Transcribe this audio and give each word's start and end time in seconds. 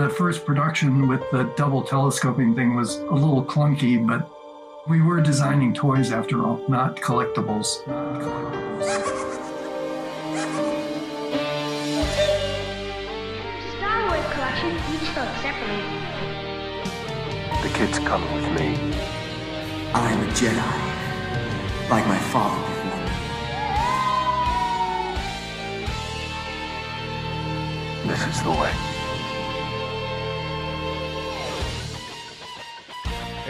The 0.00 0.08
first 0.08 0.46
production 0.46 1.08
with 1.08 1.20
the 1.30 1.52
double 1.58 1.82
telescoping 1.82 2.54
thing 2.54 2.74
was 2.74 2.96
a 2.96 3.12
little 3.12 3.44
clunky, 3.44 3.98
but 4.06 4.26
we 4.88 5.02
were 5.02 5.20
designing 5.20 5.74
toys 5.74 6.10
after 6.10 6.42
all, 6.42 6.64
not 6.70 6.96
collectibles. 6.96 7.86
Not 7.86 8.22
collectibles. 8.22 8.82
Star 13.76 14.08
Wars 14.08 14.24
collection 14.32 14.72
each 14.90 15.04
sold 15.12 15.28
separately. 15.42 15.84
The 17.62 17.68
kid's 17.76 17.98
coming 17.98 18.32
with 18.32 18.48
me. 18.58 18.68
I 19.92 20.12
am 20.12 20.26
a 20.26 20.30
Jedi, 20.32 21.90
like 21.90 22.06
my 22.06 22.18
father 22.32 22.58
before 22.72 22.96
me. 22.96 23.10
This 28.08 28.22
is 28.34 28.42
the 28.42 28.50
way. 28.52 28.89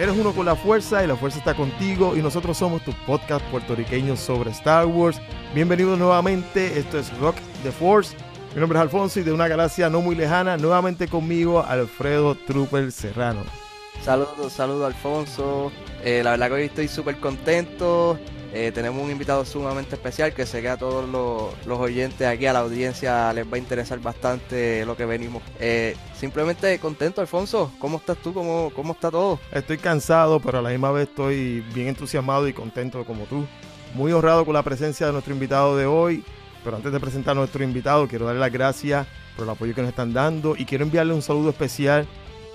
Eres 0.01 0.17
uno 0.17 0.33
con 0.33 0.47
la 0.47 0.57
fuerza 0.57 1.05
y 1.05 1.07
la 1.07 1.15
fuerza 1.15 1.41
está 1.41 1.53
contigo 1.53 2.17
y 2.17 2.23
nosotros 2.23 2.57
somos 2.57 2.83
tu 2.83 2.93
podcast 3.05 3.45
puertorriqueño 3.51 4.17
sobre 4.17 4.51
Star 4.51 4.87
Wars. 4.87 5.21
Bienvenidos 5.55 5.99
nuevamente, 5.99 6.79
esto 6.79 6.99
es 6.99 7.15
Rock 7.19 7.37
the 7.63 7.71
Force. 7.71 8.17
Mi 8.55 8.61
nombre 8.61 8.79
es 8.79 8.83
Alfonso 8.83 9.21
y 9.21 9.25
de 9.25 9.33
una 9.33 9.47
galaxia 9.47 9.91
no 9.91 10.01
muy 10.01 10.15
lejana, 10.15 10.57
nuevamente 10.57 11.07
conmigo 11.07 11.63
Alfredo 11.63 12.35
Trooper 12.35 12.91
Serrano. 12.93 13.43
Saludos, 14.03 14.55
saludos 14.55 14.87
Alfonso. 14.87 15.71
Eh, 16.03 16.23
la 16.25 16.31
verdad 16.31 16.49
que 16.49 16.55
hoy 16.55 16.63
estoy 16.63 16.89
súper 16.89 17.21
contento. 17.21 18.19
Eh, 18.53 18.73
tenemos 18.73 19.03
un 19.03 19.11
invitado 19.11 19.45
sumamente 19.45 19.95
especial 19.95 20.35
que 20.35 20.45
sé 20.45 20.61
que 20.61 20.69
a 20.69 20.77
todos 20.77 21.09
los, 21.09 21.67
los 21.67 21.79
oyentes 21.79 22.27
aquí, 22.27 22.47
a 22.47 22.53
la 22.53 22.61
audiencia, 22.61 23.33
les 23.33 23.47
va 23.47 23.57
a 23.57 23.59
interesar 23.59 24.01
bastante 24.01 24.85
lo 24.85 24.97
que 24.97 25.05
venimos. 25.05 25.43
Eh, 25.61 25.97
simplemente 26.15 26.79
contento, 26.79 27.21
Alfonso. 27.21 27.73
¿Cómo 27.79 27.99
estás 27.99 28.19
tú? 28.19 28.35
¿Cómo, 28.35 28.73
¿Cómo 28.75 28.93
está 28.93 29.11
todo? 29.11 29.39
Estoy 29.53 29.79
cansado, 29.79 30.41
pero 30.41 30.59
a 30.59 30.63
la 30.63 30.71
misma 30.71 30.91
vez 30.91 31.09
estoy 31.09 31.61
bien 31.75 31.89
entusiasmado 31.89 32.49
y 32.49 32.53
contento 32.53 33.05
como 33.05 33.25
tú. 33.25 33.47
Muy 33.95 34.13
honrado 34.13 34.45
con 34.45 34.55
la 34.55 34.63
presencia 34.63 35.07
de 35.07 35.13
nuestro 35.13 35.33
invitado 35.33 35.77
de 35.77 35.87
hoy. 35.87 36.25
Pero 36.63 36.77
antes 36.77 36.93
de 36.93 37.01
presentar 37.01 37.33
a 37.33 37.41
nuestro 37.41 37.65
invitado, 37.65 38.07
quiero 38.07 38.27
darle 38.27 38.41
las 38.41 38.53
gracias 38.53 39.07
por 39.37 39.45
el 39.45 39.51
apoyo 39.51 39.75
que 39.75 39.81
nos 39.81 39.91
están 39.91 40.13
dando 40.13 40.55
y 40.57 40.67
quiero 40.67 40.85
enviarle 40.85 41.15
un 41.15 41.23
saludo 41.23 41.51
especial 41.51 42.07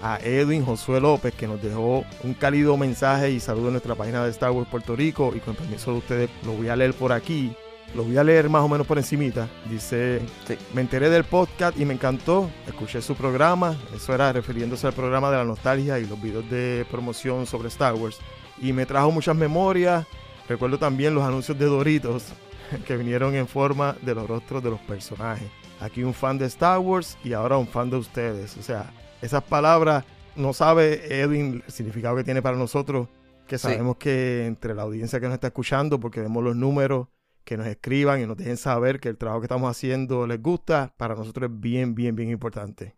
a 0.05 0.19
Edwin 0.21 0.63
Josué 0.63 1.01
López 1.01 1.33
que 1.33 1.47
nos 1.47 1.59
dejó 1.63 2.05
un 2.23 2.35
cálido 2.35 2.77
mensaje 2.77 3.31
y 3.31 3.39
saludo 3.39 3.67
en 3.67 3.71
nuestra 3.73 3.95
página 3.95 4.23
de 4.23 4.29
Star 4.29 4.51
Wars 4.51 4.69
Puerto 4.69 4.95
Rico 4.95 5.33
y 5.35 5.39
con 5.39 5.55
permiso 5.55 5.93
de 5.93 5.97
ustedes 5.97 6.29
lo 6.45 6.51
voy 6.53 6.69
a 6.69 6.75
leer 6.75 6.93
por 6.93 7.11
aquí. 7.11 7.55
Lo 7.95 8.03
voy 8.03 8.15
a 8.17 8.23
leer 8.23 8.47
más 8.47 8.61
o 8.61 8.67
menos 8.67 8.85
por 8.85 8.99
encimita. 8.99 9.47
Dice, 9.67 10.21
Sí. 10.47 10.57
me 10.75 10.81
enteré 10.81 11.09
del 11.09 11.23
podcast 11.23 11.79
y 11.79 11.85
me 11.85 11.95
encantó. 11.95 12.51
Escuché 12.67 13.01
su 13.01 13.15
programa. 13.15 13.75
Eso 13.95 14.13
era 14.13 14.31
refiriéndose 14.31 14.85
al 14.85 14.93
programa 14.93 15.31
de 15.31 15.37
la 15.37 15.43
nostalgia 15.43 15.97
y 15.97 16.05
los 16.05 16.21
videos 16.21 16.47
de 16.51 16.85
promoción 16.91 17.47
sobre 17.47 17.69
Star 17.69 17.95
Wars. 17.95 18.19
Y 18.61 18.73
me 18.73 18.85
trajo 18.85 19.09
muchas 19.11 19.35
memorias. 19.35 20.05
Recuerdo 20.47 20.77
también 20.77 21.15
los 21.15 21.23
anuncios 21.23 21.57
de 21.57 21.65
Doritos 21.65 22.25
que 22.85 22.95
vinieron 22.97 23.33
en 23.33 23.47
forma 23.47 23.95
de 24.03 24.13
los 24.13 24.27
rostros 24.27 24.61
de 24.61 24.69
los 24.69 24.79
personajes. 24.81 25.47
Aquí 25.79 26.03
un 26.03 26.13
fan 26.13 26.37
de 26.37 26.45
Star 26.45 26.77
Wars 26.79 27.17
y 27.23 27.33
ahora 27.33 27.57
un 27.57 27.67
fan 27.67 27.89
de 27.89 27.95
ustedes. 27.97 28.55
O 28.57 28.61
sea, 28.61 28.91
esas 29.25 29.43
palabras 29.43 30.05
no 30.35 30.53
sabe 30.53 31.21
Edwin 31.21 31.63
el 31.65 31.71
significado 31.71 32.15
que 32.15 32.23
tiene 32.23 32.41
para 32.41 32.57
nosotros, 32.57 33.07
que 33.47 33.57
Sí. 33.57 33.63
sabemos 33.63 33.97
que 33.97 34.45
entre 34.45 34.73
la 34.73 34.83
audiencia 34.83 35.19
que 35.19 35.27
nos 35.27 35.35
está 35.35 35.47
escuchando, 35.47 35.99
porque 35.99 36.21
vemos 36.21 36.43
los 36.43 36.55
números, 36.55 37.07
que 37.43 37.57
nos 37.57 37.67
escriban 37.67 38.21
y 38.21 38.25
nos 38.25 38.37
dejen 38.37 38.57
saber 38.57 38.99
que 38.99 39.09
el 39.09 39.17
trabajo 39.17 39.41
que 39.41 39.45
estamos 39.45 39.69
haciendo 39.69 40.25
les 40.25 40.41
gusta, 40.41 40.93
para 40.97 41.15
nosotros 41.15 41.49
es 41.51 41.59
bien, 41.59 41.93
bien, 41.95 42.15
bien 42.15 42.29
importante. 42.31 42.95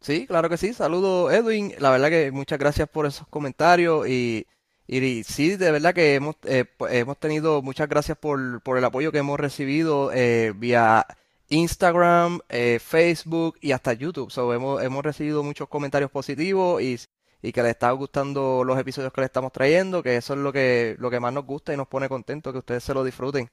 Sí, 0.00 0.26
claro 0.26 0.48
que 0.48 0.56
sí. 0.56 0.72
Saludos, 0.74 1.32
Edwin. 1.32 1.72
La 1.78 1.90
verdad 1.90 2.08
que 2.08 2.30
muchas 2.32 2.58
gracias 2.58 2.88
por 2.88 3.06
esos 3.06 3.26
comentarios 3.28 4.08
y, 4.08 4.46
y 4.86 5.22
sí, 5.24 5.56
de 5.56 5.70
verdad 5.72 5.94
que 5.94 6.14
hemos, 6.14 6.36
eh, 6.44 6.64
pues, 6.76 6.94
hemos 6.94 7.18
tenido 7.18 7.62
muchas 7.62 7.88
gracias 7.88 8.16
por, 8.18 8.60
por 8.62 8.78
el 8.78 8.84
apoyo 8.84 9.10
que 9.12 9.18
hemos 9.18 9.38
recibido 9.40 10.10
eh, 10.12 10.52
vía 10.56 11.04
Instagram, 11.48 12.40
eh, 12.48 12.78
Facebook 12.82 13.56
y 13.60 13.72
hasta 13.72 13.92
YouTube. 13.92 14.30
So, 14.30 14.52
hemos, 14.54 14.82
hemos 14.82 15.02
recibido 15.04 15.42
muchos 15.42 15.68
comentarios 15.68 16.10
positivos 16.10 16.82
y, 16.82 16.98
y 17.42 17.52
que 17.52 17.62
les 17.62 17.70
está 17.70 17.90
gustando 17.92 18.64
los 18.64 18.78
episodios 18.78 19.12
que 19.12 19.20
les 19.22 19.28
estamos 19.28 19.52
trayendo, 19.52 20.02
que 20.02 20.16
eso 20.16 20.34
es 20.34 20.40
lo 20.40 20.52
que, 20.52 20.96
lo 20.98 21.10
que 21.10 21.20
más 21.20 21.32
nos 21.32 21.44
gusta 21.46 21.72
y 21.72 21.76
nos 21.76 21.88
pone 21.88 22.08
contentos, 22.08 22.52
que 22.52 22.58
ustedes 22.58 22.84
se 22.84 22.94
lo 22.94 23.04
disfruten. 23.04 23.48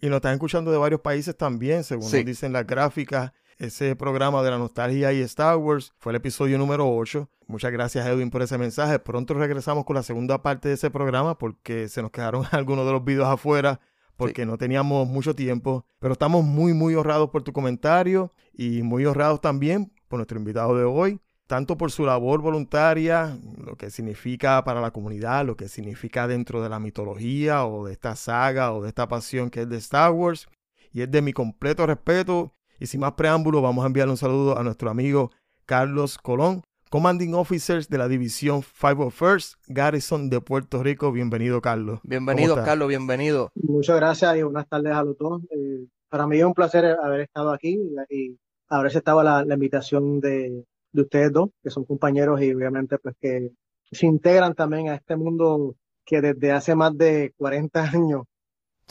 Y 0.00 0.08
nos 0.08 0.16
están 0.16 0.32
escuchando 0.34 0.70
de 0.70 0.78
varios 0.78 1.00
países 1.00 1.36
también, 1.36 1.84
según 1.84 2.08
Sí. 2.08 2.16
nos 2.18 2.26
dicen 2.26 2.52
las 2.52 2.66
gráficas. 2.66 3.32
Ese 3.58 3.94
programa 3.94 4.42
de 4.42 4.50
la 4.50 4.56
nostalgia 4.56 5.12
y 5.12 5.20
Star 5.20 5.58
Wars 5.58 5.92
fue 5.98 6.12
el 6.12 6.16
episodio 6.16 6.56
número 6.56 6.88
8. 6.90 7.28
Muchas 7.46 7.70
gracias, 7.70 8.06
Edwin, 8.06 8.30
por 8.30 8.40
ese 8.40 8.56
mensaje. 8.56 8.98
Pronto 8.98 9.34
regresamos 9.34 9.84
con 9.84 9.96
la 9.96 10.02
segunda 10.02 10.40
parte 10.40 10.68
de 10.68 10.74
ese 10.74 10.90
programa 10.90 11.36
porque 11.36 11.88
se 11.88 12.00
nos 12.00 12.10
quedaron 12.10 12.44
algunos 12.52 12.86
de 12.86 12.92
los 12.92 13.04
videos 13.04 13.28
afuera 13.28 13.78
porque 14.20 14.44
no 14.44 14.58
teníamos 14.58 15.08
mucho 15.08 15.34
tiempo. 15.34 15.86
Pero 15.98 16.12
estamos 16.12 16.44
muy, 16.44 16.74
muy 16.74 16.94
honrados 16.94 17.30
por 17.30 17.42
tu 17.42 17.54
comentario 17.54 18.34
y 18.52 18.82
muy 18.82 19.06
honrados 19.06 19.40
también 19.40 19.92
por 20.08 20.18
nuestro 20.18 20.38
invitado 20.38 20.76
de 20.76 20.84
hoy, 20.84 21.20
tanto 21.46 21.78
por 21.78 21.90
su 21.90 22.04
labor 22.04 22.42
voluntaria, 22.42 23.38
lo 23.56 23.76
que 23.76 23.90
significa 23.90 24.62
para 24.62 24.82
la 24.82 24.90
comunidad, 24.90 25.46
lo 25.46 25.56
que 25.56 25.68
significa 25.68 26.28
dentro 26.28 26.62
de 26.62 26.68
la 26.68 26.78
mitología 26.78 27.64
o 27.64 27.86
de 27.86 27.92
esta 27.92 28.14
saga 28.14 28.74
o 28.74 28.82
de 28.82 28.88
esta 28.88 29.08
pasión 29.08 29.48
que 29.48 29.62
es 29.62 29.68
de 29.70 29.78
Star 29.78 30.12
Wars. 30.12 30.48
Y 30.92 31.00
es 31.00 31.10
de 31.10 31.22
mi 31.22 31.32
completo 31.32 31.86
respeto. 31.86 32.52
Y 32.78 32.88
sin 32.88 33.00
más 33.00 33.12
preámbulo, 33.12 33.62
vamos 33.62 33.84
a 33.84 33.86
enviarle 33.86 34.12
un 34.12 34.18
saludo 34.18 34.58
a 34.58 34.62
nuestro 34.62 34.90
amigo 34.90 35.30
Carlos 35.64 36.18
Colón, 36.18 36.62
Commanding 36.90 37.34
Officers 37.34 37.88
de 37.88 37.98
la 37.98 38.08
División 38.08 38.62
501st 38.62 39.58
Garrison 39.68 40.28
de 40.28 40.40
Puerto 40.40 40.82
Rico. 40.82 41.12
Bienvenido, 41.12 41.60
Carlos. 41.60 42.00
Bienvenido? 42.02 42.56
Carlos, 42.56 42.88
bienvenido. 42.88 43.52
Muchas 43.54 43.94
gracias 43.94 44.36
y 44.36 44.42
buenas 44.42 44.68
tardes 44.68 44.92
a 44.92 45.04
los 45.04 45.16
dos. 45.16 45.40
Eh, 45.50 45.86
para 46.08 46.26
mí 46.26 46.38
es 46.38 46.44
un 46.44 46.52
placer 46.52 46.96
haber 47.00 47.20
estado 47.20 47.52
aquí 47.52 47.78
y, 47.78 48.16
y 48.16 48.38
haber 48.68 48.88
aceptado 48.88 49.22
la, 49.22 49.44
la 49.44 49.54
invitación 49.54 50.18
de, 50.18 50.64
de 50.90 51.00
ustedes 51.00 51.32
dos, 51.32 51.50
que 51.62 51.70
son 51.70 51.84
compañeros 51.84 52.42
y 52.42 52.52
obviamente 52.52 52.98
pues 52.98 53.14
que 53.20 53.52
se 53.92 54.06
integran 54.06 54.54
también 54.54 54.88
a 54.88 54.96
este 54.96 55.14
mundo 55.14 55.76
que 56.04 56.20
desde 56.20 56.50
hace 56.50 56.74
más 56.74 56.98
de 56.98 57.32
40 57.36 57.82
años 57.84 58.22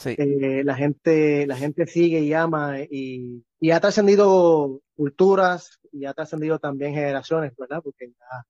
Sí, 0.00 0.14
eh, 0.18 0.62
la 0.64 0.74
gente, 0.74 1.46
la 1.46 1.56
gente 1.56 1.86
sigue 1.86 2.20
y 2.20 2.32
ama 2.32 2.80
y, 2.80 3.44
y 3.60 3.70
ha 3.70 3.80
trascendido 3.80 4.80
culturas 4.96 5.78
y 5.92 6.04
ha 6.06 6.14
trascendido 6.14 6.58
también 6.58 6.94
generaciones, 6.94 7.52
¿verdad? 7.56 7.80
Porque 7.82 8.08
ya 8.08 8.44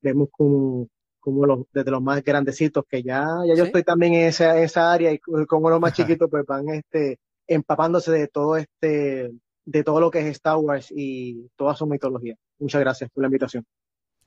vemos 0.00 0.28
como, 0.30 0.88
como 1.20 1.46
los, 1.46 1.60
desde 1.72 1.90
los 1.90 2.02
más 2.02 2.22
grandecitos 2.22 2.84
que 2.88 3.02
ya, 3.02 3.26
ya 3.46 3.54
yo 3.54 3.64
estoy 3.64 3.82
también 3.82 4.14
en 4.14 4.26
esa, 4.28 4.58
esa 4.60 4.92
área 4.92 5.12
y 5.12 5.18
co- 5.18 5.46
como 5.46 5.70
los 5.70 5.80
más 5.80 5.92
Ajá. 5.92 6.02
chiquitos 6.16 6.30
pues 6.30 6.44
van 6.46 6.68
este, 6.68 7.18
empapándose 7.46 8.12
de 8.12 8.28
todo 8.28 8.56
este, 8.56 9.32
de 9.64 9.84
todo 9.84 10.00
lo 10.00 10.10
que 10.10 10.20
es 10.20 10.26
Star 10.26 10.56
Wars 10.58 10.88
y 10.94 11.48
toda 11.56 11.74
su 11.74 11.86
mitología. 11.86 12.36
Muchas 12.58 12.80
gracias 12.80 13.10
por 13.10 13.22
la 13.22 13.28
invitación. 13.28 13.64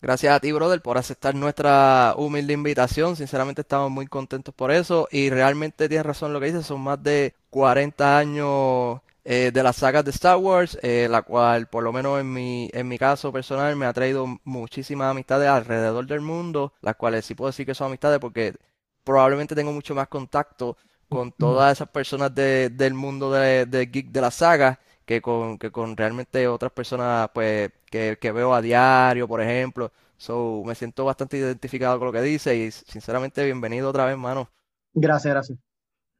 Gracias 0.01 0.35
a 0.35 0.39
ti, 0.39 0.51
brother, 0.51 0.81
por 0.81 0.97
aceptar 0.97 1.33
nuestra 1.35 2.13
humilde 2.17 2.53
invitación. 2.53 3.15
Sinceramente 3.15 3.61
estamos 3.61 3.89
muy 3.89 4.05
contentos 4.07 4.53
por 4.53 4.71
eso 4.71 5.07
y 5.11 5.29
realmente 5.31 5.89
tienes 5.89 6.05
razón 6.05 6.31
lo 6.33 6.39
que 6.39 6.47
dices. 6.47 6.65
Son 6.65 6.81
más 6.81 7.01
de 7.01 7.33
40 7.49 8.17
años 8.17 8.99
eh, 9.23 9.49
de 9.53 9.63
las 9.63 9.77
sagas 9.77 10.05
de 10.05 10.11
Star 10.11 10.37
Wars, 10.37 10.77
eh, 10.83 11.07
la 11.09 11.23
cual, 11.23 11.67
por 11.67 11.83
lo 11.83 11.91
menos 11.91 12.19
en 12.19 12.31
mi, 12.31 12.69
en 12.73 12.87
mi 12.87 12.99
caso 12.99 13.31
personal, 13.31 13.75
me 13.75 13.87
ha 13.87 13.93
traído 13.93 14.27
muchísimas 14.43 15.09
amistades 15.09 15.47
alrededor 15.49 16.05
del 16.05 16.21
mundo, 16.21 16.73
las 16.81 16.95
cuales 16.95 17.25
sí 17.25 17.33
puedo 17.33 17.49
decir 17.49 17.65
que 17.65 17.73
son 17.73 17.87
amistades 17.87 18.19
porque 18.19 18.53
probablemente 19.03 19.55
tengo 19.55 19.71
mucho 19.71 19.95
más 19.95 20.07
contacto 20.07 20.77
con 21.09 21.31
todas 21.31 21.71
esas 21.77 21.89
personas 21.89 22.33
de- 22.35 22.69
del 22.69 22.93
mundo 22.93 23.31
de, 23.31 23.65
de 23.65 23.85
geek 23.87 24.07
de 24.11 24.21
la 24.21 24.31
saga 24.31 24.79
que 25.05 25.21
con, 25.21 25.57
que 25.57 25.71
con 25.71 25.95
realmente 25.95 26.47
otras 26.47 26.71
personas 26.71 27.29
pues 27.33 27.71
que, 27.85 28.17
que 28.19 28.31
veo 28.31 28.53
a 28.53 28.61
diario, 28.61 29.27
por 29.27 29.41
ejemplo. 29.41 29.91
So, 30.17 30.63
me 30.65 30.75
siento 30.75 31.05
bastante 31.05 31.37
identificado 31.37 31.97
con 31.99 32.07
lo 32.07 32.11
que 32.11 32.21
dice 32.21 32.55
y 32.55 32.71
sinceramente 32.71 33.43
bienvenido 33.43 33.89
otra 33.89 34.05
vez, 34.05 34.17
mano. 34.17 34.49
Gracias, 34.93 35.33
gracias. 35.33 35.59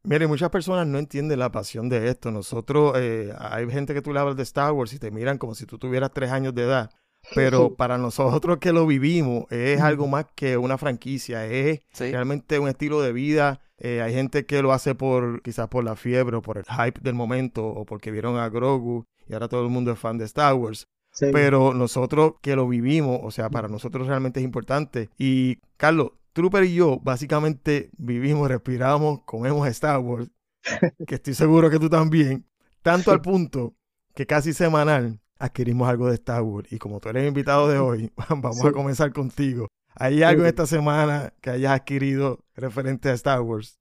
Mire, 0.04 0.28
muchas 0.28 0.52
personas 0.52 0.86
no 0.86 1.00
entienden 1.00 1.40
la 1.40 1.52
pasión 1.52 1.90
de 1.90 2.10
esto. 2.10 2.30
Nosotros, 2.30 2.94
eh, 2.98 3.34
hay 3.40 3.68
gente 3.72 3.94
que 3.94 4.02
tú 4.04 4.14
le 4.14 4.20
hablas 4.20 4.36
de 4.36 4.44
Star 4.44 4.72
Wars 4.72 4.94
y 4.94 5.00
te 5.00 5.10
miran 5.10 5.38
como 5.38 5.56
si 5.56 5.66
tú 5.66 5.80
tuvieras 5.80 6.12
tres 6.14 6.32
años 6.32 6.54
de 6.54 6.64
edad. 6.64 6.92
Pero 7.34 7.74
para 7.78 7.98
nosotros 7.98 8.58
que 8.60 8.72
lo 8.72 8.86
vivimos, 8.86 9.52
es 9.52 9.82
algo 9.82 10.08
más 10.08 10.26
que 10.36 10.58
una 10.58 10.78
franquicia, 10.78 11.46
es 11.46 11.82
Sí, 11.94 12.12
realmente 12.12 12.60
un 12.60 12.68
estilo 12.68 13.02
de 13.02 13.14
vida. 13.14 13.62
Eh, 13.78 14.02
hay 14.02 14.14
gente 14.14 14.46
que 14.46 14.62
lo 14.62 14.72
hace 14.72 14.96
por, 14.96 15.42
quizás 15.42 15.68
por 15.68 15.84
la 15.84 15.96
fiebre 15.96 16.38
o 16.38 16.42
por 16.42 16.58
el 16.58 16.66
hype 16.66 17.02
del 17.02 17.14
momento 17.14 17.66
o 17.66 17.86
porque 17.86 18.12
vieron 18.12 18.38
a 18.38 18.48
Grogu 18.50 19.06
y 19.28 19.34
ahora 19.34 19.50
todo 19.50 19.64
el 19.64 19.70
mundo 19.70 19.92
es 19.92 20.00
fan 20.00 20.18
de 20.18 20.26
Star 20.26 20.54
Wars. 20.54 20.88
Sí. 21.12 21.28
Pero 21.32 21.74
nosotros 21.74 22.34
que 22.42 22.56
lo 22.56 22.68
vivimos, 22.68 23.20
o 23.24 23.32
sea, 23.32 23.50
para 23.50 23.68
nosotros 23.68 24.08
realmente 24.08 24.40
es 24.42 24.44
importante. 24.44 25.10
Y 25.18 25.60
Carlos, 25.78 26.12
Trooper 26.34 26.66
y 26.66 26.76
yo 26.76 27.00
básicamente 27.02 27.90
vivimos, 27.98 28.50
respiramos, 28.50 29.22
comemos 29.24 29.66
Star 29.70 30.00
Wars, 30.00 30.30
que 31.08 31.16
estoy 31.16 31.34
seguro 31.34 31.70
que 31.70 31.80
tú 31.80 31.90
también, 31.90 32.46
tanto 32.82 33.12
al 33.12 33.22
punto 33.22 33.74
que 34.14 34.26
casi 34.26 34.54
semanal 34.54 35.22
adquirimos 35.46 35.88
algo 35.90 36.08
de 36.10 36.16
Star 36.16 36.42
Wars. 36.44 36.72
Y 36.72 36.78
como 36.80 37.00
tú 37.00 37.10
eres 37.10 37.28
invitado 37.28 37.68
de 37.68 37.78
hoy, 37.80 38.12
vamos 38.44 38.58
Sí. 38.60 38.68
a 38.68 38.72
comenzar 38.72 39.14
contigo. 39.14 39.68
¿Hay 39.96 40.24
algo 40.24 40.44
Sí. 40.44 40.50
esta 40.50 40.66
semana 40.68 41.34
que 41.42 41.50
hayas 41.52 41.74
adquirido 41.74 42.40
referente 42.56 43.10
a 43.10 43.14
Star 43.14 43.42
Wars? 43.42 43.80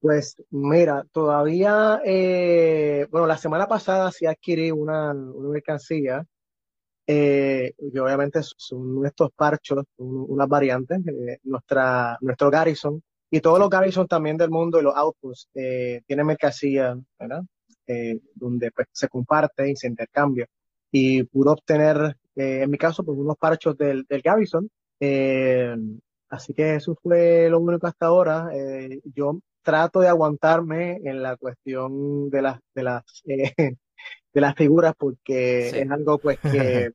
Pues 0.00 0.36
mira, 0.50 1.04
todavía, 1.12 2.00
eh, 2.04 3.06
bueno, 3.10 3.26
la 3.28 3.38
semana 3.38 3.68
pasada 3.68 4.10
sí 4.10 4.26
adquirí 4.26 4.72
una, 4.72 5.12
una 5.12 5.48
mercancía, 5.50 6.26
eh, 7.06 7.74
y 7.78 7.98
obviamente 7.98 8.40
son 8.56 9.04
estos 9.06 9.30
parchos, 9.36 9.84
un- 9.98 10.26
unas 10.28 10.48
variantes, 10.48 10.98
eh, 11.06 11.38
nuestra, 11.44 12.16
nuestro 12.20 12.50
Garrison 12.50 13.02
y 13.30 13.40
todos 13.40 13.58
los 13.58 13.70
Garrison 13.70 14.06
también 14.08 14.36
del 14.36 14.50
mundo 14.50 14.80
y 14.80 14.82
los 14.84 14.94
Outposts 14.96 15.48
eh, 15.54 16.02
tienen 16.06 16.26
mercancía, 16.26 16.96
¿verdad? 17.18 17.42
Eh, 17.86 18.20
donde 18.34 18.70
pues, 18.72 18.88
se 18.92 19.08
comparte 19.08 19.70
y 19.70 19.76
se 19.76 19.88
intercambia. 19.88 20.46
Y 20.92 21.24
pude 21.24 21.50
obtener, 21.50 22.16
eh, 22.36 22.62
en 22.62 22.70
mi 22.70 22.78
caso, 22.78 23.02
pues 23.04 23.18
unos 23.18 23.36
parchos 23.38 23.76
del, 23.76 24.04
del 24.08 24.22
Garrison. 24.22 24.68
eh, 25.00 25.74
así 26.28 26.54
que 26.54 26.76
eso 26.76 26.96
fue 27.02 27.48
lo 27.50 27.60
único 27.60 27.86
hasta 27.86 28.06
ahora. 28.06 28.48
Eh, 28.54 29.00
yo 29.14 29.38
trato 29.62 30.00
de 30.00 30.08
aguantarme 30.08 30.98
en 31.04 31.22
la 31.22 31.36
cuestión 31.36 32.30
de 32.30 32.42
las, 32.42 32.58
de 32.74 32.82
las, 32.82 33.02
eh, 33.26 33.52
de 34.34 34.40
las 34.40 34.54
figuras 34.54 34.94
porque 34.98 35.68
Sí. 35.72 35.78
es 35.78 35.90
algo 35.90 36.18
pues 36.18 36.38
que 36.40 36.90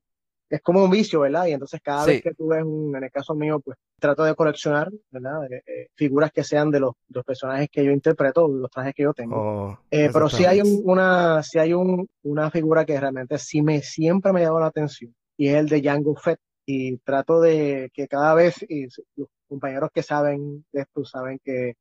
es 0.49 0.61
como 0.61 0.83
un 0.83 0.89
vicio, 0.91 1.19
¿verdad? 1.21 1.45
Y 1.47 1.51
entonces 1.53 1.79
cada 1.83 2.03
Sí. 2.05 2.11
vez 2.11 2.21
que 2.23 2.33
tú 2.33 2.47
ves 2.47 2.63
un, 2.63 2.95
en 2.95 3.03
el 3.03 3.11
caso 3.11 3.35
mío, 3.35 3.59
pues 3.59 3.77
trato 3.99 4.23
de 4.23 4.35
coleccionar, 4.35 4.89
¿verdad? 5.11 5.45
Eh, 5.51 5.61
eh, 5.65 5.87
figuras 5.95 6.31
que 6.31 6.43
sean 6.43 6.71
de 6.71 6.79
los, 6.79 6.93
de 7.07 7.17
los 7.19 7.25
personajes 7.25 7.67
que 7.71 7.83
yo 7.83 7.91
interpreto, 7.91 8.47
los 8.47 8.69
trajes 8.71 8.93
que 8.93 9.03
yo 9.03 9.13
tengo. 9.13 9.35
Oh, 9.71 9.77
Eh, 9.91 10.09
pero 10.13 10.29
sí 10.29 10.45
hay 10.45 10.61
un- 10.61 10.81
una, 10.85 11.41
sí 11.43 11.59
hay 11.59 11.73
un, 11.73 12.07
una 12.23 12.49
figura 12.51 12.85
que 12.85 12.99
realmente 12.99 13.37
sí 13.37 13.61
me, 13.61 13.81
siempre 13.81 14.31
me 14.33 14.41
llamó 14.41 14.59
la 14.59 14.67
atención 14.67 15.13
y 15.37 15.49
es 15.49 15.55
el 15.55 15.67
de 15.69 15.81
Django 15.81 16.15
Fett. 16.15 16.39
Y 16.69 16.97
trato 16.97 17.39
de 17.39 17.89
que 17.93 18.07
cada 18.09 18.33
vez, 18.33 18.55
y 18.67 18.87
los 19.15 19.29
compañeros 19.47 19.89
que 19.93 20.03
saben 20.03 20.65
de 20.73 20.81
esto 20.81 21.05
saben 21.05 21.39
que 21.43 21.75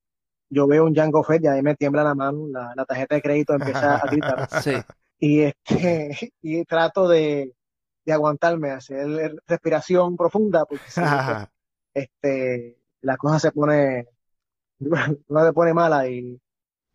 yo 0.51 0.67
veo 0.69 0.85
un 0.85 0.93
Django 0.93 1.25
Fett 1.25 1.43
y 1.45 1.49
ahí 1.49 1.63
me 1.63 1.75
tiembla 1.75 2.05
la 2.05 2.15
mano, 2.15 2.47
la, 2.49 2.73
la 2.77 2.85
tarjeta 2.85 3.17
de 3.17 3.23
crédito 3.23 3.55
empieza 3.55 3.97
a 3.97 4.07
gritar. 4.09 4.49
Sí. 4.63 4.77
Y, 5.19 5.41
este, 5.43 5.55
y 6.43 6.65
trato 6.67 7.09
de, 7.09 7.53
de 8.07 8.15
aguantarme, 8.15 8.71
hacer 8.73 9.37
respiración 9.49 10.17
profunda, 10.17 10.65
porque 10.67 10.91
si 10.91 11.07
no, 11.09 11.23
pues, 11.25 11.49
este, 11.95 12.79
la 13.03 13.17
cosa 13.19 13.41
se 13.41 13.53
pone, 13.53 14.09
no 14.81 15.45
se 15.47 15.53
pone 15.55 15.75
mala 15.75 16.09
y 16.09 16.41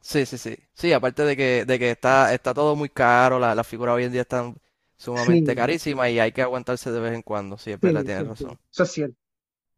Sí, 0.01 0.25
sí, 0.25 0.37
sí. 0.37 0.57
Sí, 0.73 0.93
aparte 0.93 1.23
de 1.23 1.37
que, 1.37 1.65
de 1.65 1.77
que 1.79 1.91
está, 1.91 2.33
está 2.33 2.53
todo 2.53 2.75
muy 2.75 2.89
caro, 2.89 3.39
la- 3.39 3.53
las 3.55 3.67
figuras 3.67 3.95
hoy 3.95 4.05
en 4.05 4.11
día 4.11 4.21
están 4.21 4.55
sumamente 4.97 5.53
Sí. 5.53 5.55
carísimas 5.55 6.09
y 6.09 6.19
hay 6.19 6.31
que 6.31 6.41
aguantarse 6.41 6.91
de 6.91 6.99
vez 6.99 7.13
en 7.13 7.21
cuando. 7.21 7.57
Sí, 7.57 7.71
es 7.71 7.79
sí, 7.81 7.89
verdad, 7.91 8.03
sí, 8.05 8.05
tienes 8.05 8.25
sí, 8.27 8.27
razón. 8.27 8.59
eso 8.71 8.83
es 8.83 8.91
cierto. 8.91 9.17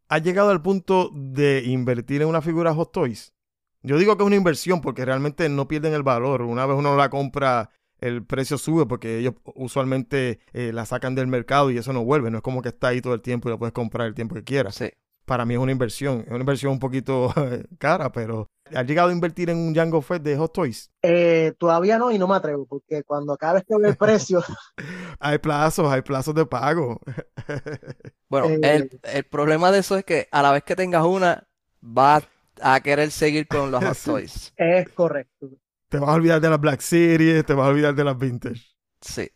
¿Has 0.07 0.23
llegado 0.23 0.49
al 0.51 0.61
punto 0.61 1.09
de 1.13 1.63
invertir 1.65 2.21
en 2.21 2.27
una 2.27 2.41
figura 2.41 2.73
Hot 2.73 2.91
Toys? 2.91 3.33
Yo 3.81 3.97
digo 3.97 4.15
que 4.15 4.23
es 4.23 4.27
una 4.27 4.35
inversión 4.35 4.81
porque 4.81 5.05
realmente 5.05 5.49
no 5.49 5.67
pierden 5.67 5.93
el 5.93 6.03
valor. 6.03 6.43
Una 6.43 6.65
vez 6.65 6.77
uno 6.77 6.95
la 6.95 7.09
compra, 7.09 7.69
el 8.07 8.25
precio 8.25 8.57
sube 8.57 8.85
porque 8.85 9.19
ellos 9.19 9.35
usualmente 9.55 10.39
eh, 10.53 10.71
la 10.73 10.85
sacan 10.85 11.15
del 11.15 11.27
mercado 11.27 11.71
y 11.71 11.77
eso 11.77 11.93
no 11.93 12.03
vuelve. 12.03 12.31
No 12.31 12.37
es 12.37 12.43
como 12.43 12.61
que 12.61 12.69
está 12.69 12.89
ahí 12.89 13.01
todo 13.01 13.13
el 13.13 13.21
tiempo 13.21 13.49
y 13.49 13.51
la 13.51 13.57
puedes 13.57 13.73
comprar 13.73 14.07
el 14.07 14.13
tiempo 14.15 14.35
que 14.35 14.43
quieras. 14.43 14.75
Sí. 14.75 14.89
Para 15.25 15.45
mí 15.45 15.53
es 15.53 15.59
una 15.59 15.71
inversión. 15.71 16.21
Es 16.21 16.29
una 16.29 16.39
inversión 16.39 16.73
un 16.73 16.79
poquito 16.79 17.33
cara, 17.79 18.11
pero 18.11 18.47
¿has 18.73 18.85
llegado 18.85 19.09
a 19.09 19.13
invertir 19.13 19.49
en 19.49 19.57
un 19.57 19.73
Django 19.73 20.01
Fett 20.01 20.21
de 20.23 20.37
Hot 20.37 20.53
Toys? 20.53 20.91
Eh, 21.01 21.53
todavía 21.57 21.97
no 21.97 22.11
y 22.11 22.17
no 22.17 22.27
me 22.27 22.35
atrevo, 22.35 22.65
porque 22.65 23.03
cuando 23.03 23.35
cada 23.37 23.53
vez 23.55 23.63
que 23.67 23.75
veo 23.77 23.89
el 23.89 23.97
precio, 23.97 24.41
Hay 25.19 25.37
plazos, 25.37 25.91
hay 25.91 26.01
plazos 26.01 26.35
de 26.35 26.45
pago. 26.45 26.99
Bueno, 28.29 28.47
Eh, 28.47 28.59
el, 28.61 28.99
el 29.03 29.23
problema 29.25 29.71
de 29.71 29.79
eso 29.79 29.95
es 29.97 30.03
que 30.05 30.27
a 30.31 30.41
la 30.41 30.51
vez 30.51 30.63
que 30.63 30.75
tengas 30.75 31.05
una, 31.05 31.47
vas 31.81 32.23
a 32.61 32.79
querer 32.81 33.11
seguir 33.11 33.47
con 33.47 33.71
los 33.71 33.83
Hot. 33.83 33.97
Toys. 34.03 34.53
es 34.57 34.89
correcto. 34.89 35.49
Te 35.93 35.99
vas 35.99 36.09
a 36.09 36.13
olvidar 36.15 36.41
de 36.41 36.49
las 36.49 36.59
Black 36.59 36.81
Series, 36.81 37.45
te 37.45 37.53
vas 37.53 37.67
a 37.67 37.69
olvidar 37.69 37.93
de 37.93 38.03
las 38.03 38.17
Vintage. 38.17 38.61
Sí. 39.01 39.29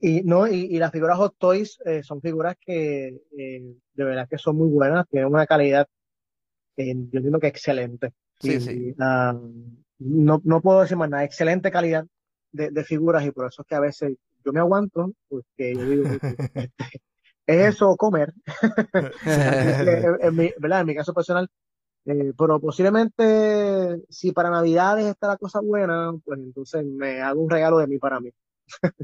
Y 0.00 0.22
no, 0.22 0.46
y, 0.48 0.60
y 0.74 0.78
las 0.78 0.92
figuras 0.92 1.18
Hot 1.18 1.34
Toys 1.38 1.78
eh, 1.84 2.02
son 2.02 2.22
figuras 2.22 2.56
que 2.58 3.08
eh, 3.38 3.62
de 3.94 4.04
verdad 4.04 4.26
que 4.28 4.38
son 4.38 4.56
muy 4.56 4.68
buenas, 4.70 5.06
tienen 5.10 5.28
una 5.30 5.46
calidad, 5.46 5.86
eh, 6.76 6.94
yo 6.94 7.18
entiendo 7.18 7.40
que 7.40 7.48
excelente. 7.48 8.12
Sí, 8.40 8.58
Y, 8.58 8.60
sí. 8.60 8.96
ah, 9.00 9.38
no, 9.98 10.42
no 10.44 10.62
puedo 10.62 10.82
decir 10.82 10.96
más 10.98 11.10
nada, 11.10 11.24
excelente 11.24 11.70
calidad 11.72 12.06
de, 12.52 12.70
de 12.70 12.84
figuras 12.84 13.24
y 13.26 13.32
por 13.32 13.46
eso 13.48 13.62
es 13.62 13.68
que 13.68 13.74
a 13.76 13.80
veces 13.80 14.16
yo 14.44 14.52
me 14.52 14.60
aguanto, 14.60 15.12
porque 15.28 15.74
yo 15.78 15.86
digo, 15.90 16.04
es 17.46 17.74
eso 17.74 17.96
comer, 17.96 18.32
en, 19.24 20.16
en 20.20 20.36
mi, 20.36 20.52
¿verdad? 20.58 20.80
En 20.82 20.86
mi 20.86 20.94
caso 20.94 21.14
personal. 21.14 21.48
Eh, 22.06 22.32
pero 22.36 22.58
posiblemente, 22.60 24.02
si 24.08 24.32
para 24.32 24.50
Navidades 24.50 25.06
está 25.06 25.28
la 25.28 25.36
cosa 25.36 25.60
buena, 25.60 26.12
pues 26.24 26.38
entonces 26.40 26.84
me 26.84 27.20
hago 27.20 27.40
un 27.42 27.50
regalo 27.50 27.78
de 27.78 27.86
mí 27.86 27.98
para 27.98 28.20
mí. 28.20 28.30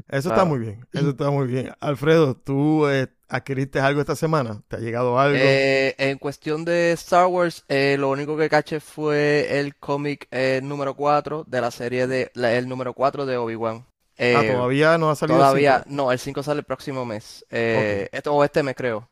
Eso 0.09 0.29
está 0.29 0.45
muy 0.45 0.59
bien, 0.59 0.87
eso 0.93 1.09
está 1.09 1.29
muy 1.29 1.47
bien. 1.47 1.71
Alfredo, 1.81 2.35
¿tú 2.37 2.87
eh, 2.87 3.07
adquiriste 3.27 3.79
algo 3.81 3.99
esta 3.99 4.15
semana? 4.15 4.63
¿Te 4.69 4.77
ha 4.77 4.79
llegado 4.79 5.19
algo? 5.19 5.37
Eh, 5.37 5.93
en 5.97 6.17
cuestión 6.17 6.63
de 6.63 6.93
Star 6.93 7.27
Wars, 7.27 7.65
eh, 7.67 7.97
lo 7.99 8.09
único 8.09 8.37
que 8.37 8.49
caché 8.49 8.79
fue 8.79 9.59
el 9.59 9.75
cómic 9.75 10.27
eh, 10.31 10.61
número 10.63 10.95
4 10.95 11.43
de 11.45 11.59
la 11.61 11.71
serie 11.71 12.07
de, 12.07 12.31
la- 12.33 12.53
el 12.53 12.69
número 12.69 12.93
4 12.93 13.25
de 13.25 13.35
Obi-Wan. 13.37 13.85
ah, 13.85 13.85
Eh, 14.17 14.51
todavía 14.53 14.97
no 14.97 15.09
ha 15.09 15.15
salido 15.15 15.37
el 15.37 15.43
Todavía, 15.43 15.83
no, 15.87 16.11
el 16.13 16.19
5 16.19 16.41
sale 16.43 16.59
el 16.61 16.65
próximo 16.65 17.05
mes. 17.05 17.45
Eh, 17.49 18.07
esto, 18.13 18.33
o 18.33 18.43
este 18.45 18.63
mes 18.63 18.75
creo. 18.75 19.09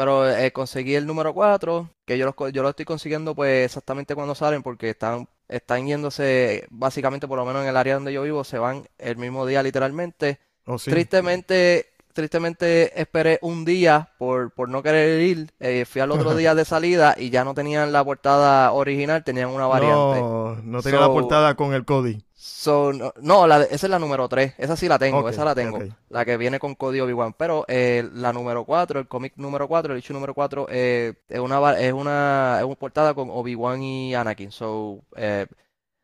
Pero 0.00 0.26
eh, 0.30 0.50
conseguí 0.50 0.94
el 0.94 1.06
número 1.06 1.34
4, 1.34 1.90
que 2.06 2.16
yo 2.16 2.24
lo, 2.24 2.48
yo 2.48 2.62
lo 2.62 2.70
estoy 2.70 2.86
consiguiendo 2.86 3.34
pues 3.34 3.66
exactamente 3.66 4.14
cuando 4.14 4.34
salen, 4.34 4.62
porque 4.62 4.88
están, 4.88 5.28
están 5.46 5.86
yéndose, 5.86 6.66
básicamente 6.70 7.28
por 7.28 7.36
lo 7.36 7.44
menos 7.44 7.64
en 7.64 7.68
el 7.68 7.76
área 7.76 7.96
donde 7.96 8.14
yo 8.14 8.22
vivo, 8.22 8.42
se 8.42 8.56
van 8.58 8.88
el 8.96 9.18
mismo 9.18 9.44
día 9.44 9.62
literalmente. 9.62 10.38
¿O 10.64 10.78
sí? 10.78 10.90
Tristemente, 10.90 11.88
tristemente 12.14 12.98
esperé 12.98 13.40
un 13.42 13.66
día 13.66 14.08
por, 14.16 14.52
por 14.52 14.70
no 14.70 14.82
querer 14.82 15.20
ir. 15.20 15.50
eh, 15.60 15.84
fui 15.84 16.00
al 16.00 16.12
otro 16.12 16.34
día 16.34 16.54
de 16.54 16.64
salida 16.64 17.14
y 17.18 17.28
ya 17.28 17.44
no 17.44 17.52
tenían 17.52 17.92
la 17.92 18.02
portada 18.02 18.72
original, 18.72 19.22
tenían 19.22 19.50
una 19.50 19.66
variante. 19.66 20.20
No, 20.22 20.56
no 20.62 20.80
tenía 20.80 21.00
la 21.00 21.08
portada 21.08 21.56
con 21.56 21.74
el 21.74 21.84
Cody. 21.84 22.24
So, 22.42 22.90
no, 22.94 23.12
no, 23.20 23.46
la 23.46 23.64
esa 23.64 23.86
es 23.86 23.90
la 23.90 23.98
número 23.98 24.26
3. 24.26 24.54
Esa 24.56 24.74
sí 24.74 24.88
la 24.88 24.98
tengo, 24.98 25.28
esa 25.28 25.44
la 25.44 25.54
tengo. 25.54 25.78
La 26.08 26.24
que 26.24 26.38
viene 26.38 26.58
con 26.58 26.74
código 26.74 27.04
Obi-Wan. 27.04 27.34
Pero 27.34 27.66
eh, 27.68 28.08
la 28.14 28.32
número 28.32 28.64
4, 28.64 28.98
el 28.98 29.08
cómic 29.08 29.34
número 29.36 29.68
4, 29.68 29.92
el 29.92 29.98
issue 29.98 30.14
número 30.14 30.32
4, 30.32 30.66
eh, 30.70 31.12
es 31.28 31.38
una, 31.38 31.78
es 31.78 31.92
una, 31.92 32.56
es 32.58 32.64
una 32.64 32.74
portada 32.76 33.12
con 33.12 33.28
Obi-Wan 33.30 33.82
y 33.82 34.14
Anakin. 34.14 34.52
So, 34.52 35.04
eh, 35.16 35.46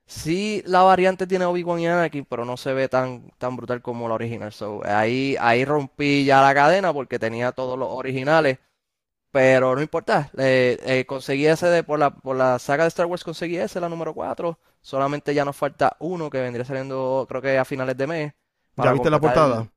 sí, 0.07 0.62
la 0.66 0.83
variante 0.83 1.26
tiene 1.26 1.47
Obi-Wan 1.47 1.81
y 1.81 1.87
Anakin, 1.88 2.26
pero 2.26 2.45
no 2.45 2.59
se 2.59 2.75
ve 2.75 2.88
tan, 2.88 3.31
tan 3.38 3.57
brutal 3.57 3.81
como 3.83 4.09
la 4.09 4.14
original. 4.16 4.52
So, 4.52 4.83
ahí, 4.85 5.37
ahí 5.40 5.64
rompí 5.64 6.26
ya 6.26 6.43
la 6.43 6.55
cadena 6.55 6.93
porque 6.93 7.19
tenía 7.19 7.52
todos 7.52 7.78
los 7.78 7.88
originales. 7.90 8.59
Pero 9.31 9.75
no 9.75 9.83
importa, 9.83 10.31
eh, 10.38 10.78
eh, 10.85 11.05
conseguí 11.07 11.47
ese 11.47 11.66
de, 11.69 11.83
por 11.85 11.99
la, 11.99 12.11
por 12.11 12.37
la 12.37 12.59
saga 12.59 12.85
de 12.85 12.88
Star 12.88 13.07
Wars, 13.07 13.25
conseguí 13.25 13.59
ese, 13.59 13.81
la 13.81 13.88
número 13.88 14.14
4. 14.14 14.59
Solamente 14.90 15.35
ya 15.35 15.45
nos 15.45 15.57
falta 15.57 15.97
uno 16.00 16.31
que 16.31 16.40
vendría 16.40 16.64
saliendo, 16.64 17.26
creo 17.28 17.43
que 17.43 17.59
a 17.59 17.64
finales 17.64 17.97
de 17.97 18.07
mes. 18.07 18.33
¿Ya 18.76 18.93
viste 18.93 19.11
la 19.11 19.21
el- 19.21 19.21
portada? 19.21 19.71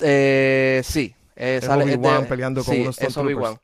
Eh, 0.00 0.82
sí, 0.84 1.14
eh, 1.36 1.60
Es 1.60 1.62
sale, 1.62 1.74
Obi-Wan 1.74 2.26
peleando 2.26 2.64
con 2.64 2.80
sí, 2.80 2.80
unos 2.80 2.98
es 2.98 3.16
Obi-Wan. 3.18 3.60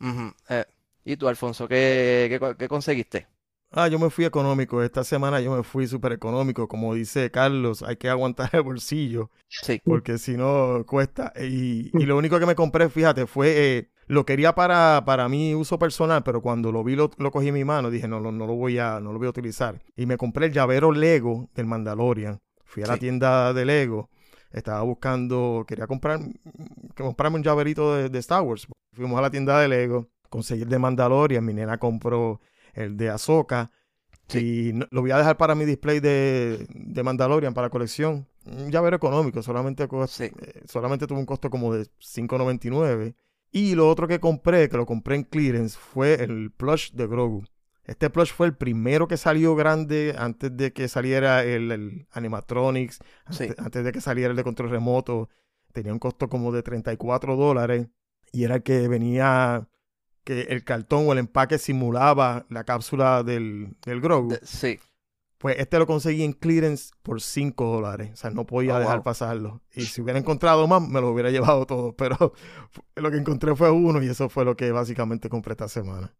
Ujú, 0.00 0.34
eh, 0.50 0.64
¿Y 1.04 1.16
tú, 1.16 1.28
Alfonso, 1.28 1.68
qué, 1.68 2.38
qué, 2.40 2.56
qué 2.58 2.68
conseguiste? 2.68 3.28
Ah, 3.70 3.88
yo 3.88 3.98
me 3.98 4.08
fui 4.10 4.24
económico. 4.24 4.82
Esta 4.82 5.04
semana 5.04 5.40
yo 5.40 5.54
me 5.54 5.62
fui 5.62 5.86
súper 5.86 6.12
económico. 6.12 6.68
Como 6.68 6.94
dice 6.94 7.30
Carlos, 7.30 7.82
hay 7.82 7.96
que 7.96 8.08
aguantar 8.08 8.50
el 8.52 8.62
bolsillo. 8.62 9.30
Sí, 9.48 9.80
porque 9.84 10.18
si 10.18 10.36
no 10.36 10.84
cuesta. 10.86 11.32
Y, 11.38 11.90
y 12.00 12.06
lo 12.06 12.16
único 12.18 12.38
que 12.38 12.46
me 12.46 12.54
compré, 12.54 12.88
fíjate, 12.88 13.26
fue, 13.26 13.76
eh, 13.78 13.90
lo 14.06 14.24
quería 14.24 14.54
para, 14.54 15.02
para 15.04 15.28
mi 15.28 15.54
uso 15.54 15.78
personal, 15.78 16.22
pero 16.22 16.40
cuando 16.40 16.72
lo 16.72 16.82
vi, 16.82 16.96
lo, 16.96 17.10
lo 17.18 17.30
cogí 17.30 17.48
en 17.48 17.54
mi 17.54 17.64
mano, 17.64 17.90
dije, 17.90 18.08
no, 18.08 18.20
no, 18.20 18.32
no 18.32 18.46
lo 18.46 18.54
voy 18.54 18.78
a, 18.78 19.00
no 19.00 19.12
lo 19.12 19.18
voy 19.18 19.26
a 19.26 19.30
utilizar. 19.30 19.82
Y 19.96 20.06
me 20.06 20.16
compré 20.16 20.46
el 20.46 20.52
llavero 20.52 20.90
Lego 20.92 21.48
del 21.54 21.66
Mandalorian. 21.66 22.38
Fui 22.64 22.82
a 22.82 22.86
la 22.86 22.94
Sí. 22.94 23.00
tienda 23.00 23.52
de 23.52 23.64
Lego, 23.66 24.08
estaba 24.50 24.82
buscando, 24.82 25.64
quería 25.68 25.86
comprar, 25.86 26.20
que 26.94 27.02
comprarme 27.02 27.36
un 27.36 27.42
llaverito 27.42 27.94
de, 27.96 28.08
de 28.08 28.18
Star 28.18 28.42
Wars. 28.42 28.66
Fuimos 28.92 29.18
a 29.18 29.22
la 29.22 29.30
tienda 29.30 29.58
de 29.60 29.68
Lego, 29.68 30.08
conseguí 30.30 30.62
el 30.62 30.68
de 30.68 30.78
Mandalorian, 30.78 31.44
mi 31.44 31.52
nena 31.54 31.78
compró 31.78 32.40
el 32.78 32.96
de 32.96 33.10
Ahsoka. 33.10 33.70
Y 34.34 34.72
no- 34.74 34.86
lo 34.90 35.00
voy 35.00 35.10
a 35.10 35.16
dejar 35.18 35.36
para 35.38 35.54
mi 35.54 35.64
display 35.64 36.00
de, 36.00 36.66
de 36.74 37.02
Mandalorian 37.02 37.54
para 37.54 37.70
colección. 37.70 38.26
Un 38.44 38.70
llavero 38.70 38.96
económico, 38.96 39.42
solamente, 39.42 39.88
Sí. 40.08 40.24
eh, 40.24 40.62
solamente 40.66 41.06
tuvo 41.06 41.18
un 41.18 41.26
costo 41.26 41.48
como 41.50 41.74
de 41.74 41.86
5.99. 41.98 43.14
Y 43.50 43.74
lo 43.74 43.88
otro 43.88 44.06
que 44.06 44.20
compré, 44.20 44.68
que 44.68 44.76
lo 44.76 44.84
compré 44.86 45.16
en 45.16 45.24
clearance, 45.24 45.78
fue 45.78 46.14
el 46.22 46.50
plush 46.50 46.92
de 46.92 47.06
Grogu. 47.06 47.44
Este 47.84 48.10
plush 48.10 48.32
fue 48.34 48.46
el 48.46 48.54
primero 48.54 49.08
que 49.08 49.16
salió 49.16 49.54
grande 49.56 50.14
antes 50.18 50.54
de 50.54 50.74
que 50.74 50.88
saliera 50.88 51.42
el, 51.44 51.72
el 51.72 52.06
animatronics, 52.12 52.98
Sí. 53.30 53.44
antes, 53.44 53.58
antes 53.58 53.84
de 53.84 53.92
que 53.92 54.00
saliera 54.02 54.30
el 54.30 54.36
de 54.36 54.44
control 54.44 54.68
remoto. 54.70 55.30
tenía 55.72 55.92
un 55.92 55.98
costo 55.98 56.28
como 56.28 56.50
de 56.52 56.62
34 56.62 57.36
dólares 57.36 57.88
y 58.32 58.44
era 58.44 58.60
que 58.60 58.88
venía 58.88 59.68
que 60.24 60.42
el 60.42 60.64
cartón 60.64 61.08
o 61.08 61.12
el 61.12 61.18
empaque 61.18 61.58
simulaba 61.58 62.46
la 62.50 62.64
cápsula 62.64 63.22
del, 63.22 63.76
del 63.84 64.00
Grogu. 64.00 64.30
De- 64.32 64.40
sí. 64.44 64.78
Pues 65.38 65.56
este 65.60 65.78
lo 65.78 65.86
conseguí 65.86 66.24
en 66.24 66.32
clearance 66.32 66.90
por 67.02 67.20
5 67.22 67.64
dólares. 67.64 68.10
O 68.12 68.16
sea, 68.16 68.30
no 68.30 68.44
podía 68.44 68.74
Oh, 68.76 68.80
dejar 68.80 68.96
wow. 68.96 69.04
pasarlo. 69.04 69.62
Y 69.72 69.82
si 69.86 70.00
hubiera 70.00 70.18
encontrado 70.18 70.66
más, 70.66 70.82
me 70.86 71.00
lo 71.00 71.10
hubiera 71.10 71.30
llevado 71.60 71.64
todo. 71.64 71.94
Pero 71.94 72.32
lo 72.96 73.10
que 73.10 73.16
encontré 73.18 73.54
fue 73.54 73.70
uno 73.70 74.02
y 74.02 74.08
eso 74.08 74.28
fue 74.28 74.44
lo 74.44 74.56
que 74.56 74.72
básicamente 74.72 75.28
compré 75.28 75.52
esta 75.52 75.68
semana. 75.68 76.14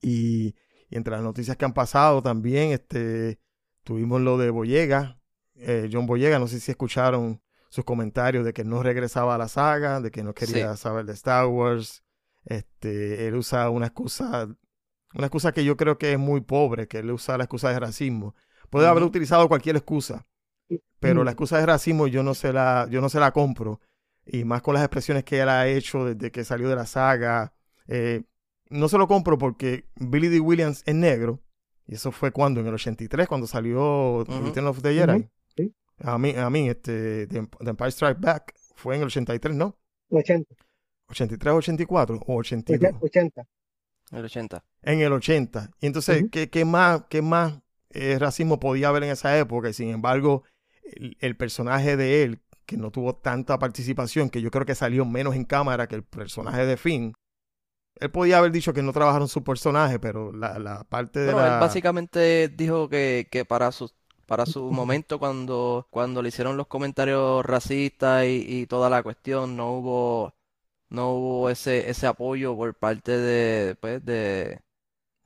Y, 0.00 0.54
y 0.90 0.96
entre 0.96 1.12
las 1.12 1.22
noticias 1.22 1.56
que 1.56 1.64
han 1.64 1.74
pasado 1.74 2.22
también, 2.22 2.70
este, 2.70 3.40
tuvimos 3.82 4.20
lo 4.20 4.38
de 4.38 4.50
Boyega. 4.50 5.18
Eh, 5.56 5.88
John 5.92 6.06
Boyega, 6.06 6.38
no 6.38 6.46
sé 6.46 6.60
si 6.60 6.70
escucharon 6.70 7.40
sus 7.68 7.84
comentarios 7.84 8.44
de 8.44 8.52
que 8.52 8.64
no 8.64 8.82
regresaba 8.82 9.34
a 9.34 9.38
la 9.38 9.48
saga, 9.48 10.00
de 10.00 10.10
que 10.10 10.22
no 10.22 10.34
quería 10.34 10.76
saber 10.76 11.04
de 11.06 11.14
Star 11.14 11.46
Wars. 11.46 12.04
Este, 12.44 13.26
él 13.28 13.36
usa 13.36 13.70
una 13.70 13.86
excusa, 13.86 14.48
una 15.14 15.26
excusa 15.26 15.52
que 15.52 15.64
yo 15.64 15.76
creo 15.76 15.98
que 15.98 16.12
es 16.12 16.18
muy 16.18 16.40
pobre, 16.40 16.88
que 16.88 16.98
él 16.98 17.10
usa 17.10 17.38
la 17.38 17.44
excusa 17.44 17.70
de 17.70 17.78
racismo. 17.80 18.34
Puede 18.70 18.86
haber 18.88 19.02
utilizado 19.02 19.48
cualquier 19.48 19.76
excusa, 19.76 20.26
pero 20.98 21.24
la 21.24 21.32
excusa 21.32 21.58
de 21.58 21.66
racismo 21.66 22.06
yo 22.06 22.22
no 22.22 22.34
se 22.34 22.52
la, 22.52 22.86
yo 22.90 23.00
no 23.00 23.08
se 23.08 23.20
la 23.20 23.32
compro. 23.32 23.80
Y 24.24 24.44
más 24.44 24.62
con 24.62 24.74
las 24.74 24.82
expresiones 24.84 25.24
que 25.24 25.40
él 25.40 25.48
ha 25.48 25.66
hecho 25.68 26.04
desde 26.04 26.30
que 26.30 26.44
salió 26.44 26.68
de 26.68 26.76
la 26.76 26.86
saga. 26.86 27.52
eh, 27.88 28.22
no 28.70 28.88
se 28.88 28.96
lo 28.96 29.06
compro 29.06 29.36
porque 29.36 29.84
Billy 29.96 30.28
D. 30.28 30.40
Williams 30.40 30.82
es 30.86 30.94
negro. 30.94 31.40
Y 31.86 31.94
eso 31.96 32.10
fue 32.12 32.30
cuando, 32.30 32.60
en 32.60 32.68
el 32.68 32.74
83, 32.74 33.26
cuando 33.28 33.46
salió 33.46 34.18
Ujú. 34.20 34.44
Return 34.46 34.66
of 34.68 34.80
the 34.80 34.94
Jedi. 34.94 35.28
Sí. 35.56 35.74
A 35.98 36.16
mí, 36.16 36.30
a 36.36 36.48
mí, 36.48 36.68
este, 36.70 37.26
The 37.26 37.42
Emp- 37.42 37.58
The 37.62 37.70
Empire 37.70 37.90
Strike 37.90 38.20
Back 38.20 38.54
fue 38.76 38.94
en 38.94 39.02
el 39.02 39.08
83, 39.08 39.54
¿no? 39.56 39.76
80, 40.08 40.54
83, 41.12 41.54
84 41.54 42.20
o 42.26 42.36
82. 42.36 42.92
80. 43.00 43.46
El 44.12 44.24
80. 44.24 44.64
En 44.82 45.00
el 45.00 45.12
80. 45.12 45.70
Y 45.80 45.86
entonces. 45.86 46.24
¿qué, 46.30 46.50
qué 46.50 46.64
más, 46.64 47.04
qué 47.08 47.22
más 47.22 47.60
eh, 47.90 48.18
racismo 48.18 48.58
podía 48.60 48.88
haber 48.88 49.04
en 49.04 49.10
esa 49.10 49.38
época? 49.38 49.68
Y 49.70 49.72
sin 49.72 49.90
embargo, 49.90 50.42
el, 50.82 51.16
el 51.20 51.36
personaje 51.36 51.96
de 51.96 52.22
él, 52.22 52.40
que 52.66 52.76
no 52.76 52.90
tuvo 52.90 53.14
tanta 53.16 53.58
participación, 53.58 54.30
que 54.30 54.42
yo 54.42 54.50
creo 54.50 54.66
que 54.66 54.74
salió 54.74 55.04
menos 55.04 55.34
en 55.34 55.44
cámara 55.44 55.86
que 55.86 55.94
el 55.96 56.04
personaje 56.04 56.66
de 56.66 56.76
Finn, 56.76 57.14
él 58.00 58.10
podía 58.10 58.38
haber 58.38 58.52
dicho 58.52 58.72
que 58.72 58.82
no 58.82 58.92
trabajaron 58.92 59.28
su 59.28 59.44
personaje, 59.44 59.98
pero 59.98 60.32
la, 60.32 60.58
la 60.58 60.84
parte 60.84 61.20
de 61.20 61.26
Pero 61.26 61.38
la... 61.38 61.54
él 61.54 61.60
básicamente 61.60 62.48
dijo 62.48 62.88
que, 62.88 63.28
que 63.30 63.44
para 63.44 63.70
su, 63.72 63.90
para 64.26 64.46
su 64.46 64.70
momento 64.70 65.18
cuando, 65.18 65.86
cuando 65.90 66.22
le 66.22 66.28
hicieron 66.30 66.56
los 66.56 66.66
comentarios 66.66 67.44
racistas 67.44 68.24
y, 68.24 68.44
y 68.48 68.66
toda 68.66 68.90
la 68.90 69.02
cuestión, 69.02 69.56
no 69.56 69.72
hubo, 69.72 70.34
no 70.92 71.12
hubo 71.14 71.50
ese, 71.50 71.90
ese 71.90 72.06
apoyo 72.06 72.56
por 72.56 72.74
parte 72.76 73.12
de, 73.18 73.76
pues, 73.76 74.04
de, 74.04 74.60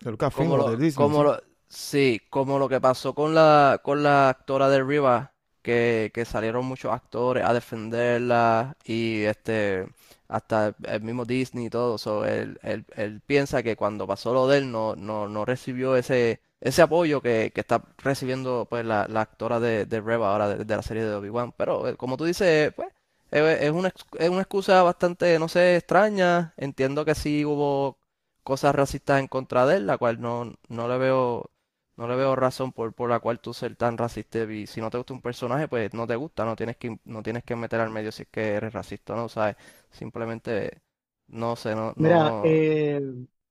de 0.00 0.10
Lucasfilm 0.10 0.30
como 0.30 0.56
lo, 0.56 0.70
de 0.70 0.76
Disney, 0.78 1.12
como 1.12 1.22
sí. 1.22 1.24
lo- 1.24 1.40
sí, 1.68 2.20
como 2.30 2.58
lo 2.58 2.68
que 2.68 2.80
pasó 2.80 3.14
con 3.14 3.34
la, 3.34 3.80
con 3.82 4.02
la 4.02 4.28
actora 4.30 4.68
de 4.68 4.82
Riva, 4.82 5.34
que, 5.62 6.10
que 6.14 6.24
salieron 6.24 6.64
muchos 6.66 6.92
actores 6.92 7.44
a 7.44 7.52
defenderla 7.54 8.76
y 8.84 9.22
este 9.24 9.86
hasta 10.28 10.74
el 10.84 11.02
mismo 11.02 11.24
Disney 11.24 11.66
y 11.66 11.70
todo. 11.70 11.98
So, 11.98 12.24
él, 12.24 12.58
él- 12.62 12.84
él 12.96 13.20
piensa 13.26 13.62
que 13.62 13.76
cuando 13.76 14.06
pasó 14.06 14.32
lo 14.34 14.48
de 14.48 14.58
él 14.58 14.70
no, 14.72 14.96
no, 14.96 15.28
no 15.28 15.44
recibió 15.44 15.96
ese, 15.96 16.40
ese 16.60 16.82
apoyo 16.82 17.20
que, 17.22 17.52
que 17.54 17.60
está 17.60 17.82
recibiendo 17.98 18.66
pues 18.68 18.84
la, 18.84 19.06
la 19.08 19.20
actora 19.22 19.60
de, 19.60 19.86
de 19.86 20.00
Reva 20.00 20.32
ahora 20.32 20.48
de, 20.48 20.64
de 20.64 20.76
la 20.76 20.82
serie 20.82 21.04
de 21.04 21.14
Obi-Wan. 21.14 21.52
Pero 21.56 21.88
eh, 21.88 21.96
como 21.96 22.16
tú 22.16 22.24
dices, 22.24 22.72
pues 22.74 22.88
es, 23.38 23.70
una, 23.70 23.92
es 24.18 24.28
una 24.28 24.40
excusa 24.40 24.82
bastante, 24.82 25.38
no 25.38 25.48
sé, 25.48 25.76
extraña. 25.76 26.54
Entiendo 26.56 27.04
que 27.04 27.14
sí 27.14 27.44
hubo 27.44 27.98
cosas 28.42 28.74
racistas 28.74 29.20
en 29.20 29.28
contra 29.28 29.66
de 29.66 29.76
él, 29.76 29.86
la 29.86 29.98
cual 29.98 30.20
no, 30.20 30.54
no 30.68 30.88
le 30.88 30.98
veo, 30.98 31.50
no 31.96 32.08
le 32.08 32.16
veo 32.16 32.36
razón 32.36 32.72
por, 32.72 32.94
por 32.94 33.10
la 33.10 33.20
cual 33.20 33.40
tú 33.40 33.52
ser 33.54 33.76
tan 33.76 33.98
racista 33.98 34.40
y 34.44 34.66
si 34.66 34.80
no 34.80 34.90
te 34.90 34.98
gusta 34.98 35.14
un 35.14 35.22
personaje, 35.22 35.68
pues 35.68 35.92
no 35.94 36.06
te 36.06 36.16
gusta, 36.16 36.44
no 36.44 36.56
tienes 36.56 36.76
que, 36.76 36.98
no 37.04 37.22
tienes 37.22 37.44
que 37.44 37.56
meter 37.56 37.80
al 37.80 37.90
medio 37.90 38.12
si 38.12 38.22
es 38.22 38.28
que 38.30 38.54
eres 38.54 38.72
racista, 38.72 39.16
¿no? 39.16 39.28
¿Sabes? 39.28 39.56
Simplemente, 39.90 40.82
no 41.28 41.56
sé, 41.56 41.74
no, 41.74 41.92
Mira, 41.96 42.30
no, 42.30 42.42
eh, 42.44 43.00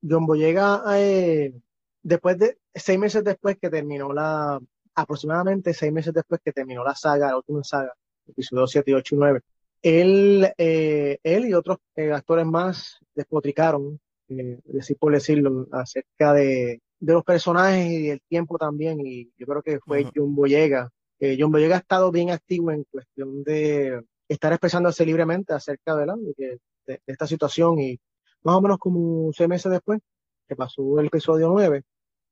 John 0.02 0.26
Boyega, 0.26 0.82
eh, 0.96 1.52
después 2.02 2.38
de 2.38 2.58
seis 2.74 2.98
meses 2.98 3.22
después 3.24 3.58
que 3.60 3.70
terminó 3.70 4.12
la, 4.12 4.58
aproximadamente 4.94 5.74
seis 5.74 5.92
meses 5.92 6.14
después 6.14 6.40
que 6.42 6.52
terminó 6.52 6.82
la 6.82 6.94
saga, 6.94 7.28
la 7.28 7.36
última 7.36 7.62
saga, 7.64 7.92
episodios 8.26 8.70
7, 8.70 8.94
8 8.94 9.14
y 9.14 9.18
9, 9.18 9.40
él, 9.82 10.48
eh, 10.58 11.18
él 11.22 11.46
y 11.46 11.54
otros 11.54 11.78
eh, 11.94 12.12
actores 12.12 12.46
más 12.46 12.98
despotricaron, 13.14 14.00
eh, 14.28 14.58
decir 14.64 14.96
por 14.98 15.12
decirlo, 15.12 15.66
acerca 15.72 16.32
de, 16.32 16.80
de 16.98 17.12
los 17.12 17.24
personajes 17.24 17.90
y 17.90 18.10
el 18.10 18.20
tiempo 18.28 18.58
también, 18.58 19.00
y 19.04 19.30
yo 19.38 19.46
creo 19.46 19.62
que 19.62 19.78
fue 19.80 20.02
Ujú. 20.02 20.10
John 20.14 20.34
Boyega. 20.34 20.90
John 21.38 21.50
Boyega 21.50 21.76
ha 21.76 21.78
estado 21.78 22.10
bien 22.12 22.30
activo 22.30 22.70
en 22.72 22.84
cuestión 22.84 23.42
de 23.42 24.02
estar 24.28 24.52
expresándose 24.52 25.06
libremente 25.06 25.54
acerca 25.54 25.94
de, 25.96 26.06
que- 26.36 26.58
de, 26.86 26.94
de 26.94 27.00
esta 27.06 27.26
situación 27.26 27.78
y 27.80 27.98
más 28.42 28.56
o 28.56 28.60
menos 28.60 28.78
como 28.78 29.32
seis 29.32 29.48
meses 29.48 29.72
después, 29.72 30.00
que 30.48 30.54
pasó 30.56 31.00
el 31.00 31.06
episodio 31.06 31.48
9, 31.48 31.82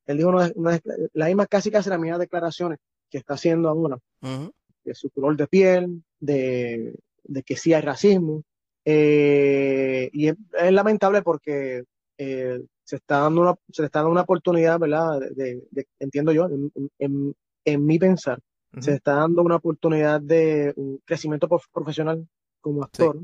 él 0.07 0.17
dijo 0.19 0.29
una, 0.29 0.51
una- 0.55 0.81
la 1.15 1.27
misma 1.27 1.47
casi 1.47 1.71
casi 1.71 1.89
las 1.89 1.99
mismas 1.99 2.19
declaraciones 2.21 2.79
que 3.11 3.19
está 3.19 3.35
haciendo 3.35 3.69
ahora, 3.69 3.99
Ujú. 4.23 4.53
de 4.85 4.95
su 4.95 5.09
color 5.11 5.37
de 5.37 5.47
piel, 5.47 6.03
de, 6.21 6.95
de 7.25 7.43
que 7.43 7.57
sí 7.57 7.73
hay 7.75 7.83
racismo. 7.83 8.43
Eh, 8.87 10.11
y 10.13 10.29
es, 10.29 10.35
es 10.59 10.73
lamentable 10.73 11.23
porque 11.23 11.85
eh, 12.19 12.61
se 12.85 12.97
está 12.97 13.21
dando 13.21 13.41
una, 13.43 13.55
se 13.73 13.83
le 13.83 13.87
está 13.87 14.01
dando 14.01 14.13
una 14.13 14.23
oportunidad, 14.23 14.79
¿verdad? 14.79 15.21
De, 15.21 15.31
de- 15.31 15.63
de- 15.71 15.87
entiendo 15.99 16.33
yo, 16.33 16.47
en, 16.47 16.71
en- 16.99 17.35
en 17.67 17.87
mi 17.87 17.99
pensar, 17.99 18.39
se 18.83 18.95
está 18.97 19.15
dando 19.15 19.43
una 19.43 19.57
oportunidad 19.57 20.21
de 20.21 20.73
un 20.77 21.01
crecimiento 21.05 21.49
prof- 21.49 21.67
profesional 21.73 22.27
como 22.61 22.83
actor. 22.83 23.17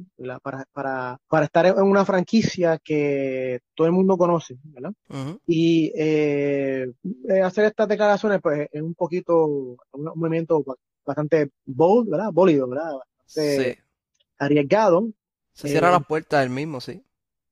Para, 0.42 0.64
para, 0.73 1.19
para 1.28 1.45
estar 1.47 1.66
en 1.66 1.83
una 1.83 2.04
franquicia 2.04 2.78
que 2.78 3.61
todo 3.75 3.87
el 3.87 3.92
mundo 3.92 4.16
conoce. 4.16 4.57
Y 5.47 5.92
eh, 5.95 6.92
eh, 7.28 7.40
hacer 7.42 7.64
estas 7.66 7.88
declaraciones, 7.88 8.40
pues, 8.42 8.69
es 8.71 8.80
un 8.83 8.95
poquito, 8.95 9.45
un, 9.47 9.76
movimiento 10.14 10.62
ba- 10.62 10.76
bastante 11.04 11.50
bold, 11.66 12.11
¿verdad? 12.11 12.30
Bólido, 12.33 12.69
¿verdad? 12.69 12.92
Bastante 13.26 13.75
Sí, 13.75 13.80
arriesgado. 14.40 15.09
se 15.52 15.68
cierra 15.68 15.88
eh, 15.88 15.92
las 15.92 16.06
puertas 16.06 16.42
él 16.44 16.50
mismo, 16.50 16.80
sí. 16.80 17.02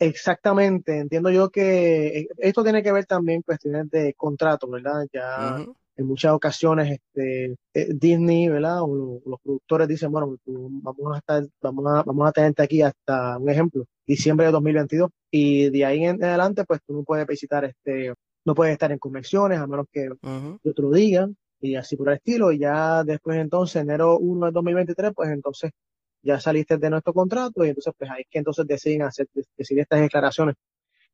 Exactamente, 0.00 0.96
entiendo 0.98 1.28
yo 1.30 1.50
que 1.50 2.18
eh, 2.20 2.28
esto 2.38 2.62
tiene 2.62 2.82
que 2.84 2.92
ver 2.92 3.04
también 3.06 3.42
cuestiones 3.42 3.90
de 3.90 4.14
contrato, 4.14 4.68
¿verdad? 4.68 5.06
Ya 5.12 5.56
en 5.96 6.06
muchas 6.06 6.32
ocasiones 6.32 6.92
este, 6.92 7.56
eh, 7.74 7.88
Disney, 7.92 8.48
¿verdad? 8.48 8.82
O 8.82 8.94
lo- 8.94 9.20
los 9.26 9.40
productores 9.42 9.88
dicen, 9.88 10.12
bueno, 10.12 10.36
tú- 10.44 10.68
vamos 10.82 11.16
a 11.16 11.18
estar, 11.18 11.44
vamos 11.60 11.84
a, 11.88 12.02
vamos 12.04 12.28
a 12.28 12.32
tenerte 12.32 12.62
aquí 12.62 12.80
hasta 12.80 13.38
un 13.38 13.50
ejemplo, 13.50 13.84
diciembre 14.06 14.46
de 14.46 14.52
2022 14.52 15.10
y 15.32 15.68
de 15.70 15.84
ahí 15.84 16.04
en 16.04 16.22
adelante, 16.22 16.64
pues 16.64 16.80
tú 16.86 16.92
no 16.94 17.02
puedes 17.02 17.26
visitar 17.26 17.64
este, 17.64 18.14
no 18.44 18.54
puedes 18.54 18.72
estar 18.74 18.92
en 18.92 18.98
convenciones 19.00 19.58
a 19.58 19.66
menos 19.66 19.86
que 19.92 20.08
Ujú. 20.10 20.60
yo 20.62 20.72
te 20.74 20.82
lo 20.82 20.90
diga 20.92 21.28
y 21.60 21.74
así 21.74 21.96
por 21.96 22.08
el 22.10 22.14
estilo 22.14 22.52
y 22.52 22.60
ya 22.60 23.02
después 23.02 23.36
entonces 23.38 23.82
enero 23.82 24.16
1 24.16 24.46
de 24.46 24.52
2023, 24.52 25.10
pues 25.12 25.28
entonces 25.30 25.72
ya 26.22 26.40
saliste 26.40 26.78
de 26.78 26.90
nuestro 26.90 27.12
contrato 27.12 27.64
y 27.64 27.68
entonces 27.68 27.92
pues 27.98 28.10
ahí 28.10 28.22
es 28.22 28.26
que 28.30 28.38
entonces 28.38 28.66
deciden 28.66 29.02
hacer, 29.02 29.28
decir 29.56 29.78
estas 29.78 30.00
declaraciones. 30.00 30.56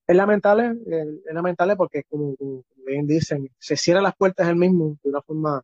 Es 0.07 0.17
lamentable, 0.17 0.77
eh, 0.87 1.07
es 1.27 1.35
lamentable 1.35 1.77
porque 1.77 2.05
como, 2.05 2.37
como 2.37 2.65
bien 2.87 3.07
dicen, 3.07 3.49
se 3.59 3.77
cierran 3.77 4.05
las 4.05 4.17
puertas 4.17 4.49
él 4.49 4.57
mismo 4.57 4.99
de 5.03 5.11
una 5.11 5.23
forma 5.23 5.63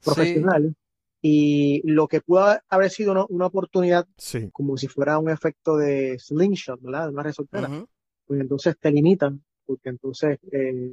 Sí, 0.00 0.04
profesional 0.04 0.74
y 1.20 1.82
lo 1.90 2.06
que 2.06 2.20
pudo 2.20 2.56
haber 2.68 2.90
sido 2.90 3.12
una, 3.12 3.24
una 3.28 3.46
oportunidad 3.46 4.06
Sí. 4.16 4.48
como 4.52 4.76
si 4.76 4.86
fuera 4.88 5.18
un 5.18 5.30
efecto 5.30 5.76
de 5.76 6.18
slingshot, 6.18 6.80
¿verdad? 6.80 7.06
De 7.06 7.12
una 7.12 7.22
resoltera, 7.24 7.68
ujú. 7.68 7.88
pues 8.26 8.40
entonces 8.40 8.76
te 8.78 8.90
limitan 8.92 9.42
porque 9.66 9.88
entonces 9.90 10.38
eh, 10.52 10.92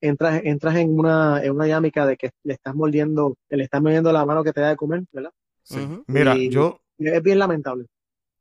entras, 0.00 0.40
entras 0.44 0.76
en 0.76 0.98
una, 0.98 1.42
en 1.42 1.52
una 1.52 1.64
dinámica 1.64 2.06
de 2.06 2.16
que 2.16 2.30
le 2.44 2.54
estás 2.54 2.74
mordiendo, 2.74 3.36
le 3.48 3.64
estás 3.64 3.82
mordiendo 3.82 4.12
la 4.12 4.24
mano 4.24 4.44
que 4.44 4.52
te 4.52 4.60
da 4.60 4.68
de 4.70 4.76
comer, 4.76 5.02
¿verdad? 5.12 5.32
sí. 5.62 5.80
Ujú. 5.80 6.04
Mira, 6.06 6.36
Y- 6.36 6.48
yo, 6.50 6.80
Es 6.98 7.22
bien 7.22 7.38
lamentable. 7.38 7.86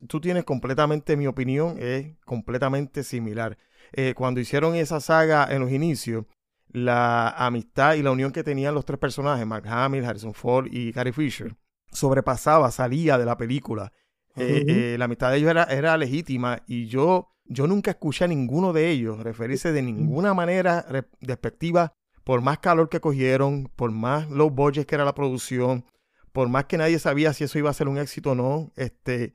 tú 0.08 0.20
tienes 0.20 0.44
completamente 0.44 1.16
mi 1.18 1.28
opinión, 1.28 1.78
es 1.80 2.16
completamente 2.26 3.04
similar. 3.04 3.58
Eh, 3.94 4.14
cuando 4.16 4.40
hicieron 4.40 4.76
esa 4.76 5.00
saga 5.00 5.48
en 5.50 5.62
los 5.62 5.72
inicios, 5.72 6.26
la 6.70 7.30
amistad 7.30 7.94
y 7.96 8.04
la 8.04 8.12
unión 8.12 8.32
que 8.32 8.44
tenían 8.44 8.74
los 8.74 8.86
tres 8.86 9.00
personajes, 9.00 9.46
Mark 9.46 9.68
Hamill, 9.68 10.04
Harrison 10.06 10.34
Ford 10.34 10.68
y 10.72 10.92
Carrie 10.92 11.14
Fisher, 11.14 11.56
sobrepasaba, 11.92 12.72
salía 12.72 13.18
de 13.18 13.26
la 13.26 13.38
película. 13.38 13.92
Eh, 14.36 14.66
eh, 14.68 14.96
la 14.98 15.06
amistad 15.06 15.30
de 15.32 15.38
ellos 15.38 15.52
era, 15.52 15.64
era 15.66 15.96
legítima 15.96 16.64
y 16.66 16.88
yo, 16.88 17.30
yo 17.46 17.68
nunca 17.68 17.92
escuché 17.92 18.26
a 18.26 18.28
ninguno 18.28 18.74
de 18.74 18.90
ellos 18.90 19.20
referirse 19.20 19.72
de 19.72 19.84
ninguna 19.84 20.34
manera 20.34 20.86
despectiva, 21.22 21.94
por 22.24 22.42
más 22.42 22.58
calor 22.58 22.90
que 22.90 23.00
cogieron, 23.00 23.70
por 23.76 23.92
más 23.92 24.30
low 24.32 24.50
budget 24.50 24.88
que 24.88 24.96
era 24.96 25.06
la 25.06 25.14
producción, 25.14 25.86
por 26.34 26.50
más 26.50 26.66
que 26.66 26.78
nadie 26.78 27.00
sabía 27.00 27.32
si 27.34 27.46
eso 27.46 27.58
iba 27.58 27.70
a 27.70 27.74
ser 27.74 27.88
un 27.88 27.98
éxito 27.98 28.32
o 28.32 28.36
no. 28.36 28.72
Este, 28.76 29.34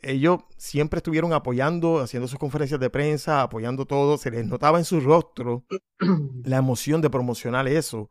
ellos 0.00 0.38
siempre 0.56 0.98
estuvieron 0.98 1.32
apoyando, 1.32 1.98
haciendo 1.98 2.28
sus 2.28 2.38
conferencias 2.38 2.80
de 2.80 2.88
prensa, 2.90 3.42
apoyando 3.42 3.84
todo, 3.84 4.16
se 4.16 4.30
les 4.30 4.46
notaba 4.46 4.78
en 4.78 4.84
su 4.84 5.00
rostro 5.00 5.64
la 6.44 6.56
emoción 6.56 7.00
de 7.02 7.10
promocionar 7.10 7.68
eso. 7.68 8.10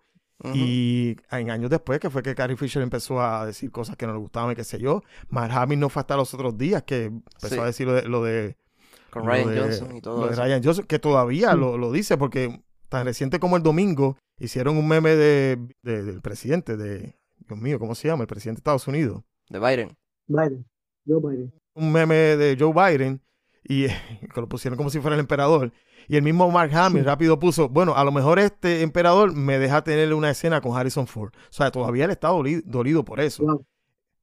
Y 0.54 1.16
en 1.32 1.50
años 1.50 1.72
después, 1.72 2.00
que 2.00 2.12
fue 2.12 2.22
que 2.22 2.36
Carrie 2.36 2.56
Fisher 2.58 2.84
empezó 2.84 3.20
a 3.20 3.44
decir 3.48 3.72
cosas 3.72 3.96
que 3.98 4.06
no 4.06 4.14
le 4.14 4.20
gustaban 4.20 4.52
y 4.52 4.56
qué 4.56 4.64
sé 4.64 4.78
yo, 4.78 5.02
Mark 5.30 5.68
no 5.76 5.90
fue 5.90 6.02
hasta 6.02 6.16
los 6.16 6.32
otros 6.36 6.56
días 6.56 6.84
que 6.84 7.06
empezó 7.06 7.56
Sí. 7.56 7.60
a 7.60 7.66
decir 7.66 7.88
lo 7.88 7.94
de, 7.94 8.04
lo 8.04 8.24
de, 8.24 8.56
Con 9.10 9.26
lo 9.26 9.32
Ryan 9.32 9.50
de- 9.50 9.60
Johnson 9.62 9.92
y 9.94 9.96
lo 9.96 10.02
todo 10.02 10.28
de 10.28 10.34
eso. 10.34 10.44
Ryan 10.44 10.64
Johnson, 10.64 10.86
que 10.86 11.00
todavía 11.00 11.56
lo, 11.56 11.80
lo 11.80 11.92
dice, 11.92 12.18
porque 12.18 12.62
tan 12.88 13.06
reciente 13.06 13.40
como 13.40 13.58
el 13.58 13.64
domingo 13.64 14.16
hicieron 14.40 14.78
un 14.78 14.88
meme 14.88 15.16
de, 15.16 15.58
de- 15.82 16.04
del 16.04 16.22
presidente, 16.22 16.78
de, 16.78 17.16
Dios 17.48 17.60
mío, 17.60 17.80
¿cómo 17.80 17.96
se 17.96 18.08
llama? 18.08 18.24
El 18.24 18.27
presidente 18.27 18.58
de 18.58 18.62
Estados 18.62 18.88
Unidos. 18.88 19.24
De 19.50 19.60
Biden. 19.60 19.98
Biden, 20.27 20.66
Joe 21.06 21.20
Biden. 21.22 21.54
Un 21.74 21.92
meme 21.92 22.16
de 22.16 22.58
Joe 22.60 22.74
Biden 22.74 23.22
y 23.63 23.88
que 24.34 24.42
lo 24.42 24.48
pusieron 24.50 24.77
como 24.77 24.89
si 24.89 25.00
fuera 25.00 25.16
el 25.16 25.20
emperador. 25.20 25.72
Y 26.08 26.16
el 26.16 26.22
mismo 26.24 26.50
Mark 26.51 26.74
Hamill 26.74 27.04
rápido 27.06 27.38
puso, 27.39 27.68
bueno, 27.70 27.96
a 27.96 28.04
lo 28.04 28.12
mejor 28.12 28.39
este 28.39 28.82
emperador 28.82 29.34
me 29.34 29.60
deja 29.60 29.84
tener 29.84 30.13
una 30.13 30.30
escena 30.30 30.62
con 30.62 30.77
Harrison 30.77 31.08
Ford. 31.08 31.32
O 31.36 31.51
sea, 31.54 31.72
todavía 31.72 32.06
él 32.06 32.12
está 32.12 32.30
doli- 32.30 32.63
dolido 32.66 33.04
por 33.04 33.20
eso. 33.20 33.44
Wow. 33.44 33.66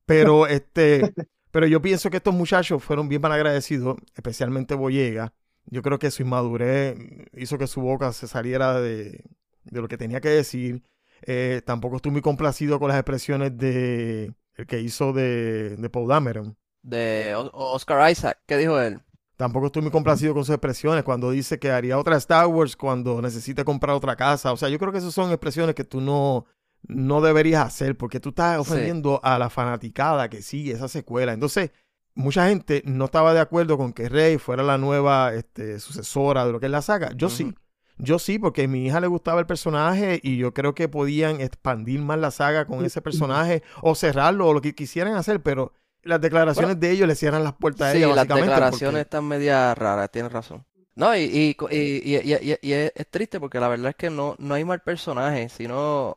Pero 0.07 0.47
este, 0.47 1.13
pero 1.51 1.67
yo 1.67 1.81
pienso 1.83 2.11
que 2.11 2.19
estos 2.19 2.35
muchachos 2.35 2.83
fueron 2.83 3.09
bien 3.09 3.25
agradecidos, 3.25 3.97
especialmente 4.15 4.75
Boyega. 4.75 5.33
Yo 5.67 5.83
creo 5.83 5.99
que 5.99 6.11
su 6.11 6.23
inmadurez 6.23 6.97
hizo 7.35 7.57
que 7.59 7.67
su 7.67 7.81
boca 7.81 8.13
se 8.13 8.29
saliera 8.29 8.81
de, 8.81 9.25
de 9.65 9.81
lo 9.81 9.89
que 9.89 9.97
tenía 9.99 10.21
que 10.21 10.29
decir. 10.29 10.83
Eh, 11.27 11.63
tampoco 11.65 11.97
estoy 11.97 12.13
muy 12.13 12.21
complacido 12.21 12.79
con 12.79 12.89
las 12.89 12.99
expresiones 12.99 13.57
de 13.57 14.33
el 14.57 14.67
que 14.67 14.81
hizo 14.81 15.13
de, 15.13 15.77
de 15.77 15.91
Paul 15.91 16.09
Dameron. 16.09 16.57
De 16.83 17.35
Oscar 17.53 18.11
Isaac. 18.11 18.39
¿Qué 18.47 18.57
dijo 18.59 18.79
él? 18.81 19.01
Tampoco 19.37 19.67
estoy 19.67 19.83
muy 19.83 19.91
complacido 19.91 20.33
con 20.35 20.45
sus 20.45 20.55
expresiones 20.55 21.03
cuando 21.03 21.31
dice 21.31 21.59
que 21.59 21.71
haría 21.71 21.99
otra 21.99 22.17
Star 22.19 22.47
Wars 22.47 22.77
cuando 22.77 23.21
necesite 23.21 23.65
comprar 23.65 23.97
otra 23.97 24.15
casa. 24.17 24.53
O 24.53 24.57
sea, 24.57 24.69
yo 24.69 24.79
creo 24.79 24.93
que 24.93 24.99
esas 24.99 25.13
son 25.15 25.31
expresiones 25.31 25.75
que 25.75 25.83
tú 25.83 26.01
no, 26.01 26.45
no 26.87 27.21
deberías 27.21 27.67
hacer 27.67 27.97
porque 27.97 28.21
tú 28.21 28.29
estás 28.29 28.55
Sí. 28.57 28.61
ofendiendo 28.73 29.21
a 29.25 29.39
la 29.39 29.51
fanaticada 29.51 30.29
que 30.29 30.41
sigue 30.43 30.73
esa 30.73 30.87
secuela. 30.87 31.33
Entonces, 31.33 31.73
mucha 32.15 32.47
gente 32.49 32.83
no 32.87 33.07
estaba 33.07 33.35
de 33.35 33.41
acuerdo 33.41 33.77
con 33.77 33.93
que 33.93 34.09
Rey 34.09 34.39
fuera 34.39 34.63
la 34.63 34.79
nueva 34.79 35.35
este, 35.35 35.81
sucesora 35.81 36.47
de 36.47 36.53
lo 36.53 36.61
que 36.61 36.67
es 36.67 36.73
la 36.73 36.83
saga. 36.83 37.11
Yo 37.17 37.29
sí. 37.29 37.53
Yo 37.97 38.19
sí, 38.19 38.39
porque 38.39 38.65
a 38.65 38.69
mi 38.69 38.87
hija 38.87 39.01
le 39.01 39.07
gustaba 39.07 39.41
el 39.41 39.47
personaje 39.47 40.19
y 40.23 40.37
yo 40.37 40.53
creo 40.53 40.75
que 40.75 40.89
podían 40.89 41.41
expandir 41.41 42.01
más 42.01 42.19
la 42.19 42.31
saga 42.31 42.67
con 42.67 42.85
ese 42.85 43.01
personaje 43.01 43.63
o 43.83 43.95
cerrarlo 43.95 44.49
o 44.49 44.53
lo 44.55 44.61
que 44.61 44.75
quisieran 44.75 45.15
hacer, 45.15 45.43
pero 45.43 45.73
las 46.03 46.21
declaraciones 46.21 46.79
de 46.81 46.91
ellos 46.91 47.07
le 47.09 47.15
cierran 47.15 47.45
las 47.45 47.55
puertas 47.55 47.89
a 47.89 47.93
Sí, 47.93 47.99
ella, 47.99 48.09
las 48.09 48.17
básicamente. 48.17 48.47
porque- 48.51 48.61
declaraciones 48.61 49.01
están 49.03 49.25
medias 49.25 49.79
raras, 49.79 50.11
tienes 50.11 50.33
razón. 50.33 50.65
No, 50.97 51.17
y, 51.17 51.23
y, 51.23 51.57
y, 51.71 52.73
es, 52.73 52.93
triste 53.11 53.41
porque 53.41 53.59
la 53.59 53.69
verdad 53.69 53.91
es 53.91 53.97
que 53.97 54.11
no, 54.11 54.35
no 54.39 54.55
hay 54.55 54.65
mal 54.65 54.81
personaje, 54.81 55.49
sino 55.49 56.15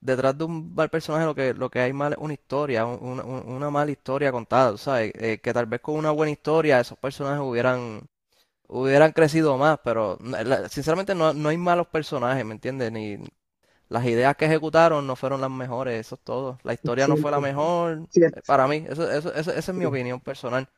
detrás 0.00 0.36
de 0.36 0.44
un 0.44 0.74
mal 0.74 0.90
personaje 0.90 1.24
lo 1.24 1.34
que, 1.34 1.54
lo 1.54 1.70
que 1.70 1.80
hay 1.80 1.92
mal 1.92 2.12
es 2.12 2.18
una 2.20 2.34
historia, 2.34 2.84
un- 2.84 2.98
una, 3.00 3.24
un- 3.24 3.48
una 3.52 3.70
mala 3.70 3.90
historia 3.90 4.30
contada, 4.32 4.76
¿sabes? 4.76 5.12
Eh, 5.14 5.38
que 5.42 5.52
tal 5.52 5.66
vez 5.66 5.80
con 5.80 5.94
una 5.96 6.10
buena 6.10 6.30
historia 6.32 6.80
esos 6.80 6.98
personajes 6.98 7.40
hubieran, 7.40 8.02
hubieran 8.72 9.12
crecido 9.12 9.56
más, 9.58 9.78
pero 9.84 10.18
sinceramente 10.68 11.14
no, 11.14 11.32
no 11.34 11.48
hay 11.50 11.58
malos 11.58 11.86
personajes, 11.88 12.44
¿me 12.44 12.54
entiendes? 12.54 12.92
Ni 12.92 13.18
las 13.88 14.06
ideas 14.06 14.36
que 14.36 14.46
ejecutaron 14.46 15.06
no 15.06 15.16
fueron 15.16 15.40
las 15.40 15.50
mejores, 15.50 16.00
eso 16.06 16.16
es 16.16 16.22
todo. 16.22 16.58
La 16.64 16.74
historia 16.74 17.08
no 17.08 17.16
fue 17.16 17.30
la 17.30 17.38
Sí. 17.38 17.42
mejor, 17.42 18.08
Sí, 18.10 18.22
eh, 18.22 18.30
para 18.46 18.66
mí, 18.68 18.84
eso, 18.88 19.10
eso, 19.10 19.34
eso- 19.34 19.52
esa 19.52 19.72
es 19.72 19.78
mi 19.78 19.84
opinión 19.86 20.20
personal. 20.20 20.68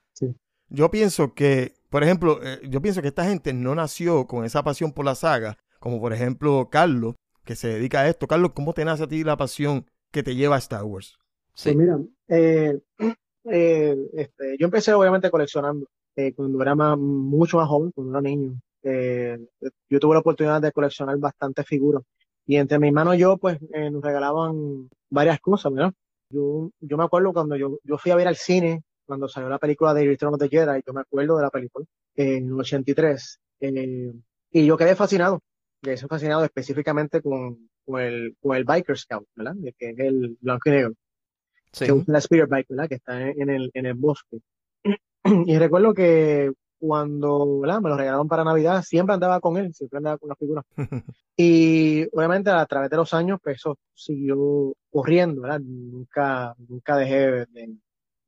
Yo 0.68 0.90
pienso 0.90 1.34
que, 1.34 1.74
por 1.90 2.02
ejemplo, 2.02 2.40
eh, 2.42 2.60
yo 2.68 2.80
pienso 2.82 3.02
que 3.02 3.08
esta 3.08 3.24
gente 3.24 3.52
no 3.52 3.74
nació 3.74 4.26
con 4.26 4.44
esa 4.44 4.62
pasión 4.64 4.92
por 4.92 5.04
la 5.04 5.14
saga, 5.14 5.58
como 5.78 6.00
por 6.00 6.12
ejemplo 6.12 6.68
Carlos, 6.70 7.14
que 7.44 7.54
se 7.56 7.68
dedica 7.68 8.00
a 8.00 8.08
esto. 8.08 8.26
Carlos, 8.26 8.52
¿cómo 8.54 8.72
te 8.74 8.84
nace 8.84 9.04
a 9.04 9.08
ti 9.08 9.22
la 9.24 9.36
pasión 9.36 9.86
que 10.10 10.22
te 10.22 10.34
lleva 10.34 10.56
a 10.56 10.58
Star 10.58 10.84
Wars? 10.84 11.18
Sí. 11.54 11.74
Pues 11.74 11.76
mira, 11.76 11.98
eh, 12.28 12.80
eh, 13.44 13.96
este, 14.14 14.56
yo 14.58 14.64
empecé 14.66 14.92
obviamente 14.94 15.30
coleccionando 15.30 15.86
eh, 16.16 16.32
cuando 16.34 16.60
era 16.62 16.74
más, 16.74 16.98
mucho 16.98 17.56
más 17.58 17.68
joven, 17.68 17.90
cuando 17.92 18.12
era 18.12 18.20
niño. 18.22 18.60
Eh, 18.82 19.38
yo 19.88 20.00
tuve 20.00 20.14
la 20.14 20.20
oportunidad 20.20 20.60
de 20.60 20.72
coleccionar 20.72 21.16
bastantes 21.18 21.66
figuras 21.66 22.02
y 22.46 22.56
entre 22.56 22.78
mi 22.78 22.88
hermano 22.88 23.14
y 23.14 23.18
yo 23.18 23.38
pues 23.38 23.58
eh, 23.72 23.90
nos 23.90 24.02
regalaban 24.02 24.90
varias 25.08 25.40
cosas, 25.40 25.72
¿verdad? 25.72 25.92
Yo, 26.28 26.70
yo 26.80 26.96
me 26.98 27.04
acuerdo 27.04 27.32
cuando 27.32 27.56
yo, 27.56 27.78
yo 27.82 27.96
fui 27.96 28.12
a 28.12 28.16
ver 28.16 28.28
al 28.28 28.36
cine, 28.36 28.82
cuando 29.06 29.26
salió 29.28 29.48
la 29.48 29.58
película 29.58 29.94
de 29.94 30.04
Return 30.04 30.34
of 30.34 30.40
the 30.40 30.48
Jedi, 30.50 30.82
yo 30.86 30.92
me 30.92 31.00
acuerdo 31.00 31.36
de 31.36 31.42
la 31.42 31.50
película 31.50 31.86
en 32.16 32.46
el 32.46 32.52
83 32.52 33.40
eh, 33.60 34.12
y 34.50 34.66
yo 34.66 34.76
quedé 34.76 34.94
fascinado, 34.94 35.40
quedé 35.80 35.96
fascinado 35.96 36.44
específicamente 36.44 37.22
con, 37.22 37.70
con 37.86 38.00
el, 38.02 38.36
con 38.42 38.54
el 38.56 38.64
Biker 38.64 38.98
Scout, 38.98 39.26
¿verdad? 39.34 39.54
Que 39.78 39.90
es 39.90 39.98
el 39.98 40.36
blanco 40.40 40.68
y 40.68 40.72
negro 40.72 40.92
Sí. 41.72 41.86
que 41.86 41.92
usa 41.92 42.12
la 42.12 42.18
Spirit 42.18 42.48
Bike, 42.48 42.68
¿verdad? 42.68 42.88
Que 42.88 42.94
está 42.94 43.20
en 43.30 43.50
el, 43.50 43.68
en 43.74 43.86
el 43.86 43.94
bosque. 43.94 44.38
Y 45.46 45.58
recuerdo 45.58 45.94
que 45.94 46.52
cuando, 46.78 47.60
¿verdad? 47.60 47.80
Me 47.80 47.88
lo 47.88 47.96
regalaron 47.96 48.28
para 48.28 48.44
Navidad, 48.44 48.82
siempre 48.82 49.14
andaba 49.14 49.40
con 49.40 49.56
él, 49.56 49.72
siempre 49.74 49.98
andaba 49.98 50.18
con 50.18 50.28
la 50.28 50.36
figura. 50.36 50.62
Y 51.36 52.04
obviamente 52.16 52.50
a 52.50 52.64
través 52.66 52.90
de 52.90 52.96
los 52.96 53.12
años, 53.12 53.40
pues 53.42 53.56
eso 53.56 53.76
siguió 53.92 54.72
corriendo, 54.88 55.42
¿verdad? 55.42 55.58
Nunca, 55.60 56.54
nunca 56.68 56.96
dejé 56.96 57.46
de, 57.50 57.76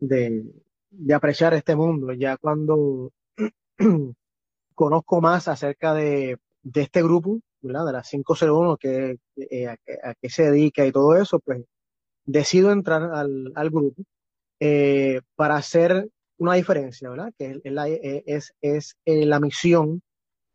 de, 0.01 0.45
de 0.91 1.15
apreciar 1.15 1.55
este 1.55 1.77
mundo. 1.77 2.13
Ya 2.15 2.37
cuando 2.37 3.13
conozco 4.75 5.21
más 5.21 5.47
acerca 5.47 5.95
de, 5.95 6.39
de 6.65 6.83
este 6.83 7.01
grupo, 7.01 7.39
¿verdad? 7.61 7.87
De 7.87 7.93
la 7.93 8.03
501, 8.03 8.77
que, 8.77 9.19
eh, 9.37 9.69
a, 9.69 9.77
a 10.03 10.15
qué 10.15 10.29
se 10.29 10.51
dedica 10.51 10.85
y 10.85 10.91
todo 10.91 11.17
eso, 11.17 11.39
pues 11.39 11.63
decido 12.25 12.73
entrar 12.73 13.05
al, 13.15 13.53
al 13.55 13.71
grupo 13.71 14.03
eh, 14.59 15.21
para 15.37 15.57
hacer 15.57 16.09
una 16.39 16.55
diferencia, 16.55 17.09
¿verdad? 17.11 17.33
Que 17.39 17.51
es, 17.53 17.61
es 17.65 17.73
la, 17.73 17.89
es, 17.89 18.53
es, 18.61 18.97
eh, 19.05 19.25
la 19.27 19.41
misión 19.41 20.03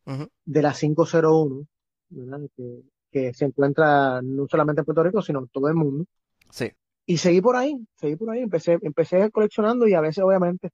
Ujú. 0.06 0.28
de 0.46 0.62
la 0.62 0.74
501, 0.74 1.68
¿verdad? 2.10 2.40
Que, 2.56 2.82
que 3.12 3.34
se 3.34 3.46
encuentra 3.46 4.22
no 4.22 4.48
solamente 4.48 4.82
en 4.82 4.86
Puerto 4.86 5.04
Rico, 5.04 5.22
sino 5.22 5.40
en 5.40 5.48
todo 5.50 5.68
el 5.68 5.76
mundo. 5.76 6.06
Sí. 6.50 6.72
Y 7.06 7.18
seguí 7.18 7.42
por 7.42 7.56
ahí, 7.56 7.76
seguí 7.96 8.16
por 8.16 8.30
ahí, 8.30 8.42
empecé, 8.42 8.78
empecé 8.82 9.30
coleccionando 9.32 9.88
y 9.88 9.94
a 9.94 10.02
veces 10.02 10.24
obviamente 10.24 10.70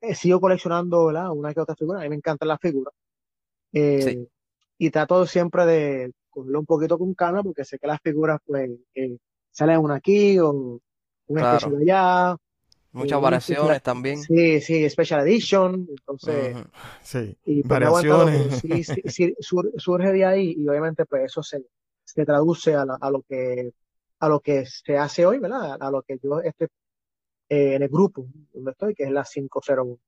eh, 0.00 0.14
sigo 0.14 0.40
coleccionando, 0.40 1.06
¿verdad? 1.06 1.30
Una 1.30 1.52
que 1.52 1.60
otra 1.60 1.76
figura, 1.76 2.00
a 2.00 2.02
mí 2.02 2.08
me 2.08 2.16
encantan 2.16 2.48
las 2.48 2.60
figuras. 2.60 2.94
Eh, 3.72 4.02
Sí. 4.02 4.28
Y 4.80 4.90
trato 4.90 5.26
siempre 5.26 5.66
de 5.66 6.12
cogerlo 6.30 6.60
un 6.60 6.66
poquito 6.66 6.96
con 6.98 7.12
calma 7.14 7.42
porque 7.42 7.64
sé 7.64 7.78
que 7.80 7.86
las 7.88 8.00
figuras 8.00 8.38
pues 8.46 8.70
eh, 8.94 9.18
salen 9.50 9.80
una 9.80 9.96
aquí 9.96 10.38
o 10.38 10.80
una 11.26 11.40
Claro. 11.40 11.56
especial 11.56 11.82
allá. 11.82 12.36
Muchas 12.92 13.18
eh, 13.18 13.22
variaciones 13.22 13.82
también. 13.82 14.22
Sí, 14.22 14.60
sí, 14.60 14.88
Special 14.88 15.20
Edition. 15.26 15.86
Entonces. 15.88 16.56
Sí, 17.02 17.36
y 17.44 17.62
pues 17.62 17.80
variaciones. 17.80 18.60
pero 18.62 18.76
sí, 18.76 18.84
sí, 18.84 19.02
sí, 19.06 19.34
sur- 19.40 19.72
surge 19.76 20.12
de 20.12 20.24
ahí 20.24 20.54
y 20.56 20.68
obviamente 20.68 21.04
pues 21.06 21.24
eso 21.24 21.42
se, 21.42 21.62
se 22.04 22.24
traduce 22.24 22.74
a, 22.74 22.84
la- 22.84 22.98
a 23.00 23.10
lo 23.10 23.22
que 23.22 23.72
a 24.20 24.28
lo 24.28 24.40
que 24.40 24.66
se 24.66 24.96
hace 24.98 25.24
hoy, 25.24 25.38
¿verdad? 25.38 25.76
A 25.80 25.90
lo 25.92 26.02
que 26.02 26.18
yo 26.20 26.40
estoy 26.40 26.66
eh, 27.48 27.74
en 27.76 27.82
el 27.82 27.88
grupo 27.88 28.26
donde 28.52 28.72
estoy, 28.72 28.94
que 28.94 29.04
es 29.04 29.10
la 29.10 29.24
501. 29.24 29.98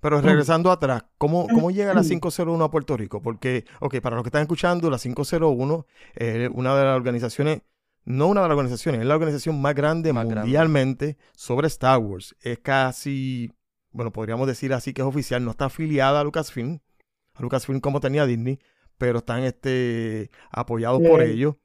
Pero 0.00 0.20
regresando 0.20 0.70
atrás, 0.70 1.04
¿cómo, 1.18 1.46
¿cómo 1.48 1.70
llega 1.70 1.94
la 1.94 2.02
501 2.02 2.62
a 2.64 2.70
Puerto 2.70 2.96
Rico? 2.96 3.22
Porque, 3.22 3.64
ok, 3.80 4.00
para 4.00 4.16
los 4.16 4.22
que 4.22 4.28
están 4.28 4.42
escuchando, 4.42 4.90
la 4.90 4.98
501 4.98 5.86
es 6.14 6.50
una 6.52 6.76
de 6.76 6.84
las 6.84 6.96
organizaciones, 6.96 7.62
no 8.08 8.28
una 8.28 8.42
de 8.42 8.48
las 8.48 8.56
organizaciones, 8.56 9.02
es 9.02 9.06
la 9.06 9.14
organización 9.14 9.60
más 9.60 9.74
grande 9.74 10.12
Más 10.12 10.24
grande. 10.24 10.42
mundialmente 10.42 11.16
sobre 11.34 11.66
Star 11.68 11.98
Wars. 11.98 12.34
Es 12.40 12.58
casi, 12.58 13.52
bueno, 13.90 14.12
podríamos 14.12 14.46
decir 14.46 14.72
así 14.72 14.92
que 14.92 15.02
es 15.02 15.06
oficial, 15.06 15.44
no 15.44 15.50
está 15.50 15.66
afiliada 15.66 16.20
a 16.20 16.24
Lucasfilm, 16.24 16.80
a 17.34 17.42
Lucasfilm 17.42 17.80
como 17.80 18.00
tenía 18.00 18.26
Disney, 18.26 18.58
pero 18.96 19.18
están 19.18 19.44
este, 19.44 20.30
apoyados 20.50 21.02
por 21.02 21.22
ellos. 21.22 21.56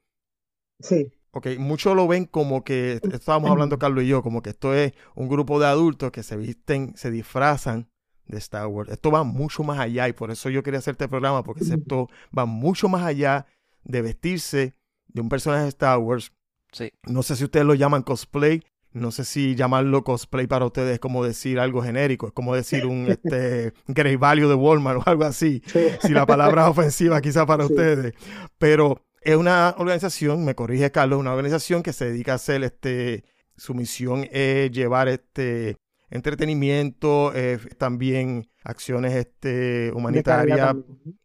Sí, 0.80 1.12
Ok, 1.36 1.48
muchos 1.58 1.96
lo 1.96 2.06
ven 2.06 2.26
como 2.26 2.62
que, 2.62 3.00
estábamos 3.12 3.50
hablando 3.50 3.76
Carlos 3.76 4.04
y 4.04 4.06
yo, 4.06 4.22
como 4.22 4.40
que 4.40 4.50
esto 4.50 4.72
es 4.72 4.92
un 5.16 5.28
grupo 5.28 5.58
de 5.58 5.66
adultos 5.66 6.12
que 6.12 6.22
se 6.22 6.36
visten, 6.36 6.92
se 6.96 7.10
disfrazan 7.10 7.88
de 8.26 8.38
Star 8.38 8.68
Wars. 8.68 8.88
Esto 8.88 9.10
va 9.10 9.24
mucho 9.24 9.64
más 9.64 9.80
allá 9.80 10.08
y 10.08 10.12
por 10.12 10.30
eso 10.30 10.48
yo 10.48 10.62
quería 10.62 10.78
hacer 10.78 10.92
este 10.92 11.08
programa, 11.08 11.42
porque 11.42 11.64
esto 11.64 12.08
va 12.36 12.44
mucho 12.46 12.88
más 12.88 13.02
allá 13.02 13.46
de 13.82 14.02
vestirse 14.02 14.74
de 15.14 15.22
un 15.22 15.28
personaje 15.30 15.62
de 15.62 15.68
Star 15.70 15.98
Wars. 15.98 16.30
Sí. 16.72 16.90
No 17.06 17.22
sé 17.22 17.36
si 17.36 17.44
ustedes 17.44 17.64
lo 17.64 17.74
llaman 17.74 18.02
cosplay, 18.02 18.62
no 18.92 19.10
sé 19.10 19.24
si 19.24 19.54
llamarlo 19.54 20.04
cosplay 20.04 20.46
para 20.46 20.66
ustedes 20.66 20.94
es 20.94 21.00
como 21.00 21.24
decir 21.24 21.58
algo 21.58 21.82
genérico, 21.82 22.26
es 22.26 22.32
como 22.32 22.54
decir 22.54 22.84
un 22.86 23.06
este, 23.08 23.72
Great 23.88 24.18
Value 24.18 24.48
de 24.48 24.54
Walmart 24.54 25.00
o 25.06 25.10
algo 25.10 25.24
así 25.24 25.62
sí. 25.66 25.80
si 26.02 26.08
la 26.12 26.26
palabra 26.26 26.64
es 26.64 26.68
ofensiva 26.76 27.20
quizá 27.20 27.46
para 27.46 27.66
Sí. 27.66 27.72
ustedes, 27.72 28.14
pero 28.58 29.00
es 29.20 29.36
una 29.36 29.74
organización, 29.78 30.44
me 30.44 30.54
corrige 30.54 30.90
Carlos, 30.92 31.18
una 31.18 31.32
organización 31.32 31.82
que 31.82 31.92
se 31.94 32.06
dedica 32.06 32.32
a 32.32 32.34
hacer 32.36 32.62
este, 32.62 33.24
su 33.56 33.72
misión 33.74 34.26
es 34.30 34.70
llevar 34.70 35.08
este 35.08 35.76
entretenimiento, 36.10 37.32
eh, 37.34 37.58
también 37.78 38.48
acciones 38.64 39.14
este, 39.14 39.90
humanitarias, 39.94 40.74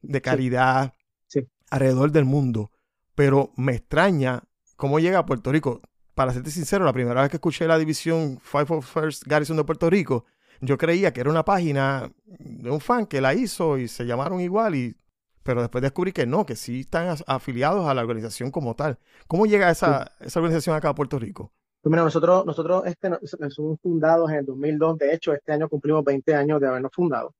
de 0.01 0.21
caridad, 0.21 0.93
Sí. 1.27 1.41
alrededor 1.69 2.11
del 2.11 2.25
mundo. 2.25 2.71
Pero 3.19 3.51
me 3.57 3.73
extraña 3.73 4.43
cómo 4.77 4.97
llega 4.97 5.19
a 5.19 5.25
Puerto 5.25 5.51
Rico. 5.51 5.81
Para 6.15 6.31
serte 6.31 6.51
sincero, 6.51 6.85
la 6.85 6.93
primera 6.93 7.19
vez 7.19 7.29
que 7.29 7.35
escuché 7.35 7.67
la 7.67 7.77
división 7.77 8.39
Five 8.41 8.67
of 8.69 8.85
First 8.89 9.23
Garrison 9.25 9.57
de 9.57 9.65
Puerto 9.65 9.89
Rico, 9.89 10.23
yo 10.61 10.77
creía 10.77 11.11
que 11.11 11.19
era 11.19 11.29
una 11.29 11.43
página 11.43 12.09
de 12.39 12.71
un 12.71 12.79
fan 12.79 13.05
que 13.05 13.19
la 13.19 13.33
hizo 13.33 13.77
y 13.77 13.89
se 13.89 14.05
llamaron 14.05 14.39
igual, 14.39 14.75
y, 14.75 14.95
pero 15.43 15.59
después 15.59 15.81
descubrí 15.81 16.13
que 16.13 16.25
no, 16.25 16.45
que 16.45 16.55
sí 16.55 16.79
están 16.79 17.13
afiliados 17.27 17.89
a 17.89 17.93
la 17.93 18.03
organización 18.03 18.51
como 18.51 18.73
tal. 18.75 18.99
¿Cómo 19.27 19.45
llega 19.45 19.69
esa, 19.69 20.13
esa 20.21 20.39
organización 20.39 20.77
acá 20.77 20.87
a 20.87 20.95
Puerto 20.95 21.19
Rico? 21.19 21.51
Pues 21.81 21.91
mira, 21.91 22.05
nosotros, 22.05 22.45
nosotros 22.45 22.83
este, 22.85 23.09
no- 23.09 23.19
somos 23.49 23.81
fundados 23.81 24.29
en 24.31 24.37
el 24.37 24.45
2002. 24.45 24.97
De 24.97 25.13
hecho, 25.13 25.33
este 25.33 25.51
año 25.51 25.67
cumplimos 25.67 26.05
20 26.05 26.35
años 26.35 26.61
de 26.61 26.67
habernos 26.67 26.91
fundado. 26.93 27.33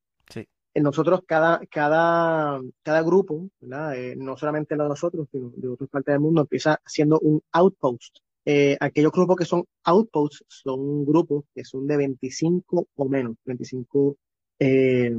Nosotros, 0.81 1.21
cada, 1.25 1.61
cada, 1.69 2.59
cada 2.83 3.01
grupo. 3.01 3.49
Eh, 3.95 4.15
no 4.17 4.37
solamente 4.37 4.75
lo 4.75 4.83
de 4.83 4.89
nosotros, 4.89 5.27
sino 5.31 5.51
de 5.55 5.67
otras 5.67 5.89
partes 5.89 6.13
del 6.13 6.21
mundo, 6.21 6.41
empieza 6.41 6.79
siendo 6.85 7.19
un 7.19 7.41
outpost. 7.51 8.17
Eh, 8.45 8.77
aquellos 8.79 9.11
grupos 9.11 9.37
que 9.37 9.45
son 9.45 9.65
outposts 9.83 10.43
son 10.47 11.05
grupos 11.05 11.45
que 11.53 11.63
son 11.63 11.85
de 11.85 11.97
25 11.97 12.87
o 12.95 13.09
menos, 13.09 13.35
25 13.45 14.17
eh, 14.59 15.15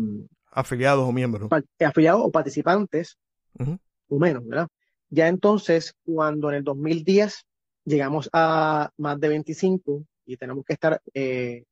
Afiliados 0.52 1.08
o 1.08 1.12
miembros. 1.12 1.48
afiliados 1.78 2.22
o 2.24 2.30
participantes 2.30 3.16
o 4.08 4.18
menos, 4.18 4.44
¿verdad? 4.46 4.68
Ya 5.08 5.28
entonces, 5.28 5.94
cuando 6.04 6.50
en 6.50 6.56
el 6.56 6.64
2010 6.64 7.46
llegamos 7.84 8.28
a 8.32 8.90
más 8.96 9.20
de 9.20 9.28
25 9.28 10.04
y 10.26 10.36
tenemos 10.36 10.64
que 10.64 10.72
estar, 10.72 11.00
eh, 11.14 11.64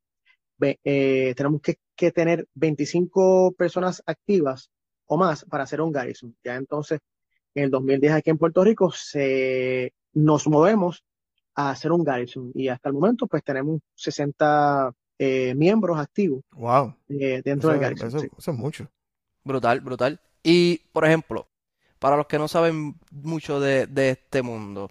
eh, 0.60 1.34
tenemos 1.36 1.60
que, 1.60 1.78
que 1.96 2.10
tener 2.12 2.46
25 2.54 3.52
personas 3.52 4.02
activas 4.06 4.70
o 5.06 5.16
más 5.16 5.44
para 5.44 5.64
hacer 5.64 5.80
un 5.80 5.92
garrison. 5.92 6.36
Ya 6.44 6.56
entonces, 6.56 7.00
en 7.54 7.64
el 7.64 7.70
2010 7.70 8.12
aquí 8.12 8.30
en 8.30 8.38
Puerto 8.38 8.62
Rico, 8.64 8.90
se, 8.92 9.92
nos 10.12 10.46
movemos 10.46 11.04
a 11.54 11.70
hacer 11.70 11.92
un 11.92 12.04
garrison 12.04 12.52
y 12.54 12.68
hasta 12.68 12.88
el 12.88 12.94
momento 12.94 13.26
pues 13.26 13.42
tenemos 13.42 13.80
60 13.94 14.92
eh, 15.18 15.54
miembros 15.56 15.98
activos 15.98 16.42
Wow. 16.52 16.94
eh, 17.08 17.42
dentro 17.44 17.70
Eso, 17.70 17.72
del 17.72 17.80
garrison. 17.80 18.08
eso- 18.08 18.20
sí. 18.20 18.28
eso 18.38 18.50
es 18.52 18.56
mucho. 18.56 18.88
Brutal, 19.44 19.80
brutal. 19.80 20.20
Y, 20.42 20.78
por 20.92 21.04
ejemplo, 21.04 21.48
para 21.98 22.16
los 22.16 22.26
que 22.26 22.38
no 22.38 22.46
saben 22.46 22.94
mucho 23.10 23.58
de, 23.60 23.86
de 23.86 24.10
este 24.10 24.42
mundo, 24.42 24.90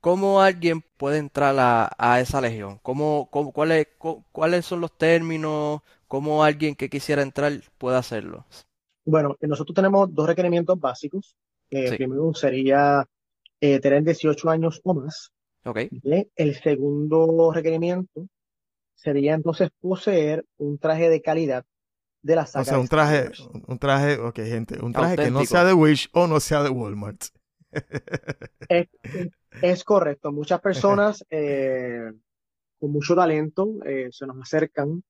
¿cómo 0.00 0.40
alguien 0.40 0.82
puede 0.96 1.18
entrar 1.18 1.56
a, 1.58 1.90
a 1.98 2.20
esa 2.20 2.40
legión? 2.40 2.78
¿Cómo, 2.82 3.28
cómo- 3.30 3.52
cuáles, 3.52 3.88
cu- 3.98 4.24
cuáles 4.32 4.66
son 4.66 4.80
los 4.80 4.96
términos? 4.96 5.80
¿Cómo 6.08 6.42
alguien 6.44 6.74
que 6.74 6.88
quisiera 6.90 7.22
entrar 7.22 7.52
puede 7.78 7.96
hacerlo? 7.98 8.46
Bueno, 9.04 9.36
nosotros 9.40 9.74
tenemos 9.74 10.12
dos 10.14 10.26
requerimientos 10.26 10.78
básicos. 10.78 11.36
Eh, 11.70 11.88
Sí. 11.88 11.96
Primero 11.96 12.32
sería 12.34 13.04
eh, 13.60 13.80
tener 13.80 14.04
18 14.04 14.50
años 14.50 14.80
o 14.84 14.94
más. 14.94 15.30
¿Ok? 15.64 15.78
¿ok? 15.92 16.28
El 16.36 16.54
segundo 16.60 17.52
requerimiento 17.52 18.26
sería 18.94 19.34
entonces 19.34 19.70
poseer 19.80 20.44
un 20.58 20.78
traje 20.78 21.08
de 21.10 21.22
calidad 21.22 21.64
de 22.22 22.36
la 22.36 22.42
O 22.42 22.46
saga 22.46 22.64
sea, 22.64 22.74
de 22.74 22.80
un 22.80 22.88
traje, 22.88 23.30
un 23.68 23.78
traje, 23.78 24.18
ok, 24.18 24.36
gente, 24.36 24.80
un 24.84 24.92
traje 24.92 25.16
que 25.16 25.30
no 25.30 25.44
sea 25.44 25.64
de 25.64 25.72
Wish 25.74 26.08
o 26.12 26.26
no 26.26 26.40
sea 26.40 26.62
de 26.62 26.70
Walmart. 26.70 27.24
Es, 28.68 28.88
es 29.60 29.84
correcto. 29.84 30.32
Muchas 30.32 30.60
personas 30.60 31.24
eh, 31.30 32.12
con 32.80 32.92
mucho 32.92 33.14
talento 33.16 33.76
eh, 33.84 34.08
se 34.12 34.26
nos 34.26 34.40
acercan 34.42 35.02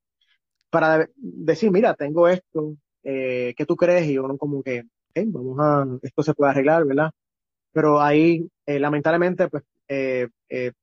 para 0.71 0.99
de- 1.01 1.11
decir, 1.17 1.71
mira, 1.71 1.95
tengo 1.95 2.29
esto, 2.29 2.77
eh, 3.05 3.55
¿qué 3.57 3.67
tú 3.67 3.77
crees? 3.77 4.09
Y 4.09 4.19
uno 4.19 4.39
como 4.39 4.63
que, 4.63 4.81
"Ok, 4.83 5.25
vamos 5.29 5.59
a, 5.61 5.87
esto 6.03 6.23
se 6.23 6.35
puede 6.35 6.53
arreglar, 6.53 6.87
¿verdad? 6.87 7.11
Pero 7.73 8.01
ahí, 8.03 8.49
eh, 8.67 8.81
lamentablemente, 8.81 9.49
pues, 9.49 9.65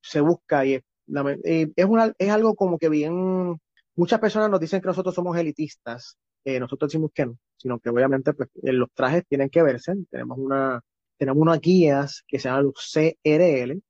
se 0.01 0.21
busca 0.21 0.65
y, 0.65 0.75
es 0.75 1.85
una, 1.85 2.13
es 2.17 2.29
algo 2.29 2.55
como 2.55 2.77
que 2.79 2.89
bien, 2.89 3.59
muchas 3.95 4.19
personas 4.19 4.49
nos 4.49 4.59
dicen 4.59 4.81
que 4.81 4.87
nosotros 4.87 5.15
somos 5.15 5.37
elitistas, 5.37 6.17
nosotros 6.45 6.91
decimos 6.91 7.11
que 7.13 7.25
no, 7.27 7.37
sino 7.57 7.79
que 7.79 7.89
obviamente, 7.89 8.33
pues, 8.33 8.49
los 8.63 8.89
trajes 8.93 9.25
tienen 9.27 9.49
que 9.49 9.63
verse, 9.63 9.93
tenemos 10.11 10.37
una, 10.39 10.81
tenemos 11.17 11.41
unas 11.41 11.59
guías 11.61 12.23
que 12.27 12.39
se 12.39 12.49
llaman 12.49 12.65
los 12.65 12.91
CRL, 12.93 13.81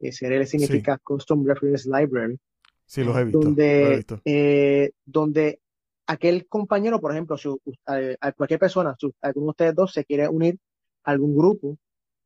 CRL 0.00 0.46
significa 0.46 0.98
Custom 0.98 1.44
Reference 1.46 1.88
Library, 1.88 2.38
Sí, 2.86 3.04
los 3.04 3.16
he 3.16 3.24
visto. 3.24 3.38
los 3.38 3.44
he 3.46 3.48
donde, 3.48 3.96
visto. 3.96 4.20
eh, 4.24 4.90
donde 5.04 5.60
aquel 6.06 6.46
compañero, 6.46 7.00
por 7.00 7.12
ejemplo, 7.12 7.36
si, 7.36 7.48
a, 7.86 7.98
a 8.20 8.32
cualquier 8.32 8.60
persona, 8.60 8.96
si 8.98 9.10
alguno 9.20 9.46
de 9.46 9.50
ustedes 9.50 9.74
dos 9.74 9.92
se 9.92 10.04
quiere 10.04 10.28
unir 10.28 10.56
a 11.04 11.10
algún 11.10 11.36
grupo, 11.36 11.76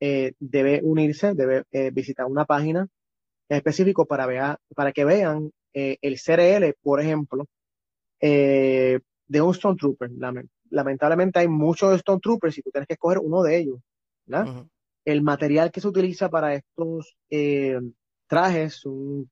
eh, 0.01 0.33
debe 0.39 0.81
unirse, 0.83 1.35
debe 1.35 1.65
eh, 1.73 1.91
visitar 1.93 2.27
una 2.27 2.45
página 2.45 2.87
específica 3.49 4.05
para, 4.05 4.27
vea- 4.27 4.59
para 4.75 4.93
que 4.93 5.05
vean 5.05 5.51
el 5.75 6.19
CRL, 6.19 6.75
por 6.83 7.01
ejemplo, 7.01 7.47
de 8.21 9.01
un 9.41 9.51
Stone 9.53 9.77
Trooper. 9.77 10.11
Lame- 10.13 10.49
Lamentablemente 10.71 11.39
hay 11.39 11.49
muchos 11.49 11.95
Stone 11.97 12.21
Troopers 12.21 12.57
y 12.59 12.63
tú 12.63 12.71
tienes 12.71 12.87
que 12.87 12.95
escoger 12.95 13.19
uno 13.19 13.43
de 13.43 13.57
ellos. 13.59 13.79
El 15.05 15.23
material 15.23 15.71
que 15.71 15.81
se 15.81 15.89
utiliza 15.89 16.29
para 16.29 16.55
estos 16.55 17.17
eh, 17.31 17.81
trajes 18.27 18.75
es 18.75 18.87
un 18.87 19.31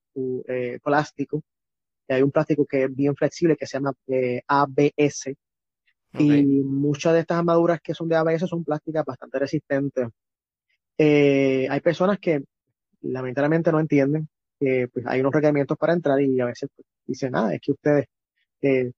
eh, 0.48 0.78
plástico. 0.82 1.42
Hay 2.08 2.22
un 2.22 2.32
plástico 2.32 2.66
que 2.66 2.84
es 2.84 2.94
bien 2.94 3.14
flexible 3.14 3.56
que 3.56 3.66
se 3.66 3.78
llama 3.78 3.92
eh, 4.08 4.42
ABS. 4.46 5.34
Y 6.18 6.42
muchas 6.64 7.12
de 7.14 7.20
estas 7.20 7.38
armaduras 7.38 7.80
que 7.80 7.94
son 7.94 8.08
de 8.08 8.16
ABS 8.16 8.48
son 8.48 8.64
plásticas 8.64 9.04
bastante 9.04 9.38
resistentes. 9.38 10.08
Eh, 10.98 11.68
hay 11.70 11.80
personas 11.80 12.18
que 12.18 12.42
lamentablemente 13.02 13.70
no 13.70 13.78
entienden 13.78 14.28
que 14.58 14.88
pues, 14.92 15.06
hay 15.06 15.20
unos 15.20 15.32
requerimientos 15.32 15.78
para 15.78 15.92
entrar 15.92 16.20
y 16.20 16.40
a 16.40 16.46
veces 16.46 16.68
pues, 16.74 16.86
dicen, 17.06 17.34
ah, 17.36 17.54
es 17.54 17.60
que 17.60 17.72
ustedes... 17.72 18.06
eh, 18.60 18.90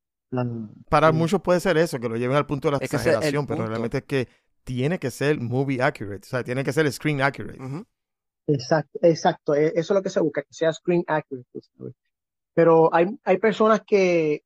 Para 0.89 1.13
muchos 1.13 1.43
puede 1.43 1.61
ser 1.61 1.77
eso, 1.77 2.01
que 2.01 2.09
lo 2.09 2.17
lleven 2.17 2.37
al 2.37 2.47
punto 2.47 2.69
de 2.69 2.73
la 2.73 2.79
exageración, 2.79 3.47
pero 3.47 3.67
realmente 3.67 3.99
es 3.99 4.05
que 4.05 4.27
tiene 4.65 4.99
que 4.99 5.11
ser 5.11 5.41
movie 5.41 5.83
accurate, 5.83 6.27
o 6.27 6.29
sea, 6.31 6.45
tiene 6.45 6.65
que 6.65 6.73
ser 6.73 6.91
screen 6.93 7.21
accurate. 7.23 7.59
Exacto, 8.47 8.99
exacto. 9.03 9.55
e- 9.55 9.69
Eso 9.75 9.93
es 9.95 9.97
lo 9.97 10.03
que 10.03 10.11
se 10.11 10.21
busca, 10.21 10.43
que 10.43 10.53
sea 10.55 10.73
screen 10.73 11.05
accurate. 11.07 11.47
Pero 12.55 12.95
hay, 12.95 13.07
hay 13.25 13.39
personas 13.39 13.83
que 13.87 14.35
eh, 14.35 14.43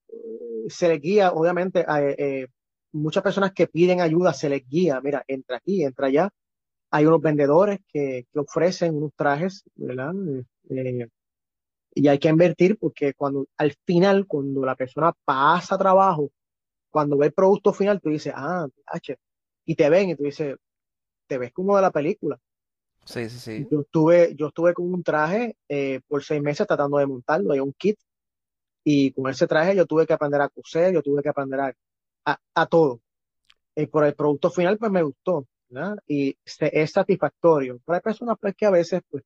se 0.68 0.88
les 0.88 1.00
guía, 1.00 1.32
obviamente, 1.32 1.84
a, 1.86 2.02
eh, 2.02 2.46
muchas 2.92 3.22
personas 3.22 3.52
que 3.52 3.66
piden 3.66 4.00
ayuda 4.00 4.32
se 4.32 4.48
les 4.48 4.66
guía. 4.68 5.00
Mira, 5.02 5.24
entra 5.26 5.56
aquí, 5.58 5.82
entra 5.84 6.06
allá. 6.08 6.30
Hay 6.90 7.06
unos 7.06 7.20
vendedores 7.22 7.80
que, 7.88 8.26
que 8.32 8.38
ofrecen 8.40 8.96
unos 8.96 9.12
trajes, 9.16 9.64
¿verdad? 9.76 10.14
Eh, 10.28 10.44
eh, 11.02 11.08
y 11.94 12.08
hay 12.08 12.18
que 12.18 12.28
invertir 12.28 12.78
porque 12.78 13.14
cuando 13.14 13.46
al 13.56 13.74
final, 13.86 14.26
cuando 14.26 14.64
la 14.64 14.76
persona 14.76 15.12
pasa 15.24 15.78
trabajo, 15.78 16.30
cuando 16.90 17.16
ve 17.18 17.26
el 17.26 17.32
producto 17.32 17.72
final, 17.72 18.00
tú 18.00 18.10
dices, 18.10 18.32
ah, 18.36 18.66
H, 18.86 19.16
y 19.66 19.74
te 19.76 19.90
ven 19.90 20.10
y 20.10 20.16
tú 20.16 20.24
dices, 20.24 20.56
te 21.28 21.38
ves 21.38 21.52
como 21.52 21.76
de 21.76 21.82
la 21.82 21.90
película. 21.92 22.38
Sí, 23.04 23.28
sí, 23.30 23.38
sí. 23.38 23.68
Yo 23.70 23.80
estuve, 23.82 24.34
yo 24.36 24.48
estuve 24.48 24.74
con 24.74 24.92
un 24.92 25.02
traje 25.02 25.56
eh, 25.68 26.00
por 26.08 26.22
seis 26.24 26.42
meses 26.42 26.66
tratando 26.66 26.98
de 26.98 27.06
montarlo, 27.06 27.52
hay 27.52 27.60
un 27.60 27.72
kit, 27.72 27.98
y 28.84 29.12
con 29.12 29.30
ese 29.30 29.46
traje 29.46 29.76
yo 29.76 29.86
tuve 29.86 30.06
que 30.06 30.12
aprender 30.14 30.40
a 30.40 30.48
coser, 30.48 30.94
yo 30.94 31.02
tuve 31.02 31.22
que 31.22 31.28
aprender 31.30 31.60
a, 31.60 31.74
a, 32.26 32.38
a 32.54 32.66
todo. 32.66 33.00
Eh, 33.76 33.88
por 33.88 34.04
el 34.04 34.14
producto 34.14 34.50
final, 34.50 34.78
pues 34.78 34.90
me 34.92 35.02
gustó, 35.02 35.46
¿verdad? 35.68 35.98
Y 36.08 36.36
se- 36.44 36.70
es 36.80 36.92
satisfactorio. 36.92 37.80
Pero 37.86 37.96
hay 37.96 38.02
personas 38.02 38.36
pues, 38.40 38.54
que 38.56 38.66
a 38.66 38.70
veces 38.70 39.02
pues, 39.10 39.24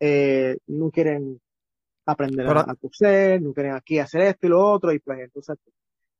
eh, 0.00 0.58
no 0.68 0.90
quieren 0.90 1.40
aprender 2.06 2.46
Pero- 2.46 2.60
a, 2.60 2.72
a 2.72 2.76
coser, 2.76 3.42
no 3.42 3.52
quieren 3.54 3.74
aquí 3.74 3.98
hacer 4.00 4.22
esto 4.22 4.46
y 4.46 4.50
lo 4.50 4.64
otro, 4.72 4.92
y 4.92 4.98
pues 5.00 5.20
entonces... 5.20 5.58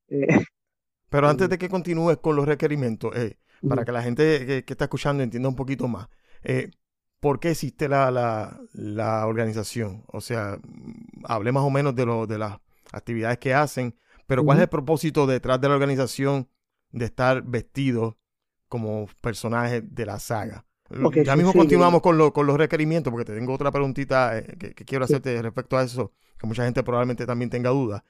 eh, 0.09 0.26
Pero 1.09 1.29
antes 1.29 1.48
de 1.48 1.59
que 1.59 1.68
continúes 1.68 2.18
con 2.18 2.37
los 2.37 2.46
requerimientos, 2.46 3.14
eh, 3.16 3.38
para 3.66 3.85
que 3.85 3.92
la 3.92 4.03
gente 4.03 4.47
que, 4.47 4.64
que 4.64 4.73
está 4.75 4.85
escuchando 4.85 5.23
entienda 5.23 5.49
un 5.49 5.57
poquito 5.57 5.88
más, 5.88 6.09
eh, 6.42 6.71
¿por 7.21 7.40
qué 7.40 7.51
existe 7.51 7.88
la, 7.88 8.11
la, 8.11 8.61
la 8.73 9.27
organización? 9.27 10.05
O 10.09 10.21
sea, 10.21 10.59
mm, 10.62 11.25
hablé 11.25 11.53
más 11.53 11.64
o 11.64 11.71
menos 11.71 11.95
de, 11.95 12.07
lo, 12.07 12.27
de 12.27 12.38
las 12.38 12.59
actividades 12.92 13.38
que 13.38 13.55
hacen, 13.55 13.97
pero 14.27 14.45
¿cuál 14.45 14.59
es 14.59 14.62
el 14.62 14.69
propósito 14.69 15.27
detrás 15.27 15.61
de 15.61 15.69
la 15.69 15.75
organización 15.75 16.49
de 16.90 17.05
estar 17.07 17.42
vestidos 17.42 18.14
como 18.69 19.07
personajes 19.21 19.83
de 19.95 20.07
la 20.07 20.19
saga? 20.19 20.64
Ya 21.25 21.35
mismo 21.35 21.53
sí, 21.53 21.59
continuamos 21.59 22.01
con, 22.01 22.16
lo- 22.16 22.33
con 22.33 22.47
los 22.47 22.57
requerimientos, 22.57 23.11
porque 23.11 23.25
te 23.25 23.35
tengo 23.35 23.53
otra 23.55 23.73
preguntita 23.73 24.38
eh, 24.38 24.57
que, 24.59 24.75
que 24.75 24.85
quiero 24.85 25.05
Sí. 25.05 25.14
hacerte 25.14 25.42
respecto 25.42 25.77
a 25.77 25.83
eso, 25.83 26.12
que 26.38 26.47
mucha 26.47 26.64
gente 26.64 26.83
probablemente 26.85 27.27
también 27.27 27.51
tenga 27.51 27.71
dudas. 27.71 28.03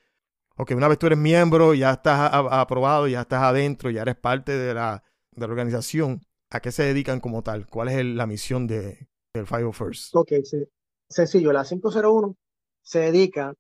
Ok, 0.57 0.73
una 0.77 0.89
vez 0.89 0.99
tú 0.99 1.07
eres 1.07 1.19
miembro, 1.19 1.75
ya 1.75 1.93
estás 1.93 2.19
a- 2.19 2.27
a- 2.29 2.61
aprobado, 2.61 3.09
ya 3.09 3.23
estás 3.23 3.43
adentro, 3.43 3.91
ya 3.91 4.03
eres 4.03 4.17
parte 4.17 4.53
de 4.57 4.75
la, 4.75 5.03
de 5.37 5.47
la 5.47 5.53
organización, 5.53 6.21
¿a 6.51 6.61
qué 6.61 6.73
se 6.73 6.85
dedican 6.85 7.21
como 7.21 7.43
tal? 7.43 7.67
¿Cuál 7.67 7.89
es 7.89 7.95
el- 7.97 8.17
la 8.17 8.27
misión 8.27 8.67
de, 8.67 9.09
del 9.35 9.47
Five 9.47 9.73
First? 9.73 10.15
Ok, 10.17 10.33
sí. 10.45 10.65
Sencillo, 11.09 11.53
la 11.53 11.65
501 11.65 12.37
se 12.83 13.01
dedica, 13.01 13.55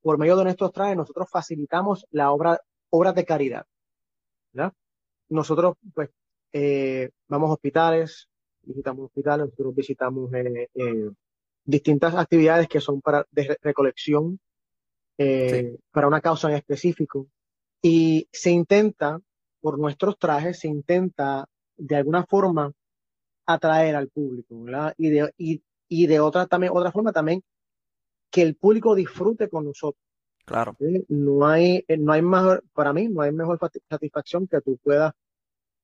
por 0.00 0.18
medio 0.18 0.36
de 0.36 0.44
nuestros 0.44 0.72
trajes, 0.72 0.96
nosotros 0.96 1.28
facilitamos 1.30 2.06
la 2.10 2.32
obra, 2.32 2.60
obras 2.90 3.14
de 3.14 3.24
caridad. 3.24 3.66
¿verdad? 4.52 4.72
Nosotros, 5.28 5.76
pues, 5.94 6.10
eh, 6.52 7.10
vamos 7.28 7.50
a 7.50 7.54
hospitales, 7.54 8.28
visitamos 8.62 9.06
hospitales, 9.06 9.46
nosotros 9.46 9.74
visitamos 9.74 10.32
eh, 10.34 10.68
eh, 10.74 11.10
distintas 11.64 12.14
actividades 12.14 12.68
que 12.68 12.80
son 12.80 13.00
para 13.00 13.26
de 13.30 13.56
recolección, 13.62 14.38
eh, 15.18 15.76
para 15.90 16.06
una 16.08 16.20
causa 16.20 16.48
en 16.50 16.56
específico. 16.56 17.26
Y 17.82 18.28
se 18.32 18.50
intenta, 18.50 19.20
por 19.62 19.78
nuestros 19.78 20.18
trajes, 20.18 20.58
se 20.58 20.68
intenta 20.68 21.48
de 21.76 21.96
alguna 21.96 22.26
forma 22.26 22.72
atraer 23.46 23.96
al 23.96 24.08
público, 24.08 24.62
¿verdad? 24.62 24.92
Y 24.98 25.08
de, 25.08 25.32
y, 25.38 25.62
y 25.88 26.06
de 26.06 26.20
otra, 26.20 26.46
también, 26.46 26.72
otra 26.74 26.92
forma 26.92 27.12
también 27.12 27.42
que 28.30 28.42
el 28.42 28.56
público 28.56 28.94
disfrute 28.94 29.48
con 29.48 29.64
nosotros. 29.64 30.02
Claro. 30.44 30.76
¿sí? 30.78 31.04
No 31.08 31.46
hay, 31.46 31.84
no 31.98 32.12
hay 32.12 32.22
mejor, 32.22 32.64
para 32.72 32.92
mí, 32.92 33.08
no 33.08 33.22
hay 33.22 33.32
mejor 33.32 33.58
satisfacción 33.88 34.48
que 34.48 34.60
tú 34.60 34.76
puedas 34.82 35.12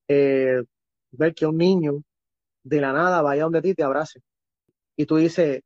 eh, 0.08 0.62
ver 1.12 1.34
que 1.34 1.46
un 1.46 1.56
niño 1.56 2.02
de 2.64 2.80
la 2.80 2.92
nada 2.92 3.22
vaya 3.22 3.44
donde 3.44 3.62
ti 3.62 3.70
y 3.70 3.74
te 3.74 3.84
abrace. 3.84 4.20
Y 4.96 5.06
tú 5.06 5.16
dices, 5.16 5.62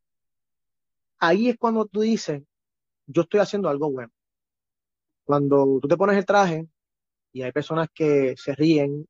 ahí 1.19 1.49
es 1.49 1.57
cuando 1.57 1.87
tú 1.87 2.03
dices, 2.03 2.43
yo 3.07 3.23
estoy 3.23 3.41
haciendo 3.41 3.69
algo 3.69 3.91
bueno. 3.91 4.13
Cuando 5.25 5.79
tú 5.81 5.89
te 5.89 5.97
pones 5.97 6.17
el 6.19 6.27
traje 6.27 6.69
y 7.33 7.43
hay 7.43 7.53
personas 7.53 7.89
que 7.95 8.35
se 8.37 8.55
ríen, 8.55 9.07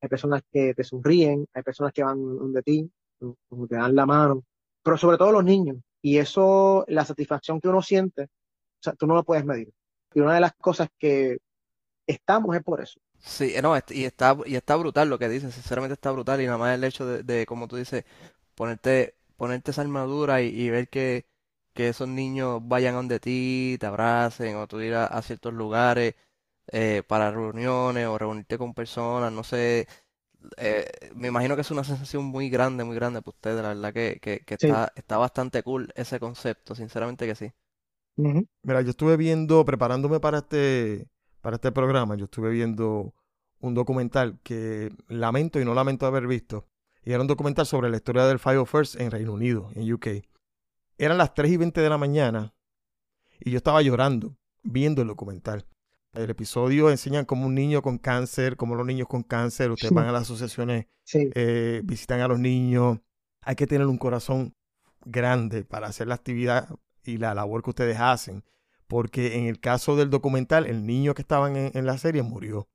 hay 0.00 0.08
personas 0.08 0.42
que 0.50 0.74
te 0.74 0.84
sonríen, 0.84 1.46
hay 1.54 1.62
personas 1.62 1.92
que 1.92 2.02
van 2.02 2.18
donde 2.20 2.62
ti, 2.62 2.90
te 3.18 3.76
dan 3.76 3.94
la 3.94 4.06
mano, 4.06 4.44
pero 4.82 4.96
sobre 4.96 5.18
todo 5.18 5.32
los 5.32 5.44
niños. 5.44 5.76
Y 6.02 6.18
eso, 6.18 6.84
la 6.88 7.04
satisfacción 7.04 7.60
que 7.60 7.68
uno 7.68 7.82
siente, 7.82 8.24
o 8.24 8.82
sea, 8.82 8.94
tú 8.94 9.06
no 9.06 9.14
lo 9.14 9.24
puedes 9.24 9.44
medir. 9.44 9.70
Y 10.14 10.20
una 10.20 10.34
de 10.34 10.40
las 10.40 10.54
cosas 10.54 10.88
que 10.98 11.38
estamos 12.06 12.56
es 12.56 12.62
por 12.62 12.80
eso. 12.80 12.98
Sí, 13.18 13.54
no, 13.62 13.76
y 13.90 14.04
está, 14.04 14.36
y 14.46 14.56
está 14.56 14.76
brutal 14.76 15.10
lo 15.10 15.18
que 15.18 15.28
dices, 15.28 15.54
sinceramente 15.54 15.92
está 15.92 16.10
brutal, 16.10 16.40
y 16.40 16.46
nada 16.46 16.56
más 16.56 16.74
el 16.74 16.84
hecho 16.84 17.06
de, 17.06 17.22
de 17.22 17.44
como 17.44 17.68
tú 17.68 17.76
dices, 17.76 18.04
ponerte, 18.54 19.14
ponerte 19.36 19.70
esa 19.72 19.82
armadura 19.82 20.40
y, 20.40 20.70
ver 20.70 20.88
que, 20.88 21.26
que 21.74 21.90
esos 21.90 22.08
niños 22.08 22.60
vayan 22.64 22.94
donde 22.94 23.20
ti, 23.20 23.76
te 23.78 23.86
abracen, 23.86 24.56
o 24.56 24.66
tú 24.66 24.80
ir 24.80 24.94
a 24.94 25.20
ciertos 25.22 25.52
lugares 25.52 26.14
eh, 26.72 27.02
para 27.06 27.30
reuniones 27.30 28.06
o 28.06 28.18
reunirte 28.18 28.58
con 28.58 28.74
personas, 28.74 29.32
no 29.32 29.44
sé, 29.44 29.88
eh, 30.58 30.90
me 31.14 31.28
imagino 31.28 31.54
que 31.56 31.62
es 31.62 31.70
una 31.70 31.84
sensación 31.84 32.24
muy 32.24 32.50
grande, 32.50 32.84
muy 32.84 32.96
grande 32.96 33.22
para 33.22 33.30
ustedes, 33.36 33.62
la 33.62 33.68
verdad 33.70 33.92
que, 33.94 34.18
que, 34.20 34.40
que 34.40 34.54
Sí. 34.58 34.66
está, 34.66 34.92
está 34.96 35.18
bastante 35.18 35.62
cool 35.62 35.92
ese 35.96 36.20
concepto, 36.20 36.74
sinceramente 36.74 37.26
que 37.26 37.34
sí. 37.34 37.52
Mira, 38.62 38.82
yo 38.82 38.90
estuve 38.90 39.16
viendo, 39.16 39.64
preparándome 39.64 40.20
para 40.20 40.38
este, 40.38 41.08
para 41.40 41.56
este 41.56 41.72
programa, 41.72 42.16
yo 42.16 42.24
estuve 42.26 42.50
viendo 42.50 43.14
un 43.60 43.74
documental 43.74 44.38
que 44.42 44.90
lamento 45.08 45.58
y 45.60 45.64
no 45.64 45.74
lamento 45.74 46.06
haber 46.06 46.26
visto. 46.26 46.66
Y 47.02 47.12
era 47.12 47.22
un 47.22 47.26
documental 47.28 47.64
sobre 47.66 47.88
la 47.88 47.96
historia 47.96 48.26
del 48.26 48.38
Fire 48.38 48.66
First 48.66 49.00
en 49.00 49.10
Reino 49.10 49.32
Unido, 49.32 49.70
en 49.74 49.90
UK. 49.90 50.06
Eran 50.98 51.18
las 51.18 51.34
3 51.34 51.52
y 51.52 51.56
20 51.56 51.80
de 51.80 51.88
la 51.88 51.98
mañana 51.98 52.52
y 53.40 53.50
yo 53.52 53.56
estaba 53.58 53.82
llorando 53.82 54.36
viendo 54.62 55.02
el 55.02 55.08
documental. 55.08 55.66
El 56.12 56.28
episodio 56.30 56.90
enseñan 56.90 57.24
cómo 57.24 57.46
un 57.46 57.54
niño 57.54 57.82
con 57.82 57.98
cáncer, 57.98 58.56
cómo 58.56 58.74
los 58.74 58.86
niños 58.86 59.06
con 59.08 59.22
cáncer, 59.22 59.70
ustedes 59.70 59.90
Sí. 59.90 59.94
van 59.94 60.08
a 60.08 60.12
las 60.12 60.22
asociaciones 60.22 60.86
Sí, 61.04 61.30
eh, 61.34 61.82
visitan 61.84 62.20
a 62.20 62.28
los 62.28 62.38
niños. 62.38 62.98
Hay 63.42 63.54
que 63.56 63.66
tener 63.66 63.86
un 63.86 63.98
corazón 63.98 64.54
grande 65.04 65.64
para 65.64 65.86
hacer 65.88 66.06
la 66.08 66.14
actividad 66.16 66.68
y 67.04 67.16
la 67.18 67.34
labor 67.34 67.62
que 67.62 67.70
ustedes 67.70 67.98
hacen. 67.98 68.44
Porque 68.86 69.38
en 69.38 69.46
el 69.46 69.60
caso 69.60 69.94
del 69.96 70.10
documental, 70.10 70.66
el 70.66 70.84
niño 70.84 71.14
que 71.14 71.22
estaba 71.22 71.48
en, 71.48 71.70
en 71.74 71.86
la 71.86 71.96
serie 71.98 72.22
murió. 72.22 72.68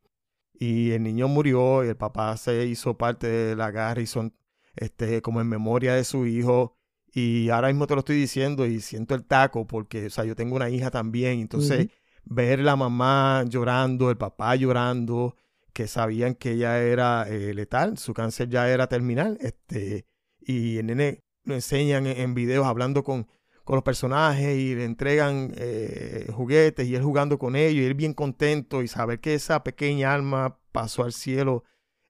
Y 0.54 0.92
el 0.92 1.04
niño 1.04 1.28
murió 1.28 1.84
y 1.84 1.90
el 1.90 1.98
papá 1.98 2.36
se 2.38 2.66
hizo 2.66 2.98
parte 2.98 3.28
de 3.28 3.56
la 3.58 3.72
Garrison, 3.72 4.34
este, 4.78 5.22
como 5.22 5.42
en 5.42 5.48
memoria 5.50 5.94
de 5.94 6.06
su 6.06 6.26
hijo. 6.26 6.78
Y 7.14 7.50
ahora 7.50 7.68
mismo 7.68 7.86
te 7.88 7.96
lo 7.96 8.00
estoy 8.00 8.16
diciendo 8.18 8.66
y 8.66 8.80
siento 8.80 9.14
el 9.16 9.26
taco 9.26 9.68
porque, 9.68 10.06
o 10.08 10.10
sea, 10.10 10.24
yo 10.24 10.36
tengo 10.36 10.56
una 10.56 10.70
hija 10.70 10.90
también. 10.92 11.40
Entonces, 11.42 11.90
ver 12.26 12.60
la 12.60 12.76
mamá 12.76 13.44
llorando, 13.48 14.10
el 14.10 14.18
papá 14.18 14.56
llorando, 14.56 15.36
que 15.74 15.88
sabían 15.88 16.36
que 16.36 16.52
ella 16.52 16.80
era 16.82 17.28
eh, 17.30 17.54
letal, 17.54 17.98
su 17.98 18.14
cáncer 18.14 18.50
ya 18.50 18.70
era 18.70 18.88
terminal, 18.88 19.38
este, 19.42 20.06
y 20.40 20.78
el 20.78 20.88
nene 20.88 21.20
lo 21.44 21.54
enseñan 21.54 22.08
en, 22.08 22.18
en 22.20 22.34
videos 22.34 22.66
hablando 22.66 23.04
con, 23.04 23.28
con 23.64 23.76
los 23.76 23.84
personajes 23.84 24.58
y 24.58 24.74
le 24.76 24.86
entregan 24.86 25.52
eh, 25.58 26.28
juguetes 26.34 26.88
y 26.88 26.96
él 26.96 27.04
jugando 27.04 27.38
con 27.38 27.56
ellos 27.56 27.84
y 27.84 27.86
él 27.86 27.94
bien 27.94 28.14
contento 28.14 28.82
y 28.82 28.88
saber 28.88 29.20
que 29.20 29.34
esa 29.34 29.64
pequeña 29.64 30.14
alma 30.14 30.58
pasó 30.72 31.04
al 31.04 31.14
cielo, 31.14 31.64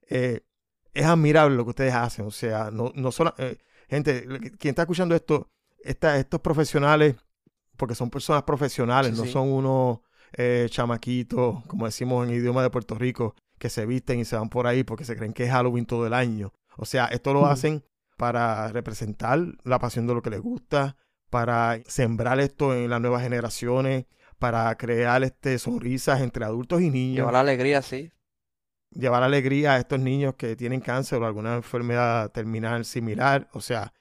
eh, 0.08 0.40
es 0.94 1.04
admirable 1.04 1.56
lo 1.56 1.64
que 1.64 1.70
ustedes 1.70 1.94
hacen, 1.94 2.24
o 2.26 2.30
sea, 2.30 2.70
no, 2.70 2.92
no 2.94 3.10
solo, 3.12 3.34
gente, 3.88 4.26
quien 4.58 4.72
está 4.72 4.82
escuchando 4.82 5.14
esto, 5.14 5.50
esta- 5.82 6.18
estos 6.18 6.40
profesionales, 6.40 7.16
porque 7.76 7.94
son 7.94 8.08
personas 8.10 8.44
profesionales, 8.44 9.12
Sí, 9.12 9.18
no 9.18 9.24
sí. 9.26 9.32
son 9.32 9.48
unos 9.52 9.98
eh, 10.36 10.66
chamaquitos, 10.70 11.64
como 11.66 11.86
decimos 11.86 12.26
en 12.26 12.34
idioma 12.34 12.62
de 12.62 12.70
Puerto 12.70 12.94
Rico, 12.94 13.34
que 13.58 13.70
se 13.70 13.86
visten 13.86 14.18
y 14.18 14.24
se 14.24 14.36
van 14.36 14.48
por 14.48 14.66
ahí 14.66 14.84
porque 14.84 15.04
se 15.04 15.16
creen 15.16 15.32
que 15.32 15.44
es 15.44 15.50
Halloween 15.50 15.86
todo 15.86 16.06
el 16.06 16.14
año. 16.14 16.52
O 16.76 16.84
sea, 16.84 17.06
esto 17.06 17.32
lo 17.32 17.46
hacen 17.46 17.84
para 18.16 18.68
representar 18.68 19.40
la 19.64 19.78
pasión 19.78 20.06
de 20.06 20.14
lo 20.14 20.22
que 20.22 20.30
les 20.30 20.40
gusta, 20.40 20.96
para 21.30 21.80
sembrar 21.86 22.40
esto 22.40 22.74
en 22.74 22.90
las 22.90 23.00
nuevas 23.00 23.22
generaciones, 23.22 24.06
para 24.38 24.74
crear 24.76 25.22
este 25.22 25.58
sonrisas 25.58 26.20
entre 26.20 26.44
adultos 26.44 26.82
y 26.82 26.90
niños, 26.90 27.26
Llevar 27.26 27.36
alegría, 27.36 27.80
sí. 27.82 28.12
llevar 28.90 29.22
alegría 29.22 29.72
a 29.74 29.78
estos 29.78 30.00
niños 30.00 30.34
que 30.34 30.56
tienen 30.56 30.80
cáncer 30.80 31.22
o 31.22 31.26
alguna 31.26 31.56
enfermedad 31.56 32.30
terminal 32.30 32.84
similar. 32.84 33.48
O 33.52 33.60
sea, 33.60 33.92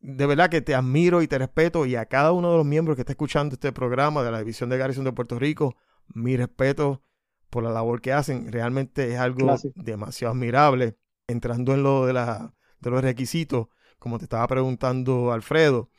de 0.00 0.26
verdad 0.26 0.48
que 0.50 0.62
te 0.62 0.74
admiro 0.74 1.22
y 1.22 1.28
te 1.28 1.38
respeto 1.38 1.86
y 1.86 1.96
a 1.96 2.06
cada 2.06 2.32
uno 2.32 2.50
de 2.50 2.56
los 2.58 2.66
miembros 2.66 2.96
que 2.96 3.02
está 3.02 3.12
escuchando 3.12 3.54
este 3.54 3.72
programa 3.72 4.22
de 4.22 4.30
la 4.30 4.38
División 4.38 4.70
de 4.70 4.78
Garrison 4.78 5.04
de 5.04 5.12
Puerto 5.12 5.38
Rico, 5.38 5.76
mi 6.08 6.36
respeto 6.36 7.02
por 7.50 7.62
la 7.62 7.70
labor 7.70 8.00
que 8.00 8.12
hacen. 8.12 8.50
Realmente 8.50 9.12
es 9.12 9.18
algo 9.18 9.46
Gracias. 9.46 9.74
demasiado 9.76 10.32
admirable. 10.32 10.96
Entrando 11.26 11.74
en 11.74 11.82
lo 11.82 12.06
de, 12.06 12.12
la, 12.12 12.54
de 12.80 12.90
los 12.90 13.02
requisitos, 13.02 13.68
como 13.98 14.18
te 14.18 14.24
estaba 14.24 14.46
preguntando 14.48 15.32
Alfredo. 15.32 15.90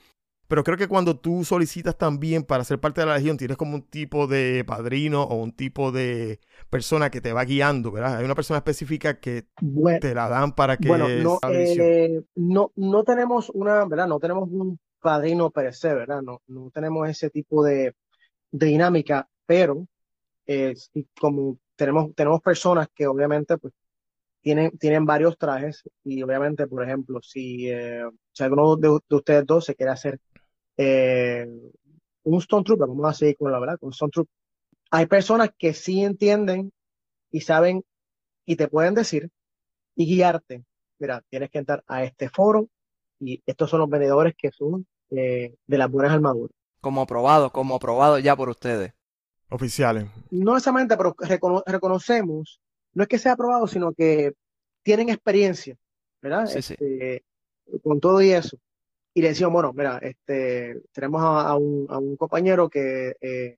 Pero 0.51 0.65
creo 0.65 0.75
que 0.75 0.89
cuando 0.89 1.17
tú 1.17 1.45
solicitas 1.45 1.97
también 1.97 2.43
para 2.43 2.65
ser 2.65 2.77
parte 2.77 2.99
de 2.99 3.07
la 3.07 3.15
legión, 3.15 3.37
tienes 3.37 3.55
como 3.55 3.73
un 3.73 3.83
tipo 3.83 4.27
de 4.27 4.65
padrino 4.67 5.23
o 5.23 5.35
un 5.35 5.53
tipo 5.53 5.93
de 5.93 6.41
persona 6.69 7.09
que 7.09 7.21
te 7.21 7.31
va 7.31 7.45
guiando, 7.45 7.89
¿verdad? 7.89 8.17
Hay 8.17 8.25
una 8.25 8.35
persona 8.35 8.57
específica 8.57 9.21
que 9.21 9.45
Bueno, 9.61 9.99
te 10.01 10.13
la 10.13 10.27
dan 10.27 10.53
para 10.53 10.75
que 10.75 10.89
bueno, 10.89 11.07
no, 11.07 11.39
eh, 11.49 12.21
no, 12.35 12.73
no 12.75 13.03
tenemos 13.05 13.49
una, 13.51 13.85
¿verdad? 13.85 14.07
No 14.07 14.19
tenemos 14.19 14.49
un 14.51 14.77
padrino 14.99 15.51
per 15.51 15.73
se, 15.73 15.93
¿verdad? 15.93 16.21
No, 16.21 16.41
no 16.47 16.69
tenemos 16.69 17.07
ese 17.07 17.29
tipo 17.29 17.63
de, 17.63 17.95
de 18.51 18.65
dinámica, 18.67 19.29
pero 19.45 19.87
eh, 20.47 20.73
como 21.17 21.59
tenemos, 21.77 22.13
tenemos 22.13 22.41
personas 22.41 22.89
que 22.93 23.07
obviamente 23.07 23.57
pues 23.57 23.73
tienen, 24.41 24.77
tienen 24.77 25.05
varios 25.05 25.37
trajes 25.37 25.83
y 26.03 26.21
obviamente, 26.23 26.67
por 26.67 26.83
ejemplo, 26.83 27.21
si, 27.21 27.69
eh, 27.69 28.03
si 28.33 28.43
alguno 28.43 28.75
de, 28.75 28.99
de 29.07 29.15
ustedes 29.15 29.45
dos 29.45 29.65
se 29.65 29.75
quiere 29.75 29.91
hacer 29.91 30.19
eh, 30.84 31.48
un 32.24 32.38
Stone 32.39 32.63
Trooper, 32.63 32.88
vamos 32.88 33.10
a 33.10 33.13
seguir 33.13 33.38
con 33.38 33.52
la 33.52 33.60
verdad, 33.60 33.80
con 33.80 33.91
Stone 33.91 34.12
Trooper, 34.12 34.34
hay 34.91 35.06
personas 35.06 35.50
que 35.58 35.74
sí 35.74 36.04
entienden 36.04 36.72
y 37.32 37.41
saben 37.41 37.84
y 38.46 38.56
te 38.56 38.67
pueden 38.67 38.94
decir 38.94 39.30
y 39.96 40.06
guiarte. 40.06 40.63
Mira, 41.00 41.24
tienes 41.30 41.50
que 41.50 41.60
entrar 41.60 41.84
a 41.88 42.04
este 42.04 42.30
foro 42.30 42.67
y 43.20 43.41
estos 43.46 43.70
son 43.70 43.80
los 43.82 43.89
vendedores 43.89 44.34
que 44.38 44.52
son 44.52 44.86
eh, 45.12 45.56
de 45.67 45.78
las 45.78 45.89
buenas 45.89 46.13
armaduras. 46.13 46.56
Como 46.82 47.02
aprobado, 47.02 47.52
como 47.52 47.76
aprobado 47.76 48.17
ya 48.20 48.36
por 48.36 48.50
ustedes. 48.50 48.94
Oficiales. 49.50 50.06
No 50.32 50.54
necesariamente, 50.54 50.96
pero 50.98 51.13
recono- 51.15 51.63
reconocemos, 51.65 52.60
no 52.94 53.04
es 53.04 53.10
que 53.10 53.17
sea 53.20 53.34
aprobado, 53.34 53.67
sino 53.67 53.94
que 53.94 54.34
tienen 54.84 55.10
experiencia, 55.10 55.76
¿verdad? 56.22 56.48
Sí, 56.48 56.62
sí. 56.62 56.74
Este, 56.74 57.24
con 57.84 58.00
todo 58.00 58.22
y 58.22 58.32
eso. 58.32 58.58
Y 59.13 59.21
le 59.21 59.30
decimos, 59.30 59.52
bueno, 59.54 59.74
mira, 59.74 59.97
este, 60.02 60.82
tenemos 60.93 61.21
a, 61.21 61.50
a 61.50 61.56
un, 61.58 61.86
a 61.89 61.97
un 61.97 62.15
compañero 62.15 62.69
que 62.69 63.15
eh, 63.19 63.58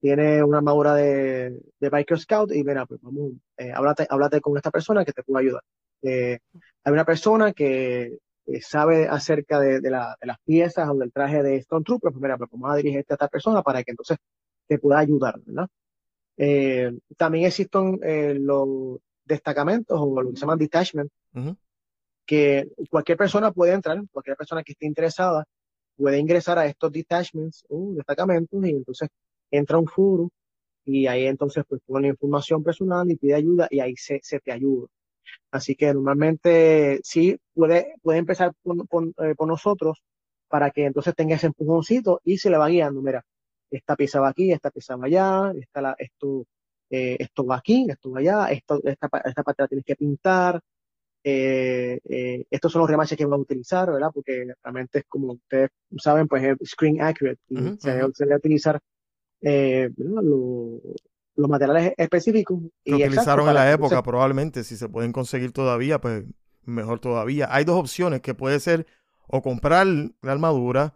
tiene 0.00 0.42
una 0.44 0.58
armadura 0.58 0.94
de, 0.94 1.60
de 1.80 1.88
Biker 1.90 2.18
Scout 2.20 2.52
y 2.52 2.62
mira, 2.64 2.86
pues 2.86 3.00
vamos, 3.02 3.32
eh, 3.56 3.72
háblate, 3.74 4.06
háblate 4.10 4.40
con 4.40 4.56
esta 4.56 4.70
persona 4.70 5.04
que 5.04 5.12
te 5.12 5.22
puede 5.24 5.44
ayudar. 5.46 5.62
Eh, 6.02 6.38
hay 6.84 6.92
una 6.92 7.04
persona 7.04 7.52
que 7.52 8.18
eh, 8.46 8.60
sabe 8.60 9.06
acerca 9.08 9.60
de, 9.60 9.80
de 9.80 9.90
la- 9.90 10.16
de 10.20 10.26
las 10.26 10.38
piezas 10.44 10.88
o 10.88 10.94
del 10.94 11.12
traje 11.12 11.42
de 11.42 11.56
Stone 11.56 11.84
Trooper, 11.84 12.12
pues 12.12 12.22
mira, 12.22 12.36
pues 12.38 12.50
vamos 12.50 12.70
a 12.72 12.76
dirigirte 12.76 13.12
a 13.12 13.16
esta 13.16 13.28
persona 13.28 13.62
para 13.62 13.82
que 13.84 13.92
entonces 13.92 14.18
te 14.68 14.78
pueda 14.78 14.98
ayudar, 15.00 15.40
¿verdad? 15.44 15.68
Eh, 16.36 16.92
también 17.16 17.46
existen 17.46 18.00
eh, 18.02 18.34
los 18.38 18.98
destacamentos 19.24 19.98
o 20.00 20.20
lo 20.22 20.30
que 20.30 20.36
se 20.36 20.40
llaman 20.42 20.58
detachment, 20.58 21.10
Ujú. 21.34 21.56
Que 22.26 22.68
cualquier 22.90 23.18
persona 23.18 23.52
puede 23.52 23.72
entrar, 23.74 24.00
cualquier 24.10 24.36
persona 24.36 24.62
que 24.62 24.72
esté 24.72 24.86
interesada 24.86 25.44
puede 25.96 26.18
ingresar 26.18 26.58
a 26.58 26.66
estos 26.66 26.90
detachments, 26.92 27.64
uh, 27.68 27.94
destacamentos, 27.94 28.64
y 28.64 28.70
entonces 28.70 29.08
entra 29.50 29.78
un 29.78 29.86
foro 29.86 30.30
y 30.84 31.06
ahí 31.06 31.26
entonces 31.26 31.64
pues 31.68 31.80
pone 31.86 32.08
información 32.08 32.62
personal 32.62 33.10
y 33.10 33.16
pide 33.16 33.34
ayuda 33.34 33.68
y 33.70 33.80
ahí 33.80 33.96
se, 33.96 34.20
se 34.22 34.40
te 34.40 34.52
ayuda. 34.52 34.88
Así 35.50 35.74
que 35.76 35.92
normalmente 35.94 37.00
sí 37.04 37.36
puede, 37.54 37.94
puede 38.02 38.18
empezar 38.18 38.52
por, 38.62 38.86
por, 38.88 39.04
eh, 39.18 39.34
nosotros 39.46 40.02
para 40.48 40.70
que 40.70 40.86
entonces 40.86 41.14
tenga 41.14 41.36
ese 41.36 41.46
empujoncito 41.46 42.20
y 42.24 42.38
se 42.38 42.50
le 42.50 42.58
va 42.58 42.68
guiando. 42.68 43.00
Mira, 43.02 43.24
esta 43.70 43.96
pieza 43.96 44.20
va 44.20 44.28
aquí, 44.30 44.52
esta 44.52 44.70
pieza 44.70 44.96
va 44.96 45.06
allá, 45.06 45.52
esta 45.58 45.80
la, 45.80 45.94
esto, 45.98 46.46
eh, 46.90 47.16
esto 47.18 47.46
va 47.46 47.56
aquí, 47.56 47.86
esto 47.88 48.10
va 48.10 48.20
allá, 48.20 48.46
esto, 48.50 48.80
esta, 48.84 49.08
esta 49.24 49.42
parte 49.42 49.62
la 49.62 49.68
tienes 49.68 49.84
que 49.84 49.96
pintar, 49.96 50.60
eh, 51.24 51.98
eh, 52.08 52.44
estos 52.50 52.72
son 52.72 52.80
los 52.82 52.90
remaches 52.90 53.16
que 53.18 53.24
vamos 53.24 53.40
a 53.40 53.42
utilizar, 53.42 53.90
¿verdad? 53.92 54.10
Porque 54.14 54.46
realmente 54.62 55.00
es 55.00 55.04
como 55.08 55.32
ustedes 55.34 55.70
saben, 55.98 56.28
pues 56.28 56.44
es 56.44 56.70
screen 56.70 57.00
accurate 57.02 57.40
y 57.48 57.70
Ujú, 57.70 57.78
se, 57.78 57.92
ujú. 57.92 58.14
se 58.14 58.24
debe 58.24 58.36
utilizar 58.36 58.80
eh. 59.42 59.90
Lo- 59.96 60.80
los 61.36 61.48
materiales 61.50 61.94
específicos 61.96 62.60
y 62.84 63.02
exacto 63.04 63.42
utilizaron 63.42 63.48
en 63.48 63.54
la 63.54 63.72
época, 63.72 64.02
probablemente, 64.02 64.64
si 64.64 64.76
se 64.76 64.88
pueden 64.88 65.12
conseguir 65.12 65.52
todavía, 65.52 66.00
pues 66.00 66.24
mejor 66.64 67.00
todavía. 67.00 67.48
Hay 67.54 67.64
dos 67.64 67.78
opciones 67.78 68.20
que 68.20 68.34
puede 68.34 68.60
ser 68.60 68.86
o 69.28 69.42
comprar 69.42 69.86
la 69.86 70.32
armadura 70.32 70.94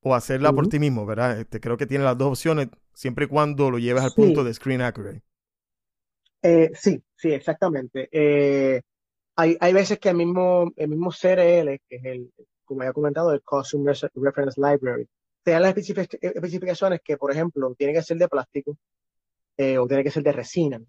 o 0.00 0.14
hacerla 0.14 0.54
por 0.54 0.68
ti 0.68 0.78
mismo, 0.78 1.06
¿verdad? 1.06 1.38
Este, 1.40 1.60
creo 1.60 1.76
que 1.76 1.86
tiene 1.86 2.04
las 2.04 2.18
dos 2.18 2.28
opciones 2.30 2.68
siempre 2.92 3.26
y 3.26 3.28
cuando 3.28 3.70
lo 3.70 3.78
lleves 3.78 4.02
al 4.02 4.14
Sí. 4.14 4.14
punto 4.14 4.44
de 4.44 4.54
screen 4.54 4.82
accurate. 4.82 5.22
Sí, 6.74 7.02
sí, 7.16 7.32
exactamente. 7.32 8.08
Eh, 8.12 8.80
hay, 9.38 9.56
hay 9.60 9.72
veces 9.72 9.98
que 10.00 10.08
el 10.08 10.16
mismo, 10.16 10.72
el 10.76 10.88
mismo 10.88 11.10
CRL, 11.10 11.78
que 11.88 11.96
es 11.96 12.04
el, 12.04 12.32
como 12.64 12.82
ya 12.82 12.90
he 12.90 12.92
comentado, 12.92 13.32
el 13.32 13.40
Costume 13.42 13.92
Reference 14.14 14.60
Library, 14.60 15.06
te 15.44 15.52
da 15.52 15.60
las 15.60 15.74
especific- 15.74 16.18
especificaciones 16.20 17.00
que, 17.04 17.16
por 17.16 17.30
ejemplo, 17.30 17.72
tiene 17.78 17.92
que 17.94 18.02
ser 18.02 18.18
de 18.18 18.28
plástico 18.28 18.76
eh, 19.56 19.78
o 19.78 19.86
tiene 19.86 20.02
que 20.02 20.10
ser 20.10 20.22
de 20.24 20.32
resina. 20.32 20.80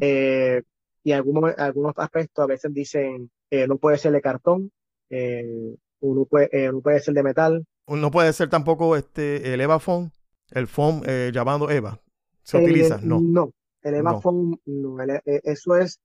Eh, 0.00 0.62
y 1.04 1.12
algunos, 1.12 1.56
algunos 1.56 1.92
aspectos 1.96 2.42
a 2.42 2.46
veces 2.46 2.74
dicen 2.74 3.30
eh, 3.50 3.66
no 3.68 3.76
puede 3.78 3.98
ser 3.98 4.12
de 4.12 4.20
cartón, 4.20 4.72
no 5.10 6.24
puede, 6.24 6.72
no 6.72 6.80
puede 6.80 7.00
ser 7.00 7.14
de 7.14 7.22
metal. 7.22 7.64
No 7.86 8.10
puede 8.10 8.32
ser 8.32 8.50
tampoco 8.50 8.96
este 8.96 9.54
el 9.54 9.60
Eva 9.60 9.78
Phone, 9.78 10.10
el 10.50 10.68
eh, 11.06 11.30
llamado 11.32 11.70
Eva. 11.70 12.00
¿Se 12.42 12.58
utiliza? 12.58 12.98
No. 13.02 13.20
No, 13.20 13.52
el 13.82 13.92
No. 13.92 13.98
Evaphone 13.98 14.60
no, 14.66 15.00
el- 15.00 15.20
eso 15.24 15.76
es, 15.76 16.00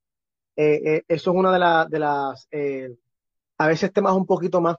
eh, 0.56 0.82
eh, 0.86 1.04
eso 1.08 1.32
es 1.32 1.38
una 1.38 1.52
de, 1.52 1.60
la- 1.60 1.88
de 1.90 2.00
las, 2.00 2.48
eh, 2.52 2.96
a 3.58 3.68
veces 3.68 3.92
temas 3.94 4.14
un 4.16 4.26
poquito 4.26 4.62
más 4.62 4.76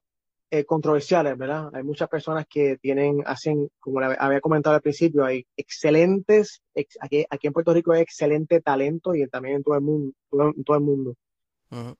eh, 0.50 0.64
controversiales, 0.64 1.36
¿verdad? 1.36 1.70
Hay 1.74 1.82
muchas 1.82 2.08
personas 2.08 2.46
que 2.48 2.76
tienen, 2.78 3.22
hacen, 3.26 3.68
como 3.80 4.00
le 4.00 4.14
había 4.18 4.40
comentado 4.40 4.76
al 4.76 4.82
principio, 4.82 5.24
hay 5.24 5.44
excelentes, 5.56 6.62
ex- 6.74 6.98
aquí, 7.00 7.24
aquí 7.28 7.46
en 7.48 7.52
Puerto 7.52 7.72
Rico 7.74 7.92
hay 7.92 8.02
excelente 8.02 8.60
talento 8.60 9.14
y 9.14 9.26
también 9.28 9.56
en 9.56 9.62
todo 9.64 9.74
el 9.74 9.80
mundo, 9.80 10.12
todo, 10.30 10.52
en 10.56 10.64
todo 10.64 10.76
el 10.76 10.82
mundo. 10.82 11.14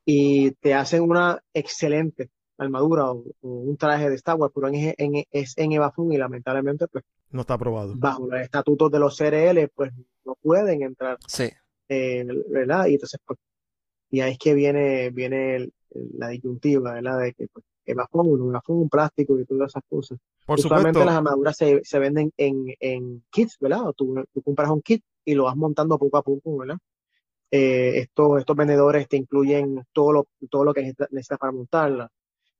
Y 0.04 0.52
te 0.52 0.72
hacen 0.74 1.02
una 1.02 1.42
excelente 1.52 2.30
armadura 2.58 3.10
o, 3.10 3.24
o 3.40 3.48
un 3.48 3.76
traje 3.76 4.08
de 4.08 4.14
Star 4.16 4.36
Wars, 4.36 4.52
pero 4.54 4.68
en, 4.68 4.94
en- 4.96 5.24
es 5.32 5.58
en 5.58 5.72
Evaphone 5.72 6.14
y 6.14 6.18
lamentablemente, 6.18 6.86
pues, 6.86 7.02
No 7.30 7.40
está 7.40 7.54
aprobado. 7.54 7.94
bajo 7.96 8.26
los 8.28 8.40
estatutos 8.40 8.90
de 8.92 8.98
los 9.00 9.16
CRL, 9.16 9.68
pues 9.74 9.90
no 10.24 10.36
pueden 10.40 10.82
entrar 10.82 11.18
Sí, 11.26 11.50
eh, 11.88 12.24
¿verdad? 12.50 12.86
Y 12.86 12.94
entonces, 12.94 13.18
pues, 13.26 13.38
y 14.14 14.20
ahí 14.20 14.32
es 14.32 14.38
que 14.38 14.54
viene, 14.54 15.10
viene 15.10 15.56
el- 15.56 15.72
la 16.16 16.28
disyuntiva, 16.28 16.94
¿verdad? 16.94 17.18
De 17.18 17.32
que, 17.32 17.48
pues, 17.48 17.64
que 17.84 17.94
va 17.94 18.06
con 18.06 18.28
un, 18.28 18.88
plástico 18.88 19.38
y 19.40 19.44
todas 19.44 19.72
esas 19.72 19.82
cosas. 19.88 20.18
Por 20.46 20.56
Usualmente 20.56 20.92
supuesto, 20.92 21.06
las 21.06 21.16
armaduras 21.16 21.56
se, 21.56 21.80
se 21.82 21.98
venden 21.98 22.32
en, 22.36 22.66
en 22.78 23.24
kits, 23.30 23.58
¿verdad? 23.58 23.92
Tú, 23.96 24.14
tú 24.32 24.40
compras 24.42 24.70
un 24.70 24.82
kit 24.82 25.02
y 25.24 25.34
lo 25.34 25.44
vas 25.44 25.56
montando 25.56 25.98
poco 25.98 26.16
a 26.16 26.22
poco, 26.22 26.58
¿verdad? 26.58 26.78
Eh, 27.50 27.98
estos, 27.98 28.38
estos 28.38 28.56
vendedores 28.56 29.08
te 29.08 29.16
incluyen 29.16 29.84
todo 29.92 30.12
lo, 30.12 30.26
todo 30.48 30.64
lo 30.64 30.72
que 30.72 30.92
necesitas 31.10 31.38
para 31.38 31.52
montarla. 31.52 32.08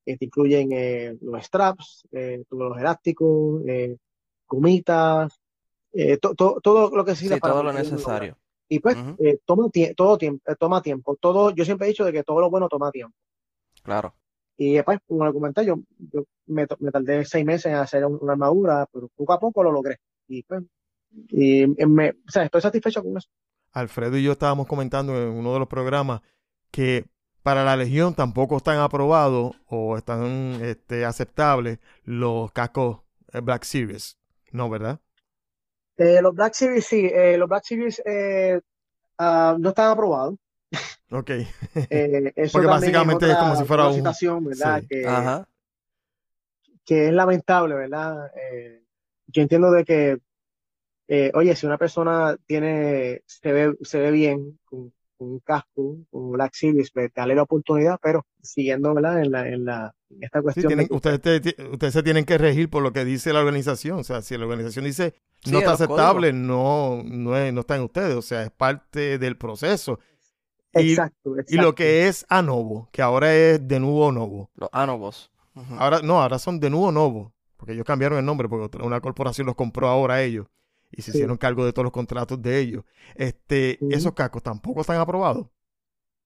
Eh, 0.04 0.16
te 0.18 0.24
incluyen 0.24 0.70
eh, 0.72 1.16
los 1.20 1.44
straps, 1.44 2.08
todos 2.48 2.70
los 2.70 2.78
elásticos, 2.78 3.62
gomitas, 4.48 5.40
to- 6.20 6.34
to- 6.34 6.60
todo 6.60 6.90
lo 6.90 7.04
que 7.04 7.12
necesitas 7.12 7.36
sí, 7.36 7.40
para 7.40 7.54
todo 7.54 7.62
lo 7.62 7.72
necesario. 7.72 8.36
Y 8.74 8.80
pues, 8.80 8.96
Ujú. 8.96 9.14
eh, 9.24 9.38
toma, 9.44 9.68
tie- 9.68 9.94
todo 9.94 10.18
tiempo, 10.18 10.42
eh, 10.50 10.56
toma 10.58 10.82
tiempo. 10.82 11.16
Todo, 11.20 11.50
yo 11.50 11.64
siempre 11.64 11.87
he 11.87 11.90
dicho 11.90 12.04
de 12.04 12.12
que 12.12 12.24
todo 12.24 12.40
lo 12.40 12.50
bueno 12.50 12.68
toma 12.68 12.90
tiempo. 12.90 13.14
Claro. 13.84 14.14
Y 14.56 14.74
después, 14.74 14.98
como 15.06 15.24
le 15.26 15.32
comenté, 15.32 15.64
yo, 15.64 15.76
yo 16.12 16.24
me, 16.46 16.66
tardé 16.66 17.24
seis 17.24 17.44
meses 17.44 17.66
en 17.66 17.74
hacer 17.74 18.04
un- 18.04 18.18
una 18.20 18.32
armadura, 18.32 18.87
pero 18.92 19.08
poco 19.14 19.32
a 19.32 19.38
poco 19.38 19.62
lo 19.62 19.70
logré. 19.70 19.98
Y 20.26 20.42
pues, 20.42 20.62
y 21.28 21.62
eh, 21.62 21.87
me, 21.87 22.10
o 22.10 22.30
sea, 22.30 22.42
estoy 22.42 22.60
satisfecho 22.62 23.00
con 23.02 23.16
eso. 23.16 23.28
Alfredo 23.72 24.16
y 24.16 24.24
yo 24.24 24.32
estábamos 24.32 24.66
comentando 24.66 25.16
en 25.20 25.28
uno 25.28 25.52
de 25.52 25.58
los 25.60 25.68
programas 25.68 26.20
que 26.72 27.04
para 27.44 27.62
la 27.64 27.76
Legión 27.76 28.14
tampoco 28.14 28.56
están 28.56 28.78
aprobados 28.78 29.54
o 29.66 29.96
están 29.96 30.24
este, 30.62 31.04
aceptables 31.04 31.78
los 32.04 32.50
cascos 32.50 33.02
eh, 33.32 33.40
Black 33.40 33.62
Series. 33.64 34.18
No, 34.50 34.68
¿verdad? 34.68 35.00
Eh, 35.96 36.20
los 36.22 36.35
Black 36.35 36.54
Series, 36.54 36.85
sí, 36.87 37.09
eh, 37.12 37.37
los 37.37 37.48
Black 37.48 37.64
Series 37.64 38.02
eh, 38.04 38.61
ah, 39.18 39.57
no 39.59 39.68
están 39.70 39.90
aprobados. 39.92 40.35
Ok. 41.11 41.30
Eh, 41.30 42.33
eso 42.35 42.52
Porque 42.52 42.66
básicamente 42.66 43.26
es 43.26 43.33
otra- 43.33 43.40
como 43.44 43.57
si 43.57 43.64
fuera 43.64 43.83
otra 43.85 43.90
un- 43.90 43.96
situación, 43.96 44.44
¿verdad? 44.44 44.80
sí. 44.80 44.87
Que, 44.88 45.07
Ajá. 45.07 45.48
que 46.85 47.07
es 47.09 47.12
lamentable, 47.12 47.74
¿verdad? 47.74 48.30
Eh, 48.37 48.83
yo 49.28 49.42
entiendo 49.42 49.70
de 49.70 49.85
que, 49.85 50.18
eh, 51.09 51.30
oye, 51.35 51.54
si 51.57 51.66
una 51.66 51.78
persona 51.78 52.37
tiene, 52.46 53.22
se 53.26 53.52
ve, 53.52 53.74
se 53.83 53.98
ve 54.00 54.11
bien 54.11 54.59
con, 54.64 54.92
con 55.24 55.32
un 55.32 55.38
casco, 55.40 55.96
con 56.10 56.32
Black 56.32 56.52
Series, 56.54 56.90
pues 56.92 57.10
dale 57.14 57.34
la 57.34 57.42
oportunidad, 57.42 57.98
pero 58.02 58.24
siguiendo, 58.42 58.92
¿verdad? 58.94 59.22
En 59.22 59.30
la, 59.32 59.48
en 59.48 59.64
la, 59.64 59.94
en 60.10 60.22
esta 60.22 60.38
Sí, 60.40 60.42
cuestión 60.44 60.66
tienen, 60.68 60.84
de 60.84 60.88
que- 60.88 60.94
ustedes, 60.94 61.20
te- 61.20 61.40
ti- 61.40 61.62
ustedes 61.72 61.92
se 61.94 62.02
tienen 62.02 62.24
que 62.24 62.38
regir 62.38 62.68
por 62.68 62.82
lo 62.82 62.92
que 62.92 63.04
dice 63.04 63.32
la 63.32 63.40
organización. 63.40 63.98
O 64.00 64.04
sea, 64.04 64.22
si 64.22 64.37
la 64.37 64.44
organización 64.44 64.84
dice 64.84 65.14
Sí, 65.42 65.50
no 65.50 65.58
está 65.58 65.72
los 65.72 65.80
aceptable, 65.80 66.32
no, 66.32 67.02
no, 67.04 67.37
es- 67.37 67.52
no 67.52 67.60
está 67.60 67.76
en 67.76 67.82
ustedes. 67.82 68.14
O 68.14 68.22
sea, 68.22 68.42
es 68.42 68.50
parte 68.50 69.18
del 69.18 69.37
proceso. 69.37 69.98
Y, 70.74 70.90
exacto, 70.90 71.34
y 71.48 71.56
lo 71.56 71.74
que 71.74 72.08
es 72.08 72.26
a 72.28 72.42
novo, 72.42 72.88
que 72.92 73.00
ahora 73.00 73.34
es 73.34 73.66
de 73.66 73.78
nuevo 73.80 74.10
novo. 74.12 74.50
Los 74.56 74.68
Anobos. 74.72 75.30
Ujú. 75.54 75.74
Ahora, 75.78 76.00
no, 76.02 76.20
ahora 76.20 76.38
son 76.38 76.58
de 76.60 76.68
nuevo 76.70 76.90
novo. 76.92 77.32
Porque 77.56 77.72
ellos 77.74 77.84
cambiaron 77.87 78.18
el 78.18 78.24
nombre, 78.24 78.48
porque 78.48 78.76
una 78.78 79.00
corporación 79.00 79.46
los 79.46 79.54
compró 79.54 79.88
ahora 79.88 80.14
a 80.14 80.22
ellos. 80.22 80.46
Y 80.96 81.02
se 81.02 81.12
Sí. 81.12 81.18
hicieron 81.18 81.37
cargo 81.37 81.64
de 81.64 81.72
todos 81.72 81.85
los 81.85 81.92
contratos 81.92 82.40
de 82.40 82.59
ellos. 82.61 82.85
Este, 83.14 83.78
esos 83.92 84.12
cascos 84.12 84.42
tampoco 84.42 84.80
están 84.83 84.98
aprobados. 84.98 85.46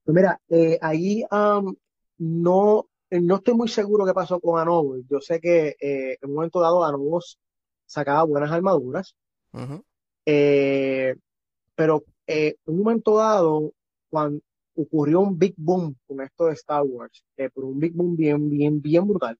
Pues 0.05 0.15
mira, 0.15 0.41
eh, 0.49 0.79
ahí 0.81 1.25
no, 2.19 2.89
no 3.11 3.37
estoy 3.37 3.55
muy 3.55 3.69
seguro 3.69 4.05
qué 4.07 4.15
pasó 4.15 4.41
con 4.41 4.61
Anovo. 4.61 4.97
Yo 5.09 5.21
sé 5.21 5.41
que 5.41 5.77
eh, 5.81 6.19
en 6.21 6.29
un 6.31 6.35
momento 6.37 6.61
dado 6.61 6.85
Anovo 6.85 7.21
sacaba 7.87 8.23
buenas 8.25 8.51
armaduras, 8.51 9.17
eh, 10.27 11.15
pero 11.75 12.05
eh, 12.27 12.57
en 12.67 12.75
un 12.75 12.79
momento 12.83 13.17
dado, 13.17 13.73
cuando 14.11 14.41
ocurrió 14.77 15.21
un 15.21 15.39
big 15.39 15.55
boom 15.57 15.97
con 16.07 16.21
esto 16.21 16.47
de 16.47 16.53
Star 16.55 16.83
Wars, 16.83 17.25
eh, 17.37 17.51
pero 17.55 17.67
un 17.67 17.79
big 17.79 17.93
boom 17.95 18.17
bien, 18.17 18.49
bien, 18.51 18.81
bien 18.81 19.07
brutal. 19.07 19.39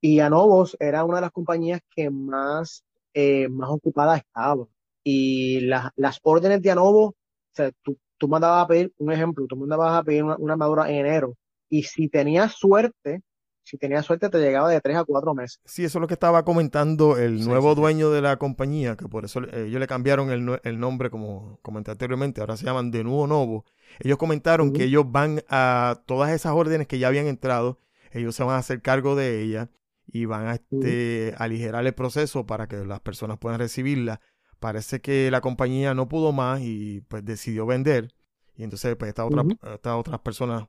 Y 0.00 0.20
Anovos 0.20 0.76
era 0.80 1.04
una 1.04 1.16
de 1.16 1.22
las 1.22 1.32
compañías 1.32 1.80
que 1.94 2.10
más, 2.10 2.84
eh, 3.14 3.48
más 3.48 3.70
ocupada 3.70 4.16
estaba. 4.16 4.66
Y 5.04 5.60
las, 5.62 5.90
las 5.96 6.20
órdenes 6.22 6.62
de 6.62 6.70
Anovo, 6.70 7.06
o 7.08 7.16
sea, 7.52 7.70
tú, 7.82 7.98
tú 8.18 8.28
mandabas 8.28 8.64
a 8.64 8.68
pedir, 8.68 8.92
un 8.98 9.12
ejemplo, 9.12 9.46
tú 9.48 9.56
mandabas 9.56 9.94
a 10.00 10.02
pedir 10.04 10.24
una, 10.24 10.36
una 10.36 10.52
armadura 10.54 10.90
en 10.90 10.96
enero. 11.06 11.36
Y 11.68 11.84
si 11.84 12.08
tenías 12.08 12.52
suerte, 12.54 13.22
si 13.64 13.78
tenías 13.78 14.06
suerte, 14.06 14.28
te 14.30 14.38
llegaba 14.38 14.70
de 14.70 14.80
tres 14.80 14.96
a 14.96 15.04
cuatro 15.04 15.34
meses. 15.34 15.60
Sí, 15.64 15.84
eso 15.84 15.98
es 15.98 16.00
lo 16.00 16.08
que 16.08 16.14
estaba 16.14 16.44
comentando 16.44 17.16
el 17.16 17.44
Sí, 17.44 17.44
nuevo 17.44 17.74
sí, 17.74 17.76
dueño 17.76 18.10
de 18.10 18.22
la 18.22 18.38
compañía, 18.38 18.96
que 18.96 19.08
por 19.08 19.24
eso 19.24 19.40
eh, 19.44 19.66
ellos 19.68 19.78
le 19.78 19.86
cambiaron 19.86 20.30
el, 20.30 20.58
el 20.64 20.80
nombre, 20.80 21.10
como 21.10 21.60
comenté 21.62 21.92
anteriormente, 21.92 22.40
ahora 22.40 22.56
se 22.56 22.64
llaman 22.66 22.90
De 22.90 23.04
Nuevo 23.04 23.26
Novo. 23.28 23.64
Ellos 24.00 24.18
comentaron 24.18 24.72
que 24.72 24.84
ellos 24.84 25.04
van 25.12 25.42
a 25.48 26.02
todas 26.06 26.32
esas 26.32 26.52
órdenes 26.54 26.88
que 26.88 26.98
ya 26.98 27.06
habían 27.08 27.26
entrado, 27.26 27.78
ellos 28.10 28.34
se 28.34 28.42
van 28.42 28.56
a 28.56 28.58
hacer 28.58 28.82
cargo 28.82 29.14
de 29.14 29.42
ellas 29.42 29.68
y 30.12 30.24
van 30.24 30.46
a 30.48 30.54
este, 30.54 31.34
aligerar 31.38 31.86
el 31.86 31.94
proceso 31.94 32.46
para 32.46 32.66
que 32.66 32.84
las 32.84 33.00
personas 33.00 33.38
puedan 33.38 33.58
recibirla. 33.58 34.20
Parece 34.58 35.00
que 35.00 35.30
la 35.30 35.40
compañía 35.40 35.94
no 35.94 36.08
pudo 36.08 36.32
más 36.32 36.60
y 36.60 37.02
pues 37.08 37.24
decidió 37.24 37.66
vender. 37.66 38.12
Y 38.56 38.64
entonces 38.64 38.96
pues 38.96 39.08
estas 39.08 39.26
otras, 39.26 39.46
estas 39.74 39.94
otras 39.94 40.20
personas 40.20 40.64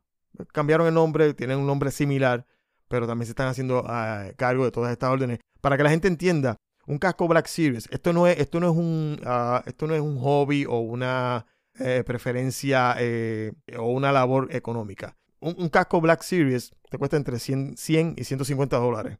cambiaron 0.54 0.88
el 0.88 0.94
nombre, 0.94 1.34
tienen 1.34 1.60
un 1.60 1.68
nombre 1.68 1.92
similar, 1.92 2.46
pero 2.88 3.08
también 3.08 3.26
se 3.26 3.32
están 3.32 3.48
haciendo 3.48 3.84
ah, 3.88 4.28
cargo 4.38 4.64
de 4.64 4.72
todas 4.72 4.92
estas 4.92 5.10
órdenes. 5.10 5.40
Para 5.60 5.78
que 5.78 5.84
la 5.84 5.90
gente 5.90 6.08
entienda, 6.08 6.58
un 6.86 6.98
casco 6.98 7.28
Black 7.28 7.48
Series, 7.48 7.88
esto 7.92 8.14
no 8.14 8.28
es, 8.28 8.40
esto 8.40 8.60
no 8.60 8.70
es 8.70 8.78
un, 8.78 9.20
ah, 9.26 9.64
esto 9.66 9.88
no 9.88 9.96
es 9.96 10.02
un 10.02 10.20
hobby 10.20 10.66
o 10.66 10.80
una 10.80 11.46
eh, 11.80 12.04
preferencia 12.06 12.96
eh, 13.00 13.52
o 13.78 13.92
una 13.92 14.12
labor 14.12 14.48
económica. 14.56 15.18
Un, 15.40 15.56
un 15.58 15.70
casco 15.70 16.00
Black 16.00 16.22
Series 16.22 16.72
te 16.90 16.98
cuesta 16.98 17.18
entre 17.18 17.40
100, 17.40 17.78
100 17.78 18.16
y 18.18 18.24
150 18.24 18.78
dólares. 18.78 19.18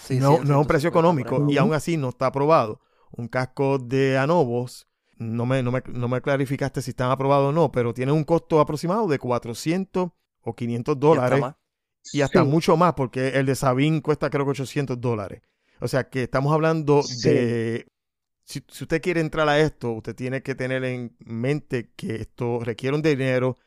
Sí, 0.00 0.20
no, 0.20 0.38
sí, 0.38 0.40
no 0.42 0.54
es 0.54 0.60
un 0.60 0.66
precio 0.66 0.88
150 0.88 1.08
por 1.08 1.18
ahí. 1.18 1.18
económico 1.18 1.44
y 1.46 1.56
aún 1.58 1.74
así 1.74 1.96
no 1.96 2.08
está 2.10 2.26
aprobado. 2.26 2.80
Un 3.10 3.28
casco 3.28 3.78
de 3.78 4.18
Anovos, 4.18 4.86
no 5.16 5.46
me, 5.46 5.62
no 5.62 5.72
me, 5.72 5.82
no 5.86 6.08
me 6.08 6.20
clarificaste 6.22 6.82
si 6.82 6.90
están 6.90 7.10
aprobados 7.10 7.50
o 7.50 7.52
no, 7.52 7.72
pero 7.72 7.94
tiene 7.94 8.12
un 8.12 8.24
costo 8.24 8.60
aproximado 8.60 9.08
de 9.08 9.18
400 9.18 10.10
o 10.42 10.54
500 10.54 10.98
Y 11.10 11.16
hasta 11.16 11.36
dólares 11.36 11.42
y 12.12 12.22
hasta 12.22 12.44
Sí. 12.44 12.46
mucho 12.46 12.76
más 12.76 12.94
porque 12.94 13.28
el 13.30 13.46
de 13.46 13.54
Sabine 13.56 14.02
cuesta 14.02 14.30
creo 14.30 14.44
que 14.46 14.52
800 14.52 15.00
dólares. 15.00 15.42
O 15.80 15.88
sea 15.88 16.08
que 16.10 16.24
estamos 16.24 16.52
hablando 16.52 17.02
Sí. 17.02 17.20
de... 17.22 17.86
Si, 18.44 18.64
si 18.68 18.84
usted 18.84 19.02
quiere 19.02 19.20
entrar 19.20 19.48
a 19.48 19.60
esto, 19.60 19.92
usted 19.92 20.14
tiene 20.16 20.42
que 20.42 20.54
tener 20.54 20.84
en 20.84 21.16
mente 21.20 21.92
que 21.96 22.16
esto 22.16 22.60
requiere 22.64 22.96
un 22.96 23.02
dinero, 23.02 23.58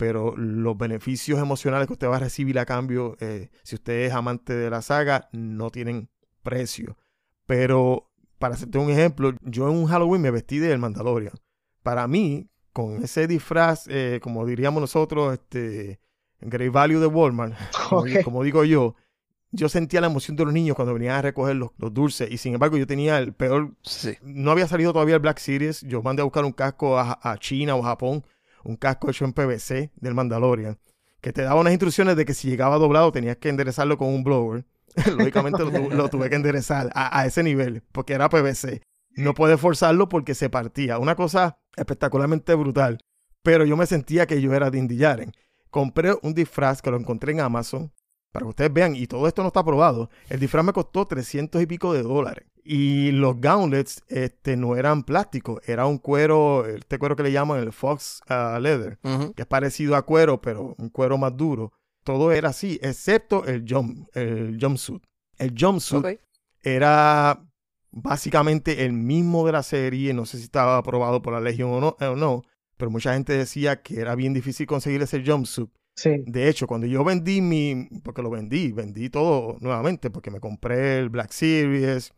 pero 0.00 0.34
los 0.34 0.78
beneficios 0.78 1.38
emocionales 1.38 1.86
que 1.86 1.92
usted 1.92 2.08
va 2.08 2.16
a 2.16 2.20
recibir 2.20 2.58
a 2.58 2.64
cambio, 2.64 3.18
eh, 3.20 3.50
si 3.62 3.74
usted 3.74 4.06
es 4.06 4.14
amante 4.14 4.54
de 4.54 4.70
la 4.70 4.80
saga, 4.80 5.28
no 5.32 5.68
tienen 5.68 6.08
precio. 6.42 6.96
Pero 7.44 8.10
para 8.38 8.54
hacerte 8.54 8.78
un 8.78 8.88
ejemplo, 8.88 9.34
yo 9.42 9.68
en 9.68 9.76
un 9.76 9.84
Halloween 9.84 10.22
me 10.22 10.30
vestí 10.30 10.58
del 10.58 10.78
Mandalorian. 10.78 11.34
Para 11.82 12.08
mí, 12.08 12.48
con 12.72 13.04
ese 13.04 13.26
disfraz, 13.26 13.88
eh, 13.88 14.20
como 14.22 14.46
diríamos 14.46 14.80
nosotros, 14.80 15.34
este, 15.34 16.00
Great 16.40 16.72
Value 16.72 16.98
de 17.00 17.06
Walmart, 17.06 17.52
como, 18.24 18.42
digo 18.42 18.64
yo, 18.64 18.94
yo 19.50 19.68
sentía 19.68 20.00
la 20.00 20.06
emoción 20.06 20.34
de 20.34 20.46
los 20.46 20.54
niños 20.54 20.76
cuando 20.76 20.94
venían 20.94 21.16
a 21.16 21.20
recoger 21.20 21.56
los, 21.56 21.72
los 21.76 21.92
dulces 21.92 22.30
y 22.30 22.38
sin 22.38 22.54
embargo 22.54 22.78
yo 22.78 22.86
tenía 22.86 23.18
el 23.18 23.34
peor 23.34 23.74
Sí. 23.82 24.16
no 24.22 24.50
había 24.50 24.66
salido 24.66 24.94
todavía 24.94 25.16
el 25.16 25.20
Black 25.20 25.40
Series. 25.40 25.82
Yo 25.82 26.02
mandé 26.02 26.22
a 26.22 26.24
buscar 26.24 26.46
un 26.46 26.52
casco 26.52 26.98
a, 26.98 27.18
a 27.20 27.36
China 27.36 27.76
o 27.76 27.82
Japón, 27.82 28.24
un 28.64 28.76
casco 28.76 29.10
hecho 29.10 29.24
en 29.24 29.32
PVC 29.32 29.90
del 29.96 30.14
Mandalorian, 30.14 30.78
que 31.20 31.32
te 31.32 31.42
daba 31.42 31.60
unas 31.60 31.72
instrucciones 31.72 32.16
de 32.16 32.24
que 32.24 32.34
si 32.34 32.48
llegaba 32.48 32.78
doblado 32.78 33.12
tenías 33.12 33.36
que 33.36 33.48
enderezarlo 33.48 33.98
con 33.98 34.08
un 34.08 34.24
blower. 34.24 34.64
Lógicamente 35.16 35.62
lo, 35.64 35.70
tu- 35.70 35.90
lo 35.90 36.08
tuve 36.08 36.28
que 36.30 36.36
enderezar 36.36 36.90
a, 36.94 37.24
ese 37.26 37.42
nivel, 37.42 37.82
porque 37.92 38.14
era 38.14 38.28
PVC. 38.28 38.82
No 39.16 39.34
puedes 39.34 39.60
forzarlo 39.60 40.08
porque 40.08 40.34
se 40.34 40.50
partía. 40.50 40.98
Una 40.98 41.14
cosa 41.14 41.58
espectacularmente 41.76 42.54
brutal. 42.54 42.98
Pero 43.42 43.64
yo 43.64 43.76
me 43.76 43.86
sentía 43.86 44.26
que 44.26 44.40
yo 44.40 44.52
era 44.54 44.70
de 44.70 44.78
Indy 44.78 44.98
Jaren. 44.98 45.32
Compré 45.70 46.14
un 46.22 46.34
disfraz 46.34 46.82
que 46.82 46.90
lo 46.90 46.96
encontré 46.96 47.32
en 47.32 47.40
Amazon. 47.40 47.92
Para 48.32 48.44
que 48.44 48.50
ustedes 48.50 48.72
vean, 48.72 48.94
y 48.94 49.06
todo 49.06 49.26
esto 49.26 49.42
no 49.42 49.48
está 49.48 49.60
aprobado. 49.60 50.08
El 50.28 50.38
disfraz 50.38 50.64
me 50.64 50.72
costó 50.72 51.04
300 51.04 51.60
y 51.62 51.66
pico 51.66 51.92
de 51.92 52.02
dólares. 52.02 52.46
Y 52.62 53.10
los 53.10 53.40
gauntlets 53.40 54.04
este, 54.08 54.56
no 54.56 54.76
eran 54.76 55.02
plásticos, 55.02 55.60
era 55.66 55.86
un 55.86 55.98
cuero, 55.98 56.66
este 56.66 56.98
cuero 56.98 57.16
que 57.16 57.24
le 57.24 57.32
llaman 57.32 57.60
el 57.60 57.72
Fox 57.72 58.22
ah, 58.28 58.58
Leather, 58.60 58.98
que 59.34 59.42
es 59.42 59.46
parecido 59.46 59.96
a 59.96 60.02
cuero, 60.02 60.40
pero 60.40 60.74
un 60.78 60.90
cuero 60.90 61.18
más 61.18 61.36
duro. 61.36 61.72
Todo 62.04 62.32
era 62.32 62.50
así, 62.50 62.78
excepto 62.82 63.44
el, 63.46 63.64
jump, 63.68 64.06
el 64.14 64.58
jumpsuit. 64.60 65.02
El 65.38 65.54
jumpsuit 65.58 66.20
era 66.62 67.42
básicamente 67.90 68.84
el 68.84 68.92
mismo 68.92 69.46
de 69.46 69.52
la 69.52 69.62
serie, 69.62 70.14
no 70.14 70.26
sé 70.26 70.38
si 70.38 70.44
estaba 70.44 70.76
aprobado 70.76 71.22
por 71.22 71.32
la 71.32 71.40
Legion 71.40 71.70
o 71.72 71.80
no, 71.80 71.96
o 71.98 72.16
no, 72.16 72.44
pero 72.76 72.90
mucha 72.90 73.14
gente 73.14 73.32
decía 73.32 73.82
que 73.82 74.00
era 74.00 74.14
bien 74.14 74.32
difícil 74.32 74.66
conseguir 74.66 75.02
ese 75.02 75.24
jumpsuit. 75.24 75.70
Sí. 76.00 76.24
De 76.24 76.48
hecho, 76.48 76.66
cuando 76.66 76.86
yo 76.86 77.04
vendí 77.04 77.42
mi, 77.42 77.86
porque 78.02 78.22
lo 78.22 78.30
vendí, 78.30 78.72
vendí 78.72 79.10
todo 79.10 79.58
nuevamente, 79.60 80.08
porque 80.08 80.30
me 80.30 80.40
compré 80.40 80.98
el 80.98 81.10
Black 81.10 81.30
Series. 81.30 82.14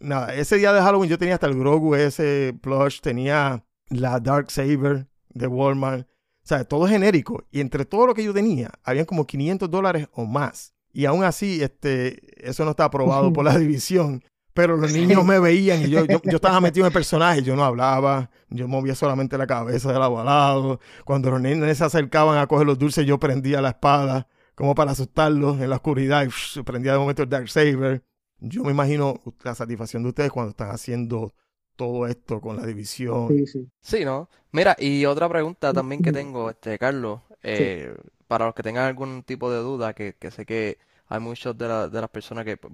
Nada, 0.00 0.34
ese 0.34 0.56
día 0.56 0.72
de 0.72 0.80
Halloween 0.80 1.10
yo 1.10 1.18
tenía 1.18 1.34
hasta 1.34 1.46
el 1.46 1.58
Grogu 1.58 1.94
ese 1.96 2.58
plush, 2.62 3.00
tenía 3.02 3.62
la 3.90 4.20
Dark 4.20 4.50
Saber 4.50 5.06
de 5.28 5.46
Walmart. 5.48 6.08
O 6.08 6.48
sea, 6.48 6.64
todo 6.64 6.86
genérico. 6.86 7.44
Y 7.50 7.60
entre 7.60 7.84
todo 7.84 8.06
lo 8.06 8.14
que 8.14 8.24
yo 8.24 8.32
tenía, 8.32 8.70
habían 8.82 9.04
como 9.04 9.26
500 9.26 9.70
dólares 9.70 10.08
o 10.14 10.24
más. 10.24 10.72
Y 10.94 11.04
aún 11.04 11.22
así, 11.22 11.62
este, 11.62 12.48
eso 12.48 12.64
no 12.64 12.70
está 12.70 12.84
aprobado 12.84 13.34
por 13.34 13.44
la 13.44 13.58
división. 13.58 14.24
Pero 14.56 14.76
los 14.76 14.90
niños 14.90 15.24
me 15.24 15.38
veían 15.38 15.82
y 15.82 15.90
yo, 15.90 16.04
yo, 16.06 16.20
yo 16.24 16.36
estaba 16.36 16.60
metido 16.60 16.86
en 16.86 16.88
el 16.88 16.92
personaje, 16.92 17.42
yo 17.42 17.54
no 17.54 17.62
hablaba, 17.64 18.30
yo 18.48 18.66
movía 18.66 18.94
solamente 18.94 19.36
la 19.38 19.46
cabeza 19.46 19.92
de 19.92 19.98
lado 19.98 20.18
a 20.18 20.24
lado. 20.24 20.80
Cuando 21.04 21.30
los 21.30 21.40
nenes 21.40 21.78
se 21.78 21.84
acercaban 21.84 22.38
a 22.38 22.46
coger 22.46 22.66
los 22.66 22.78
dulces, 22.78 23.06
yo 23.06 23.18
prendía 23.20 23.60
la 23.60 23.68
espada 23.70 24.26
como 24.54 24.74
para 24.74 24.92
asustarlos 24.92 25.60
en 25.60 25.68
la 25.70 25.76
oscuridad 25.76 26.26
y 26.26 26.62
prendía 26.62 26.92
de 26.92 26.98
momento 26.98 27.22
el 27.22 27.28
Dark 27.28 27.48
Saber. 27.50 28.02
Yo 28.40 28.64
me 28.64 28.70
imagino 28.72 29.20
la 29.44 29.54
satisfacción 29.54 30.02
de 30.02 30.08
ustedes 30.08 30.32
cuando 30.32 30.50
están 30.50 30.70
haciendo 30.70 31.34
todo 31.76 32.06
esto 32.06 32.40
con 32.40 32.56
la 32.56 32.64
división. 32.66 33.28
Sí, 33.28 33.46
sí. 33.46 33.68
Sí, 33.82 34.04
¿no? 34.06 34.30
Mira, 34.52 34.74
y 34.78 35.04
otra 35.04 35.28
pregunta 35.28 35.74
también 35.74 36.00
que 36.02 36.12
tengo, 36.12 36.48
este, 36.50 36.78
Carlos, 36.78 37.20
eh, 37.42 37.94
para 38.26 38.46
los 38.46 38.54
que 38.54 38.62
tengan 38.62 38.86
algún 38.86 39.22
tipo 39.22 39.50
de 39.52 39.58
duda, 39.58 39.92
que, 39.92 40.14
que 40.18 40.30
sé 40.30 40.46
que 40.46 40.78
hay 41.08 41.20
muchos 41.20 41.56
de, 41.58 41.68
la- 41.68 41.88
de 41.88 42.00
las 42.00 42.10
personas 42.10 42.44
que 42.46 42.56
pues. 42.56 42.72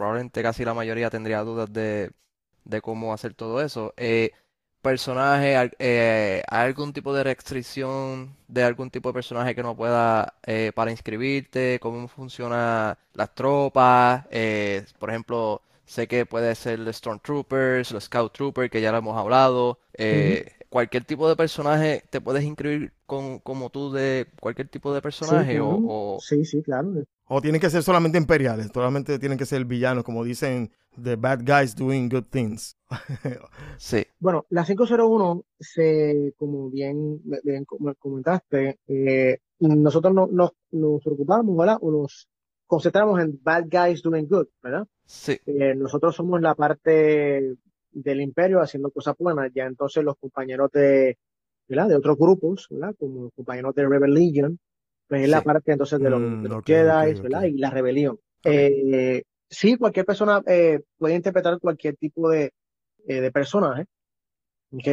Probablemente 0.00 0.42
casi 0.42 0.64
la 0.64 0.74
mayoría 0.74 1.10
tendría 1.10 1.40
dudas 1.42 1.72
de, 1.72 2.10
de 2.64 2.80
cómo 2.82 3.12
hacer 3.14 3.34
todo 3.34 3.60
eso. 3.62 3.92
Eh, 3.96 4.30
personaje, 4.82 5.54
eh, 5.78 6.42
¿hay 6.48 6.66
algún 6.68 6.92
tipo 6.92 7.14
de 7.14 7.24
restricción 7.24 8.34
de 8.48 8.64
algún 8.64 8.90
tipo 8.90 9.08
de 9.10 9.14
personaje 9.14 9.54
que 9.54 9.62
no 9.62 9.76
pueda 9.76 10.34
eh, 10.46 10.72
para 10.74 10.90
inscribirte? 10.90 11.78
¿Cómo 11.80 12.08
funciona 12.08 12.98
las 13.14 13.34
tropas? 13.34 14.24
Eh, 14.30 14.84
por 14.98 15.10
ejemplo, 15.10 15.62
sé 15.86 16.08
que 16.08 16.24
puede 16.26 16.54
ser 16.54 16.78
los 16.78 16.96
Stormtroopers, 16.96 17.90
los 17.92 18.04
Scout 18.04 18.32
Troopers, 18.32 18.70
que 18.70 18.80
ya 18.80 18.92
lo 18.92 18.98
hemos 18.98 19.16
hablado. 19.18 19.80
Eh, 19.94 20.52
Cualquier 20.70 21.04
tipo 21.04 21.28
de 21.28 21.34
personaje, 21.36 22.04
¿te 22.10 22.20
puedes 22.20 22.44
inscribir 22.44 22.92
con, 23.06 23.40
como 23.40 23.70
tú 23.70 23.90
de 23.92 24.28
cualquier 24.40 24.68
tipo 24.68 24.94
de 24.94 25.02
personaje? 25.02 25.58
O, 25.60 25.80
o- 25.84 26.24
Sí, 26.26 26.44
sí, 26.44 26.62
claro. 26.62 27.04
O 27.32 27.40
tienen 27.40 27.60
que 27.60 27.70
ser 27.70 27.82
solamente 27.84 28.18
imperiales, 28.18 28.70
solamente 28.74 29.18
tienen 29.20 29.38
que 29.38 29.46
ser 29.46 29.64
villanos, 29.64 30.02
como 30.02 30.24
dicen, 30.24 30.70
the 31.00 31.14
bad 31.14 31.40
guys 31.44 31.76
doing 31.76 32.08
good 32.08 32.24
things. 32.28 32.76
sí, 33.78 34.04
Bueno, 34.18 34.46
la 34.50 34.64
501, 34.64 35.44
se, 35.60 36.34
como 36.36 36.70
bien, 36.70 37.20
bien 37.44 37.64
como 37.64 37.94
comentaste, 37.94 38.80
eh, 38.88 39.38
nosotros 39.60 40.12
no- 40.12 40.26
nos, 40.26 40.50
nos 40.72 41.00
preocupamos, 41.04 41.56
¿verdad? 41.56 41.78
O 41.80 41.92
nos 41.92 42.28
concentramos 42.66 43.20
en 43.20 43.38
bad 43.42 43.64
guys 43.70 44.02
doing 44.02 44.26
good, 44.28 44.46
¿verdad? 44.62 44.86
sí, 45.06 45.38
Eh, 45.46 45.74
nosotros 45.76 46.16
somos 46.16 46.40
la 46.40 46.54
parte 46.56 47.54
del 47.92 48.20
imperio 48.20 48.60
haciendo 48.60 48.90
cosas 48.90 49.14
buenas, 49.18 49.52
ya 49.54 49.66
entonces 49.66 50.02
los 50.02 50.16
compañeros 50.16 50.70
de, 50.72 51.16
¿verdad? 51.68 51.88
De 51.88 51.94
otros 51.96 52.16
grupos, 52.18 52.66
¿verdad? 52.70 52.94
Como 52.98 53.24
los 53.24 53.32
compañeros 53.34 53.74
de 53.76 53.88
Rebel 53.88 54.14
Legion, 54.14 54.58
pues 55.10 55.24
es 55.24 55.28
la 55.28 55.40
Sí. 55.40 55.44
parte 55.44 55.72
entonces 55.72 55.98
de 55.98 56.08
los, 56.08 56.20
Mm, 56.20 56.42
de 56.44 56.48
los 56.48 56.58
ok, 56.58 56.66
Jedi, 56.66 57.10
ok, 57.16 57.22
¿verdad? 57.22 57.40
ok. 57.42 57.48
Y 57.48 57.58
la 57.58 57.70
rebelión. 57.70 58.18
Eh, 58.44 59.22
sí, 59.48 59.76
cualquier 59.76 60.06
persona 60.06 60.40
eh, 60.46 60.80
puede 60.96 61.16
interpretar 61.16 61.58
cualquier 61.58 61.96
tipo 61.96 62.30
de, 62.30 62.52
eh, 63.06 63.20
de 63.20 63.32
personaje, 63.32 63.86
¿ok? 64.72 64.88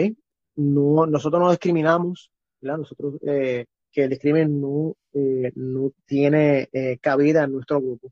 No, 0.55 1.05
nosotros 1.05 1.39
no 1.39 1.51
discriminamos, 1.51 2.31
¿verdad? 2.59 2.79
Nosotros, 2.79 3.13
eh, 3.21 3.65
que 3.91 4.03
el 4.03 4.09
discrimen 4.09 4.59
no, 4.59 4.95
eh, 5.13 5.51
no 5.55 5.91
tiene 6.05 6.67
eh, 6.73 6.97
cabida 6.99 7.43
en 7.43 7.53
nuestro 7.53 7.79
grupo 7.79 8.11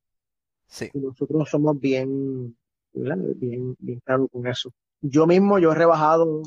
sí. 0.68 0.90
y 0.94 1.00
nosotros 1.00 1.50
somos 1.50 1.80
bien, 1.80 2.56
¿verdad? 2.94 3.18
bien, 3.36 3.76
bien 3.80 4.00
claros 4.06 4.30
con 4.32 4.46
eso. 4.46 4.72
Yo 5.02 5.26
mismo, 5.28 5.58
yo 5.60 5.72
he 5.72 5.76
rebajado 5.76 6.44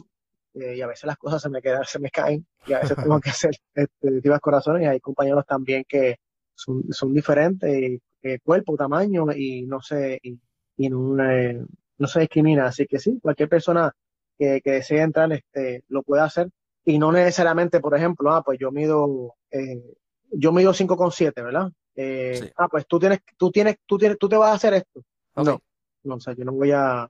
eh, 0.55 0.77
y 0.77 0.81
a 0.83 0.87
veces 0.87 1.05
las 1.05 1.17
cosas 1.17 1.43
se 1.43 1.49
me 1.49 1.61
quedan, 1.61 1.85
se 1.85 1.99
me 1.99 2.11
caen 2.11 2.47
y 2.67 2.73
a 2.73 2.81
veces 2.81 2.97
tengo 2.97 3.21
que 3.21 3.31
hacer 3.31 3.55
distintas 4.01 4.41
corazones 4.41 4.83
y 4.83 4.87
hay 4.87 5.01
compañeros 5.01 5.45
también 5.47 5.85
que 5.87 6.17
son, 6.55 6.85
son 6.91 7.15
diferentes, 7.15 7.71
y, 7.71 8.01
eh, 8.23 8.41
cuerpo, 8.41 8.77
tamaño 8.77 9.27
y 9.35 9.63
no 9.63 9.81
se, 9.81 10.19
y, 10.23 10.39
y 10.77 10.91
no, 10.91 11.23
eh, 11.23 11.65
no 11.99 12.07
se 12.07 12.21
discrimina. 12.21 12.67
Así 12.67 12.87
que 12.87 12.99
sí, 12.99 13.19
cualquier 13.23 13.49
persona 13.49 13.93
que, 14.37 14.61
que 14.61 14.73
desee 14.73 15.03
entrar 15.03 15.33
este, 15.33 15.85
lo 15.89 16.03
puede 16.03 16.23
hacer 16.23 16.49
y 16.85 16.99
no 16.99 17.13
necesariamente, 17.13 17.81
por 17.81 17.95
ejemplo, 17.97 18.33
ah, 18.33 18.43
pues 18.43 18.59
yo 18.59 18.73
mido, 18.73 19.35
eh, 19.51 19.83
yo 20.33 20.53
mido 20.53 20.73
5,7, 20.73 21.45
¿verdad? 21.45 21.71
Sí. 21.95 22.51
Ah, 22.57 22.69
pues 22.69 22.87
tú 22.87 22.99
tienes, 22.99 23.21
tú 23.37 23.51
tienes, 23.51 23.77
tú 23.85 23.99
tienes, 23.99 24.19
tú 24.19 24.29
te 24.29 24.37
vas 24.37 24.51
a 24.51 24.55
hacer 24.55 24.75
esto. 24.75 25.03
No, 25.37 25.61
no, 26.05 26.15
o 26.15 26.21
sea, 26.21 26.35
yo 26.35 26.45
no 26.45 26.53
voy 26.53 26.71
a, 26.73 27.09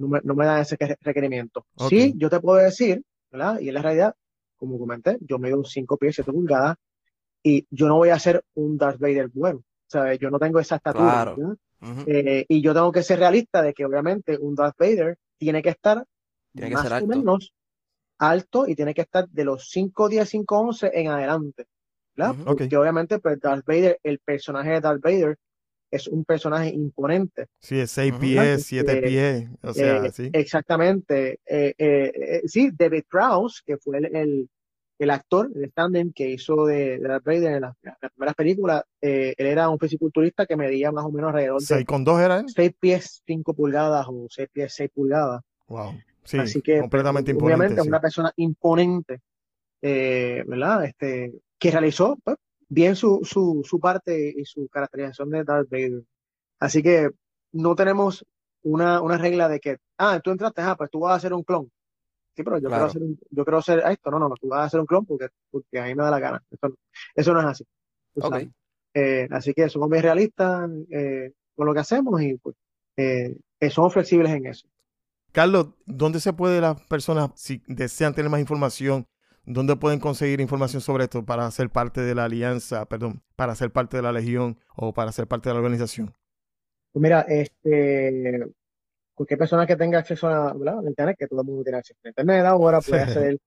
no 0.00 0.08
me, 0.08 0.20
no 0.24 0.34
me 0.34 0.46
dan 0.46 0.60
ese 0.62 0.76
que- 0.76 0.96
requerimiento. 1.00 1.66
Ok. 1.76 1.88
Sí, 1.90 2.14
yo 2.16 2.28
te 2.30 2.40
puedo 2.40 2.58
decir, 2.58 3.02
¿verdad? 3.30 3.60
Y 3.60 3.68
en 3.68 3.74
la 3.74 3.82
realidad, 3.82 4.14
como 4.56 4.78
comenté, 4.78 5.16
yo 5.20 5.38
mido 5.38 5.62
5 5.64 5.96
pies, 5.96 6.16
7 6.16 6.32
pulgadas, 6.32 6.76
y 7.42 7.66
yo 7.70 7.86
no 7.88 7.96
voy 7.96 8.10
a 8.10 8.18
ser 8.18 8.42
un 8.54 8.76
Darth 8.76 8.98
Vader 8.98 9.28
bueno. 9.32 9.58
O 9.58 9.90
sea, 9.90 10.14
yo 10.14 10.30
no 10.30 10.38
tengo 10.38 10.58
esa 10.60 10.76
estatura, 10.76 11.10
Claro. 11.12 11.36
¿verdad? 11.36 11.56
Ujú. 11.82 12.00
Eh, 12.06 12.44
y 12.48 12.60
yo 12.60 12.74
tengo 12.74 12.92
que 12.92 13.02
ser 13.02 13.18
realista 13.18 13.62
de 13.62 13.72
que 13.72 13.84
obviamente 13.86 14.36
un 14.38 14.54
Darth 14.54 14.76
Vader 14.78 15.16
tiene 15.38 15.62
que 15.62 15.70
estar 15.70 16.04
Tiene 16.52 16.68
que 16.68 16.74
más 16.74 16.82
ser 16.84 16.92
o 16.92 16.96
alto. 16.96 17.06
menos 17.08 17.52
alto 18.18 18.68
y 18.68 18.74
tiene 18.74 18.92
que 18.94 19.00
estar 19.02 19.28
de 19.28 19.44
los 19.44 19.68
5, 19.70 20.08
10, 20.08 20.28
5, 20.28 20.58
11 20.58 20.90
en 20.92 21.08
adelante. 21.08 21.66
¿verdad? 22.14 22.32
Ujú. 22.38 22.42
Ok. 22.50 22.58
Porque 22.58 22.76
obviamente 22.76 23.18
pues, 23.18 23.40
Darth 23.40 23.64
Vader, 23.66 23.98
el 24.02 24.18
personaje 24.18 24.70
de 24.72 24.80
Darth 24.80 25.00
Vader 25.02 25.38
es 25.90 26.06
un 26.08 26.24
personaje 26.24 26.70
imponente. 26.70 27.46
Sí, 27.58 27.78
es 27.80 27.90
6 27.90 28.12
Ujú. 28.12 28.20
pies, 28.20 28.64
7 28.66 28.92
Eh, 28.98 29.02
pies, 29.02 29.48
o 29.62 29.74
sea, 29.74 30.06
Eh, 30.06 30.12
sí. 30.12 30.30
Exactamente. 30.32 31.40
Eh, 31.46 31.74
eh, 31.78 32.12
eh, 32.14 32.42
sí, 32.46 32.70
David 32.76 33.04
Prowse, 33.10 33.60
que 33.66 33.76
fue 33.78 33.98
el, 33.98 34.14
el, 34.16 34.48
el 34.98 35.10
actor, 35.10 35.50
el 35.54 35.64
stand 35.64 36.12
que 36.14 36.28
hizo 36.30 36.66
de, 36.66 36.98
de 36.98 37.08
Darth 37.08 37.24
Vader 37.24 37.52
en 37.54 37.60
las, 37.62 37.74
las 37.82 38.12
primeras 38.12 38.34
películas, 38.34 38.82
eh, 39.00 39.34
él 39.36 39.46
era 39.46 39.68
un 39.68 39.78
fisiculturista 39.78 40.46
que 40.46 40.56
medía 40.56 40.92
más 40.92 41.04
o 41.04 41.10
menos 41.10 41.28
alrededor 41.30 41.60
de 41.60 41.66
6 41.66 41.84
con 41.86 42.04
2 42.04 42.20
era 42.20 42.40
él. 42.40 42.46
6 42.54 42.72
pies 42.78 43.22
5 43.26 43.54
pulgadas 43.54 44.06
o 44.08 44.26
6 44.28 44.48
pies 44.52 44.72
6 44.74 44.90
pulgadas. 44.94 45.42
Wow. 45.68 45.92
Sí, 46.22 46.36
Así 46.38 46.60
que, 46.60 46.78
completamente 46.80 47.32
pues, 47.32 47.42
imponente. 47.42 47.56
obviamente, 47.56 47.82
sí. 47.82 47.88
una 47.88 48.00
persona 48.00 48.32
imponente, 48.36 49.20
eh, 49.82 50.44
¿verdad? 50.46 50.84
Este, 50.84 51.32
que 51.58 51.70
realizó 51.70 52.18
pues, 52.22 52.36
bien 52.70 52.96
su, 52.96 53.20
su, 53.24 53.62
su 53.68 53.78
parte 53.80 54.34
y 54.36 54.46
su 54.46 54.68
caracterización 54.68 55.28
de 55.30 55.44
Darth 55.44 55.68
Vader. 55.70 56.04
Así 56.60 56.82
que 56.82 57.10
no 57.52 57.74
tenemos 57.76 58.24
una, 58.62 59.02
una 59.02 59.18
regla 59.18 59.48
de 59.48 59.60
que, 59.60 59.76
ah, 59.98 60.20
tú 60.24 60.30
entraste, 60.30 60.62
ah, 60.62 60.76
pues 60.76 60.90
tú 60.90 61.00
vas 61.00 61.12
a 61.12 61.16
hacer 61.16 61.34
un 61.34 61.42
clon. 61.44 61.70
Sí, 62.36 62.42
pero 62.44 62.58
yo 62.58 62.68
Claro. 62.68 62.86
quiero 62.86 62.86
hacer 62.90 63.02
un- 63.02 63.20
yo 63.30 63.44
quiero 63.44 63.58
hacer 63.58 63.82
esto, 63.90 64.10
no, 64.10 64.18
no, 64.18 64.28
no, 64.30 64.36
tú 64.36 64.48
vas 64.48 64.60
a 64.60 64.64
hacer 64.64 64.80
un 64.80 64.86
clon 64.86 65.04
porque, 65.06 65.28
porque 65.50 65.80
a 65.80 65.84
mí 65.86 65.94
me 65.94 66.04
da 66.04 66.10
la 66.12 66.20
gana. 66.20 66.42
Eso, 66.50 66.68
no- 66.68 66.76
eso 67.14 67.34
no 67.34 67.40
es 67.40 67.46
así. 67.46 67.64
tú 68.14 68.20
Ok. 68.22 68.30
sabes. 68.30 68.48
Eh, 68.94 69.28
así 69.30 69.54
que 69.54 69.68
somos 69.68 69.88
bien 69.90 70.02
realistas 70.02 70.70
eh, 70.90 71.32
con 71.54 71.66
lo 71.66 71.74
que 71.74 71.80
hacemos 71.80 72.20
y 72.22 72.36
pues, 72.38 72.56
eh, 72.96 73.36
somos 73.70 73.92
flexibles 73.92 74.32
en 74.32 74.46
eso. 74.46 74.66
Carlos, 75.32 75.68
¿dónde 75.86 76.18
se 76.20 76.32
puede 76.32 76.60
las 76.60 76.80
personas, 76.86 77.30
si 77.36 77.62
desean 77.68 78.14
tener 78.14 78.30
más 78.30 78.40
información, 78.40 79.06
dónde 79.52 79.76
pueden 79.76 80.00
conseguir 80.00 80.40
información 80.40 80.80
sobre 80.80 81.04
esto 81.04 81.24
para 81.24 81.50
ser 81.50 81.70
parte 81.70 82.00
de 82.00 82.14
la 82.14 82.24
alianza, 82.24 82.86
perdón, 82.86 83.22
para 83.36 83.54
ser 83.54 83.70
parte 83.70 83.96
de 83.96 84.02
la 84.02 84.12
legión 84.12 84.58
o 84.76 84.92
para 84.92 85.12
ser 85.12 85.26
parte 85.26 85.48
de 85.48 85.54
la 85.54 85.60
organización? 85.60 86.14
Pues 86.92 87.02
mira, 87.02 87.20
este, 87.28 88.46
cualquier 89.14 89.38
persona 89.38 89.66
que 89.66 89.76
tenga 89.76 89.98
acceso 89.98 90.28
a, 90.28 90.52
¿verdad? 90.54 90.82
internet, 90.86 91.16
que 91.18 91.26
todo 91.26 91.40
el 91.42 91.46
mundo 91.46 91.62
tiene 91.62 91.78
acceso 91.78 91.98
a 92.04 92.08
internet 92.08 92.44
ahora, 92.44 92.80
puede 92.80 93.04
Sí. 93.04 93.10
hacer 93.10 93.38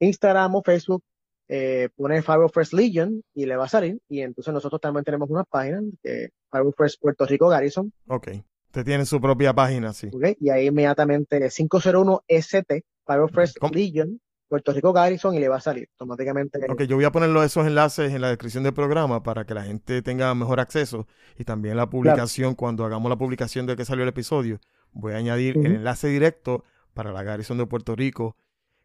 Instagram 0.00 0.54
o 0.54 0.62
Facebook, 0.62 1.02
eh, 1.48 1.88
pone 1.96 2.22
Fire 2.22 2.48
First 2.52 2.72
Legion 2.72 3.22
y 3.34 3.46
le 3.46 3.56
va 3.56 3.64
a 3.66 3.68
salir. 3.68 3.98
Y 4.08 4.20
entonces 4.20 4.52
nosotros 4.52 4.80
también 4.80 5.04
tenemos 5.04 5.30
una 5.30 5.44
página, 5.44 5.80
que 6.02 6.30
Fire 6.50 6.72
First 6.76 7.00
Puerto 7.00 7.24
Rico 7.26 7.48
Garrison, 7.48 7.92
Ok. 8.08 8.28
Usted 8.66 8.84
tiene 8.84 9.06
su 9.06 9.20
propia 9.22 9.54
página, 9.54 9.94
sí. 9.94 10.08
¿ok? 10.12 10.36
Y 10.38 10.50
ahí 10.50 10.66
inmediatamente 10.66 11.48
501ST, 11.50 12.82
Fire 13.06 13.28
First 13.32 13.58
¿Cómo? 13.58 13.72
Legion, 13.72 14.20
Puerto 14.48 14.72
Rico 14.72 14.92
Garrison 14.92 15.34
y 15.34 15.40
le 15.40 15.48
va 15.48 15.56
a 15.56 15.60
salir 15.60 15.88
automáticamente. 15.92 16.60
Ok, 16.68 16.82
yo 16.82 16.96
voy 16.96 17.04
a 17.04 17.12
poner 17.12 17.30
esos 17.44 17.66
enlaces 17.66 18.12
en 18.12 18.20
la 18.20 18.28
descripción 18.28 18.64
del 18.64 18.74
programa 18.74 19.22
para 19.22 19.44
que 19.44 19.54
la 19.54 19.64
gente 19.64 20.02
tenga 20.02 20.34
mejor 20.34 20.60
acceso 20.60 21.06
y 21.36 21.44
también 21.44 21.76
la 21.76 21.90
publicación, 21.90 22.54
cuando 22.54 22.84
hagamos 22.84 23.08
la 23.10 23.16
publicación 23.16 23.66
de 23.66 23.76
que 23.76 23.84
salió 23.84 24.04
el 24.04 24.08
episodio, 24.08 24.60
voy 24.92 25.14
a 25.14 25.16
añadir 25.16 25.56
el 25.58 25.66
enlace 25.66 26.08
directo 26.08 26.64
para 26.94 27.12
la 27.12 27.22
Garrison 27.22 27.58
de 27.58 27.66
Puerto 27.66 27.96
Rico. 27.96 28.36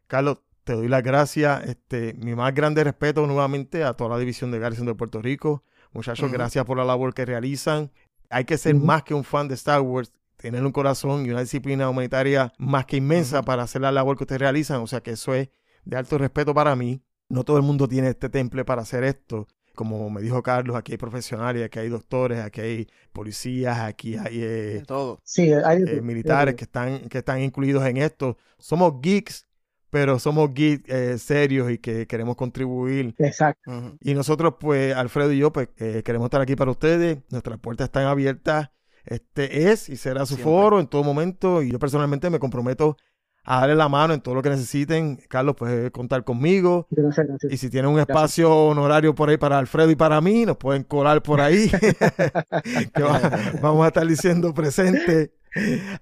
Carlos, 0.06 0.38
te 0.64 0.74
doy 0.74 0.88
las 0.88 1.02
gracias, 1.02 1.64
este, 1.66 2.14
mi 2.14 2.34
más 2.34 2.54
grande 2.54 2.84
respeto 2.84 3.26
nuevamente 3.26 3.84
a 3.84 3.94
toda 3.94 4.10
la 4.10 4.18
división 4.18 4.50
de 4.50 4.58
Garrison 4.58 4.86
de 4.86 4.94
Puerto 4.94 5.22
Rico. 5.22 5.64
Muchachos, 5.92 6.30
gracias 6.30 6.64
por 6.64 6.76
la 6.76 6.84
labor 6.84 7.14
que 7.14 7.24
realizan. 7.24 7.90
Hay 8.30 8.44
que 8.44 8.56
ser 8.56 8.74
más 8.74 9.02
que 9.02 9.14
un 9.14 9.24
fan 9.24 9.48
de 9.48 9.54
Star 9.54 9.80
Wars, 9.80 10.12
tener 10.42 10.64
un 10.66 10.72
corazón 10.72 11.24
y 11.24 11.30
una 11.30 11.40
disciplina 11.40 11.88
humanitaria 11.88 12.52
más 12.58 12.84
que 12.84 12.96
inmensa 12.96 13.42
para 13.42 13.62
hacer 13.62 13.80
la 13.80 13.92
labor 13.92 14.16
que 14.16 14.24
ustedes 14.24 14.40
realizan. 14.40 14.80
O 14.82 14.86
sea 14.88 15.00
que 15.00 15.12
eso 15.12 15.34
es 15.34 15.48
de 15.84 15.96
alto 15.96 16.18
respeto 16.18 16.52
para 16.52 16.74
mí. 16.74 17.00
No 17.28 17.44
todo 17.44 17.56
el 17.56 17.62
mundo 17.62 17.88
tiene 17.88 18.08
este 18.08 18.28
temple 18.28 18.64
para 18.64 18.82
hacer 18.82 19.04
esto. 19.04 19.46
Como 19.74 20.10
me 20.10 20.20
dijo 20.20 20.42
Carlos, 20.42 20.76
aquí 20.76 20.92
hay 20.92 20.98
profesionales, 20.98 21.64
aquí 21.64 21.78
hay 21.78 21.88
doctores, 21.88 22.40
aquí 22.40 22.60
hay 22.60 22.88
policías, 23.12 23.78
aquí 23.78 24.16
hay 24.16 24.42
eh, 24.42 24.74
De 24.80 24.82
todo. 24.82 25.20
Sí, 25.24 25.50
hay 25.52 25.82
eh, 25.82 26.02
militares 26.02 26.56
que 26.56 26.64
están, 26.64 27.08
que 27.08 27.18
están 27.18 27.40
incluidos 27.40 27.86
en 27.86 27.96
esto. 27.96 28.36
Somos 28.58 29.00
geeks, 29.00 29.46
pero 29.90 30.18
somos 30.18 30.52
geeks 30.52 30.90
eh, 30.90 31.18
serios 31.18 31.70
y 31.70 31.78
que 31.78 32.06
queremos 32.06 32.36
contribuir. 32.36 33.14
Exacto. 33.18 33.96
Y 34.00 34.12
nosotros, 34.12 34.54
pues, 34.58 34.94
Alfredo 34.94 35.32
y 35.32 35.38
yo, 35.38 35.52
pues, 35.52 35.68
eh, 35.78 36.02
queremos 36.04 36.26
estar 36.26 36.40
aquí 36.40 36.56
para 36.56 36.72
ustedes. 36.72 37.18
Nuestras 37.30 37.58
puertas 37.58 37.86
están 37.86 38.04
abiertas. 38.06 38.70
Este 39.04 39.70
es 39.70 39.88
y 39.88 39.96
será 39.96 40.20
su 40.26 40.34
Siempre. 40.34 40.44
foro 40.44 40.80
en 40.80 40.86
todo 40.86 41.02
momento. 41.04 41.62
Y 41.62 41.70
yo 41.72 41.78
personalmente 41.78 42.30
me 42.30 42.38
comprometo 42.38 42.96
a 43.44 43.60
darle 43.60 43.74
la 43.74 43.88
mano 43.88 44.14
en 44.14 44.20
todo 44.20 44.36
lo 44.36 44.42
que 44.42 44.50
necesiten. 44.50 45.18
Carlos, 45.28 45.56
puede 45.56 45.90
contar 45.90 46.22
conmigo. 46.22 46.86
Gracias, 46.90 47.26
gracias. 47.26 47.52
Y 47.52 47.56
si 47.56 47.70
tienen 47.70 47.90
un 47.90 47.98
espacio 47.98 48.54
honorario 48.54 49.14
por 49.16 49.28
ahí 49.30 49.36
para 49.36 49.58
Alfredo 49.58 49.90
y 49.90 49.96
para 49.96 50.20
mí, 50.20 50.46
nos 50.46 50.56
pueden 50.58 50.84
colar 50.84 51.22
por 51.22 51.40
ahí. 51.40 51.68
que 52.94 53.02
va- 53.02 53.30
vamos 53.60 53.84
a 53.84 53.88
estar 53.88 54.06
diciendo 54.06 54.54
presente. 54.54 55.34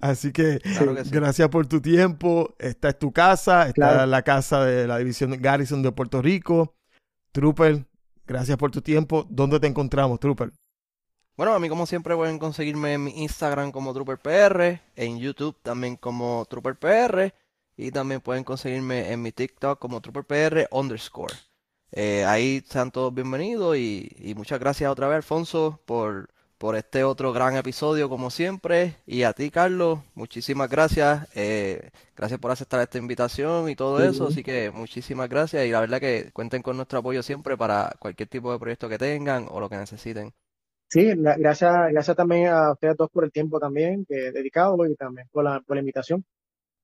Así 0.00 0.30
que, 0.32 0.60
Claro 0.60 0.94
que 0.94 1.04
sí. 1.04 1.10
gracias 1.10 1.48
por 1.48 1.66
tu 1.66 1.80
tiempo. 1.80 2.54
Esta 2.58 2.90
es 2.90 2.98
tu 2.98 3.10
casa, 3.12 3.62
esta 3.62 3.72
Claro. 3.72 4.02
es 4.04 4.08
la 4.08 4.22
casa 4.22 4.64
de 4.64 4.86
la 4.86 4.98
división 4.98 5.34
Garrison 5.40 5.82
de 5.82 5.90
Puerto 5.92 6.20
Rico. 6.22 6.76
Trooper, 7.32 7.86
gracias 8.26 8.56
por 8.58 8.70
tu 8.70 8.80
tiempo. 8.82 9.26
¿Dónde 9.30 9.58
te 9.58 9.66
encontramos, 9.66 10.20
Trooper? 10.20 10.52
Bueno, 11.40 11.54
a 11.54 11.58
mí 11.58 11.70
como 11.70 11.86
siempre 11.86 12.14
pueden 12.14 12.38
conseguirme 12.38 12.92
en 12.92 13.04
mi 13.04 13.22
Instagram 13.22 13.72
como 13.72 13.94
TrooperPR, 13.94 14.78
en 14.94 15.18
YouTube 15.18 15.56
también 15.62 15.96
como 15.96 16.44
TrooperPR 16.44 17.32
y 17.78 17.90
también 17.92 18.20
pueden 18.20 18.44
conseguirme 18.44 19.10
en 19.10 19.22
mi 19.22 19.32
TikTok 19.32 19.78
como 19.78 20.02
TrooperPR 20.02 20.68
underscore. 20.70 21.32
Eh, 21.92 22.26
ahí 22.26 22.62
sean 22.68 22.90
todos 22.90 23.14
bienvenidos 23.14 23.78
y, 23.78 24.14
y 24.18 24.34
muchas 24.34 24.60
gracias 24.60 24.90
otra 24.92 25.08
vez 25.08 25.16
Alfonso 25.16 25.80
por, 25.86 26.28
por 26.58 26.76
este 26.76 27.04
otro 27.04 27.32
gran 27.32 27.56
episodio 27.56 28.10
como 28.10 28.30
siempre 28.30 28.96
y 29.06 29.22
a 29.22 29.32
ti 29.32 29.50
Carlos, 29.50 30.00
muchísimas 30.12 30.68
gracias. 30.68 31.26
eh, 31.34 31.88
gracias 32.14 32.38
por 32.38 32.50
aceptar 32.50 32.82
esta 32.82 32.98
invitación 32.98 33.70
y 33.70 33.76
todo 33.76 34.04
eso, 34.04 34.26
así 34.26 34.42
que 34.42 34.70
muchísimas 34.70 35.30
gracias 35.30 35.64
y 35.64 35.70
la 35.70 35.80
verdad 35.80 36.00
que 36.00 36.32
cuenten 36.34 36.60
con 36.60 36.76
nuestro 36.76 36.98
apoyo 36.98 37.22
siempre 37.22 37.56
para 37.56 37.94
cualquier 37.98 38.28
tipo 38.28 38.52
de 38.52 38.58
proyecto 38.58 38.90
que 38.90 38.98
tengan 38.98 39.46
o 39.50 39.58
lo 39.58 39.70
que 39.70 39.78
necesiten. 39.78 40.34
Sí, 40.90 41.14
la- 41.14 41.36
gracias, 41.36 41.72
gracias 41.92 42.16
también 42.16 42.48
a 42.48 42.72
ustedes 42.72 42.96
dos 42.96 43.08
por 43.10 43.24
el 43.24 43.30
tiempo 43.32 43.60
también 43.60 44.04
que 44.06 44.32
dedicado 44.32 44.84
y 44.86 44.96
también 44.96 45.28
por 45.30 45.44
la, 45.44 45.60
por 45.60 45.76
la 45.76 45.80
invitación. 45.80 46.24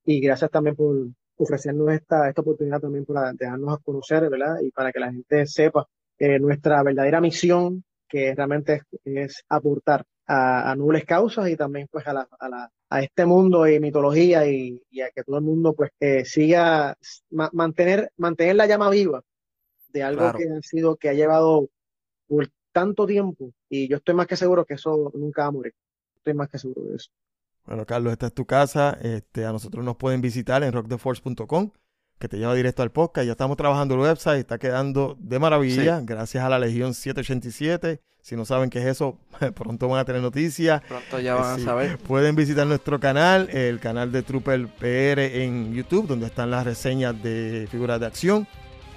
Y 0.04 0.20
gracias 0.20 0.50
también 0.50 0.76
por 0.76 0.96
ofrecernos 1.36 1.92
esta, 1.92 2.28
esta 2.28 2.42
oportunidad 2.42 2.80
también 2.80 3.04
para 3.06 3.32
dejarnos 3.34 3.74
a 3.78 3.82
conocer, 3.82 4.30
¿verdad? 4.30 4.60
Y 4.62 4.70
para 4.72 4.92
que 4.92 5.00
la 5.00 5.12
gente 5.12 5.46
sepa 5.46 5.86
eh, 6.18 6.38
nuestra 6.40 6.82
verdadera 6.84 7.20
misión, 7.20 7.84
que 8.08 8.34
realmente 8.34 8.74
es, 8.74 8.82
es 9.04 9.44
aportar 9.48 10.04
a, 10.26 10.70
a 10.72 10.76
nobles 10.76 11.04
causas 11.06 11.48
y 11.50 11.56
también 11.56 11.88
pues 11.90 12.06
a, 12.08 12.14
la, 12.14 12.28
a, 12.40 12.48
la, 12.50 12.70
a 12.90 13.02
este 13.02 13.26
mundo 13.26 13.68
y 13.68 13.80
mitología 13.80 14.46
y, 14.48 14.82
y 14.90 15.02
a 15.02 15.10
que 15.10 15.24
todo 15.24 15.38
el 15.38 15.44
mundo 15.44 15.74
pues 15.74 15.90
eh, 16.00 16.24
siga 16.26 16.96
ma- 17.30 17.50
mantener, 17.52 18.12
mantener 18.18 18.56
la 18.56 18.66
llama 18.66 18.90
viva 18.90 19.22
de 19.88 20.02
algo 20.02 20.20
Claro. 20.20 20.38
que 20.38 20.44
ha 20.50 20.62
sido, 20.62 20.96
que 20.96 21.08
ha 21.08 21.14
llevado 21.14 21.68
por 22.28 22.48
tanto 22.76 23.06
tiempo 23.06 23.52
y 23.70 23.88
yo 23.88 23.96
estoy 23.96 24.14
más 24.14 24.26
que 24.26 24.36
seguro 24.36 24.66
que 24.66 24.74
eso 24.74 25.10
nunca 25.14 25.42
va 25.44 25.48
a 25.48 25.52
morir. 25.52 25.74
Estoy 26.18 26.34
más 26.34 26.50
que 26.50 26.58
seguro 26.58 26.82
de 26.82 26.96
eso. 26.96 27.08
Bueno, 27.64 27.86
Carlos, 27.86 28.12
esta 28.12 28.26
es 28.26 28.34
tu 28.34 28.44
casa. 28.44 28.98
Este, 29.00 29.46
a 29.46 29.52
nosotros 29.52 29.82
nos 29.82 29.96
pueden 29.96 30.20
visitar 30.20 30.62
en 30.62 30.74
rocktheforce.com, 30.74 31.70
que 32.18 32.28
te 32.28 32.36
lleva 32.36 32.54
directo 32.54 32.82
al 32.82 32.92
podcast. 32.92 33.24
Ya 33.24 33.32
estamos 33.32 33.56
trabajando 33.56 33.94
el 33.94 34.00
website, 34.02 34.40
está 34.40 34.58
quedando 34.58 35.16
de 35.18 35.38
maravilla, 35.38 36.02
gracias 36.04 36.44
a 36.44 36.50
la 36.50 36.58
Legión 36.58 36.92
787. 36.92 38.02
Si 38.20 38.36
no 38.36 38.44
saben 38.44 38.68
qué 38.68 38.80
es 38.80 38.84
eso, 38.86 39.18
pronto 39.54 39.88
van 39.88 40.00
a 40.00 40.04
tener 40.04 40.20
noticias. 40.20 40.82
Pronto 40.86 41.18
ya 41.18 41.34
van 41.36 41.56
Sí. 41.56 41.62
a 41.62 41.64
saber. 41.64 41.96
Pueden 41.98 42.36
visitar 42.36 42.66
nuestro 42.66 43.00
canal, 43.00 43.48
el 43.50 43.80
canal 43.80 44.12
de 44.12 44.22
Trooper 44.22 44.66
PR 44.66 45.42
en 45.44 45.72
YouTube, 45.72 46.06
donde 46.06 46.26
están 46.26 46.50
las 46.50 46.64
reseñas 46.66 47.20
de 47.22 47.66
figuras 47.70 48.00
de 48.00 48.06
acción. 48.06 48.46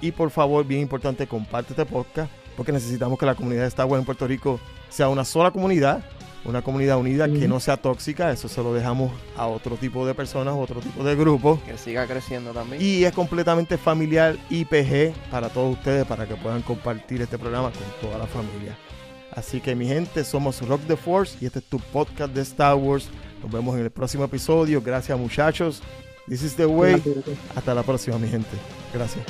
Y 0.02 0.12
por 0.12 0.30
favor, 0.30 0.66
bien 0.66 0.82
importante, 0.82 1.26
comparte 1.26 1.72
este 1.72 1.86
podcast, 1.86 2.30
porque 2.60 2.72
necesitamos 2.72 3.18
que 3.18 3.24
la 3.24 3.34
comunidad 3.34 3.62
de 3.62 3.68
Star 3.68 3.86
Wars 3.86 4.00
en 4.00 4.04
Puerto 4.04 4.26
Rico 4.26 4.60
sea 4.90 5.08
una 5.08 5.24
sola 5.24 5.50
comunidad, 5.50 6.04
una 6.44 6.60
comunidad 6.60 6.98
unida 6.98 7.26
que 7.26 7.48
no 7.48 7.58
sea 7.58 7.78
tóxica. 7.78 8.30
Eso 8.32 8.48
se 8.48 8.62
lo 8.62 8.74
dejamos 8.74 9.12
a 9.34 9.46
otro 9.46 9.76
tipo 9.76 10.06
de 10.06 10.12
personas, 10.12 10.52
otro 10.58 10.82
tipo 10.82 11.02
de 11.02 11.16
grupos. 11.16 11.58
Que 11.60 11.78
siga 11.78 12.06
creciendo 12.06 12.52
también. 12.52 12.82
Y 12.82 13.04
es 13.04 13.14
completamente 13.14 13.78
familiar 13.78 14.36
IPG 14.50 15.14
para 15.30 15.48
todos 15.48 15.72
ustedes, 15.72 16.04
para 16.04 16.26
que 16.26 16.34
puedan 16.34 16.60
compartir 16.60 17.22
este 17.22 17.38
programa 17.38 17.70
con 17.70 17.82
toda 18.02 18.18
la 18.18 18.26
familia. 18.26 18.76
Así 19.32 19.62
que 19.62 19.74
mi 19.74 19.86
gente, 19.86 20.22
somos 20.22 20.60
Rock 20.68 20.82
the 20.86 20.96
Force 20.96 21.38
y 21.40 21.46
este 21.46 21.60
es 21.60 21.64
tu 21.64 21.78
podcast 21.78 22.34
de 22.34 22.42
Star 22.42 22.74
Wars. 22.74 23.08
Nos 23.42 23.50
vemos 23.50 23.74
en 23.78 23.84
el 23.84 23.90
próximo 23.90 24.24
episodio. 24.24 24.82
Gracias 24.82 25.18
muchachos. 25.18 25.80
This 26.28 26.42
is 26.42 26.56
the 26.56 26.66
way. 26.66 27.02
Hasta 27.56 27.72
la 27.72 27.82
próxima 27.82 28.18
mi 28.18 28.28
gente. 28.28 28.54
Gracias. 28.92 29.24